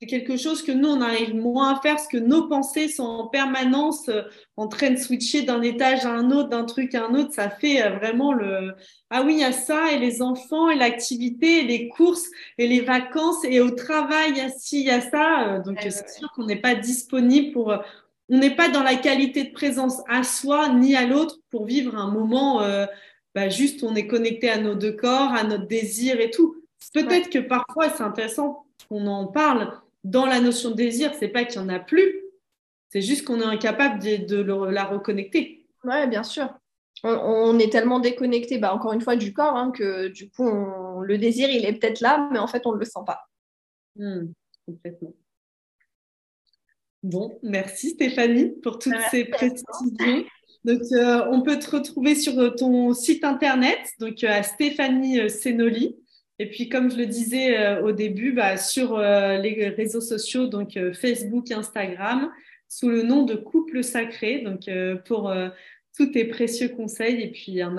c'est 0.00 0.06
quelque 0.06 0.36
chose 0.36 0.62
que 0.62 0.70
nous, 0.70 0.88
on 0.88 1.00
arrive 1.00 1.34
moins 1.34 1.74
à 1.74 1.80
faire 1.80 1.96
parce 1.96 2.06
que 2.06 2.18
nos 2.18 2.46
pensées 2.46 2.86
sont 2.86 3.04
en 3.04 3.26
permanence 3.26 4.08
euh, 4.08 4.22
en 4.56 4.68
train 4.68 4.90
de 4.90 4.96
switcher 4.96 5.42
d'un 5.42 5.60
étage 5.60 6.04
à 6.04 6.12
un 6.12 6.30
autre, 6.30 6.50
d'un 6.50 6.64
truc 6.64 6.94
à 6.94 7.06
un 7.06 7.14
autre. 7.14 7.32
Ça 7.34 7.50
fait 7.50 7.82
euh, 7.82 7.96
vraiment 7.96 8.32
le 8.32 8.74
Ah 9.10 9.22
oui, 9.24 9.34
il 9.34 9.40
y 9.40 9.44
a 9.44 9.50
ça, 9.50 9.92
et 9.92 9.98
les 9.98 10.22
enfants, 10.22 10.70
et 10.70 10.76
l'activité, 10.76 11.60
et 11.60 11.64
les 11.64 11.88
courses, 11.88 12.28
et 12.58 12.68
les 12.68 12.80
vacances, 12.80 13.44
et 13.44 13.60
au 13.60 13.70
travail, 13.70 14.30
il 14.30 14.36
y 14.36 14.40
a 14.40 14.50
ci, 14.50 14.80
il 14.80 14.86
y 14.86 14.90
a 14.90 15.00
ça. 15.00 15.54
Euh, 15.54 15.62
donc, 15.62 15.78
c'est 15.80 16.08
sûr 16.08 16.30
qu'on 16.32 16.46
n'est 16.46 16.60
pas 16.60 16.76
disponible 16.76 17.52
pour. 17.52 17.74
On 18.30 18.38
n'est 18.38 18.54
pas 18.54 18.68
dans 18.68 18.82
la 18.82 18.94
qualité 18.94 19.44
de 19.44 19.52
présence 19.52 20.02
à 20.06 20.22
soi 20.22 20.68
ni 20.68 20.94
à 20.94 21.06
l'autre 21.06 21.38
pour 21.50 21.64
vivre 21.64 21.96
un 21.96 22.10
moment 22.10 22.60
bah, 23.34 23.48
juste 23.48 23.82
on 23.82 23.94
est 23.94 24.06
connecté 24.06 24.50
à 24.50 24.58
nos 24.58 24.74
deux 24.74 24.92
corps, 24.92 25.32
à 25.32 25.44
notre 25.44 25.66
désir 25.66 26.20
et 26.20 26.30
tout. 26.30 26.56
Peut-être 26.92 27.30
que 27.30 27.38
parfois, 27.38 27.88
c'est 27.88 28.02
intéressant 28.02 28.66
qu'on 28.88 29.06
en 29.06 29.26
parle 29.28 29.80
dans 30.04 30.26
la 30.26 30.40
notion 30.40 30.70
de 30.70 30.76
désir, 30.76 31.12
c'est 31.18 31.28
pas 31.28 31.44
qu'il 31.44 31.60
n'y 31.60 31.66
en 31.66 31.74
a 31.74 31.78
plus, 31.78 32.22
c'est 32.90 33.02
juste 33.02 33.24
qu'on 33.24 33.40
est 33.40 33.44
incapable 33.44 34.00
de, 34.00 34.42
la 34.70 34.84
reconnecter. 34.84 35.66
Oui, 35.84 36.06
bien 36.08 36.22
sûr. 36.22 36.48
On, 37.04 37.58
est 37.58 37.70
tellement 37.70 38.00
déconnecté, 38.00 38.58
bah, 38.58 38.74
encore 38.74 38.92
une 38.92 39.00
fois, 39.00 39.14
du 39.14 39.32
corps, 39.32 39.56
hein, 39.56 39.70
que 39.70 40.08
du 40.08 40.30
coup, 40.30 40.50
le 41.02 41.18
désir, 41.18 41.48
il 41.48 41.64
est 41.64 41.74
peut-être 41.74 42.00
là, 42.00 42.28
mais 42.32 42.38
en 42.38 42.48
fait, 42.48 42.66
on 42.66 42.72
ne 42.72 42.78
le 42.78 42.84
sent 42.84 43.00
pas. 43.06 43.28
Hmm, 43.94 44.32
complètement. 44.66 45.14
Bon, 47.04 47.38
merci 47.42 47.90
Stéphanie 47.90 48.50
pour 48.62 48.78
toutes 48.80 49.00
ces 49.10 49.26
précisions. 49.26 50.24
Donc, 50.64 50.82
euh, 50.92 51.24
on 51.30 51.42
peut 51.42 51.58
te 51.58 51.70
retrouver 51.70 52.16
sur 52.16 52.54
ton 52.56 52.92
site 52.92 53.22
internet, 53.22 53.78
donc 54.00 54.24
euh, 54.24 54.28
à 54.28 54.42
Stéphanie 54.42 55.30
Senoli. 55.30 55.96
Et 56.40 56.48
puis, 56.48 56.68
comme 56.68 56.90
je 56.90 56.96
le 56.96 57.06
disais 57.06 57.58
euh, 57.58 57.82
au 57.82 57.92
début, 57.92 58.32
bah, 58.32 58.56
sur 58.56 58.96
euh, 58.96 59.38
les 59.38 59.68
réseaux 59.68 60.00
sociaux, 60.00 60.46
donc 60.46 60.76
euh, 60.76 60.92
Facebook, 60.92 61.50
Instagram, 61.50 62.30
sous 62.68 62.88
le 62.88 63.02
nom 63.02 63.24
de 63.24 63.34
Couple 63.34 63.82
Sacré, 63.82 64.40
donc 64.42 64.68
pour 65.06 65.32
tous 65.96 66.06
tes 66.08 66.26
précieux 66.26 66.68
conseils 66.68 67.22
et 67.22 67.30
puis 67.30 67.62
un, 67.62 67.78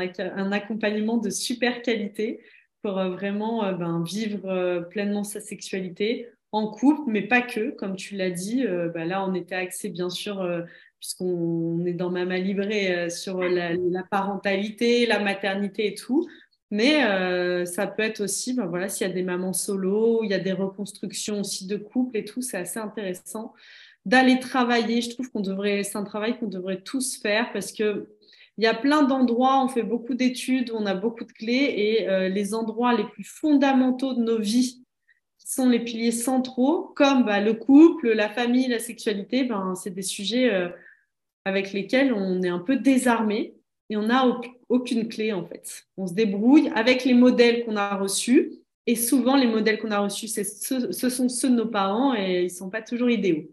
accompagnement 0.51 1.17
de 1.17 1.29
super 1.29 1.84
qualité 1.84 2.39
pour 2.81 2.93
vraiment 2.93 3.71
ben, 3.73 4.03
vivre 4.03 4.88
pleinement 4.89 5.23
sa 5.23 5.41
sexualité 5.41 6.27
en 6.51 6.71
couple, 6.71 7.03
mais 7.05 7.21
pas 7.21 7.43
que, 7.43 7.69
comme 7.69 7.95
tu 7.95 8.15
l'as 8.15 8.31
dit. 8.31 8.65
Bah, 8.95 9.05
là, 9.05 9.23
on 9.23 9.36
était 9.36 9.53
axé, 9.53 9.89
bien 9.89 10.09
sûr, 10.09 10.43
puisqu'on 10.99 11.86
est 11.86 11.93
dans 11.93 12.09
Mama 12.09 12.39
Libré, 12.39 13.11
sur 13.11 13.43
la, 13.43 13.73
la, 13.73 14.03
parentalité, 14.09 15.05
la 15.05 15.19
maternité 15.19 15.86
et 15.86 15.93
tout 15.93 16.27
Mais 16.72 17.03
euh, 17.03 17.65
ça 17.65 17.88
peut 17.88 18.03
être 18.03 18.22
aussi, 18.22 18.53
ben 18.53 18.67
voilà, 18.67 18.89
s'il 18.89 19.07
y 19.07 19.09
a 19.09 19.13
des 19.13 19.24
mamans 19.24 19.53
solo, 19.53 20.24
il 20.24 20.30
y 20.30 20.36
a 20.36 20.39
des 20.39 20.53
reconstructions 20.53 21.39
aussi 21.39 21.65
de 21.65 21.78
couple 21.78 22.17
et 22.17 22.26
tout, 22.26 22.41
c'est 22.41 22.57
assez 22.57 22.80
intéressant 22.80 23.53
d'aller 24.05 24.39
travailler. 24.39 25.01
Je 25.01 25.09
trouve 25.09 25.32
qu'on 25.32 25.41
devrait, 25.41 25.84
c'est 25.84 25.97
un 25.97 26.03
travail 26.03 26.38
qu'on 26.38 26.47
devrait 26.47 26.82
tous 26.82 27.17
faire 27.17 27.51
parce 27.53 27.72
que 27.72 28.07
il 28.57 28.63
y 28.63 28.67
a 28.67 28.74
plein 28.74 29.03
d'endroits, 29.03 29.63
on 29.63 29.70
fait 29.70 29.84
beaucoup 29.84 30.15
d'études, 30.15 30.72
on 30.74 30.86
a 30.86 30.93
beaucoup 30.93 31.24
de 31.24 31.32
clés 31.32 31.74
et 31.78 32.09
euh, 32.09 32.28
les 32.28 32.53
endroits 32.53 32.93
les 32.93 33.05
plus 33.05 33.24
fondamentaux 33.24 34.13
de 34.13 34.22
nos 34.22 34.38
vies, 34.38 34.84
qui 35.38 35.47
sont 35.47 35.70
les 35.70 35.80
piliers 35.80 36.11
centraux, 36.11 36.91
comme 36.97 37.24
bah, 37.24 37.39
le 37.39 37.53
couple, 37.53 38.11
la 38.11 38.28
famille, 38.28 38.67
la 38.67 38.80
sexualité, 38.80 39.45
ben, 39.45 39.76
c'est 39.76 39.91
des 39.91 40.01
sujets 40.01 40.53
euh, 40.53 40.67
avec 41.45 41.72
lesquels 41.72 42.11
on 42.11 42.41
est 42.41 42.49
un 42.49 42.59
peu 42.59 42.76
désarmé 42.76 43.55
et 43.89 43.97
on 43.97 44.03
n'a 44.03 44.25
aucune 44.69 45.07
clé 45.07 45.33
en 45.33 45.45
fait. 45.45 45.85
On 45.97 46.07
se 46.07 46.13
débrouille 46.13 46.71
avec 46.75 47.05
les 47.05 47.13
modèles 47.13 47.65
qu'on 47.65 47.75
a 47.75 47.95
reçus 47.95 48.53
et 48.85 48.95
souvent 48.95 49.35
les 49.35 49.47
modèles 49.47 49.79
qu'on 49.79 49.91
a 49.91 49.99
reçus, 49.99 50.27
ce, 50.27 50.43
ce 50.91 51.09
sont 51.09 51.29
ceux 51.29 51.49
de 51.49 51.55
nos 51.55 51.67
parents 51.67 52.15
et 52.15 52.41
ils 52.41 52.43
ne 52.45 52.49
sont 52.49 52.69
pas 52.69 52.81
toujours 52.81 53.09
idéaux. 53.09 53.49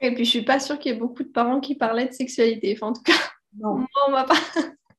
Et 0.00 0.12
puis 0.12 0.24
je 0.24 0.30
suis 0.30 0.42
pas 0.42 0.58
sûre 0.58 0.78
qu'il 0.78 0.92
y 0.92 0.94
ait 0.94 0.98
beaucoup 0.98 1.22
de 1.22 1.28
parents 1.28 1.60
qui 1.60 1.76
parlaient 1.76 2.08
de 2.08 2.12
sexualité. 2.12 2.74
Enfin, 2.76 2.88
en 2.88 2.92
tout 2.92 3.02
cas, 3.02 3.12
non, 3.58 3.86
on 4.08 4.12
va 4.12 4.24
pas. 4.24 4.34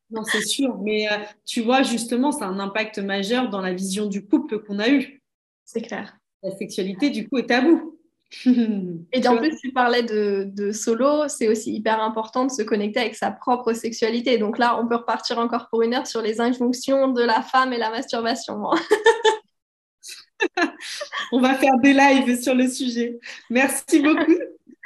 non, 0.10 0.24
c'est 0.24 0.46
sûr. 0.46 0.78
Mais 0.82 1.12
euh, 1.12 1.18
tu 1.46 1.62
vois, 1.62 1.84
justement, 1.84 2.32
c'est 2.32 2.44
un 2.46 2.60
impact 2.60 3.00
majeur 3.00 3.50
dans 3.50 3.62
la 3.62 3.74
vision 3.74 4.06
du 4.06 4.26
couple 4.26 4.60
qu'on 4.64 4.80
a 4.80 4.90
eu. 4.90 5.22
C'est 5.66 5.82
clair. 5.82 6.18
La 6.42 6.52
sexualité, 6.52 7.10
du 7.10 7.28
coup, 7.28 7.38
est 7.38 7.48
tabou. 7.48 7.93
Et 9.14 9.28
en 9.28 9.38
plus, 9.38 9.56
tu 9.58 9.72
parlais 9.72 10.04
de, 10.04 10.50
de 10.54 10.72
solo, 10.72 11.28
c'est 11.28 11.48
aussi 11.48 11.74
hyper 11.74 12.02
important 12.02 12.46
de 12.46 12.52
se 12.52 12.62
connecter 12.62 13.00
avec 13.00 13.16
sa 13.16 13.32
propre 13.32 13.74
sexualité. 13.74 14.38
Donc 14.38 14.58
là, 14.58 14.80
on 14.82 14.88
peut 14.88 14.96
repartir 14.96 15.40
encore 15.40 15.70
pour 15.70 15.82
une 15.82 15.94
heure 15.94 16.08
sur 16.08 16.22
les 16.22 16.42
injonctions 16.42 17.10
de 17.10 17.24
la 17.24 17.42
femme 17.42 17.74
et 17.74 17.78
la 17.78 17.90
masturbation. 17.90 18.62
on 21.32 21.40
va 21.40 21.56
faire 21.56 21.78
des 21.82 21.94
lives 21.94 22.42
sur 22.42 22.56
le 22.56 22.68
sujet. 22.68 23.20
Merci 23.50 24.02
beaucoup. 24.02 24.36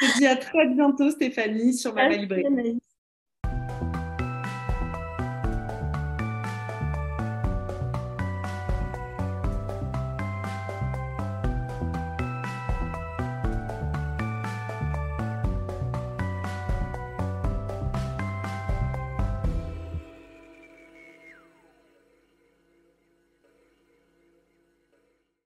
Je 0.01 0.07
te 0.07 0.17
dis 0.19 0.27
à 0.27 0.35
très 0.35 0.67
bientôt, 0.67 1.09
Stéphanie, 1.09 1.73
sur 1.73 1.93
ma 1.93 2.09
librairie. 2.09 2.77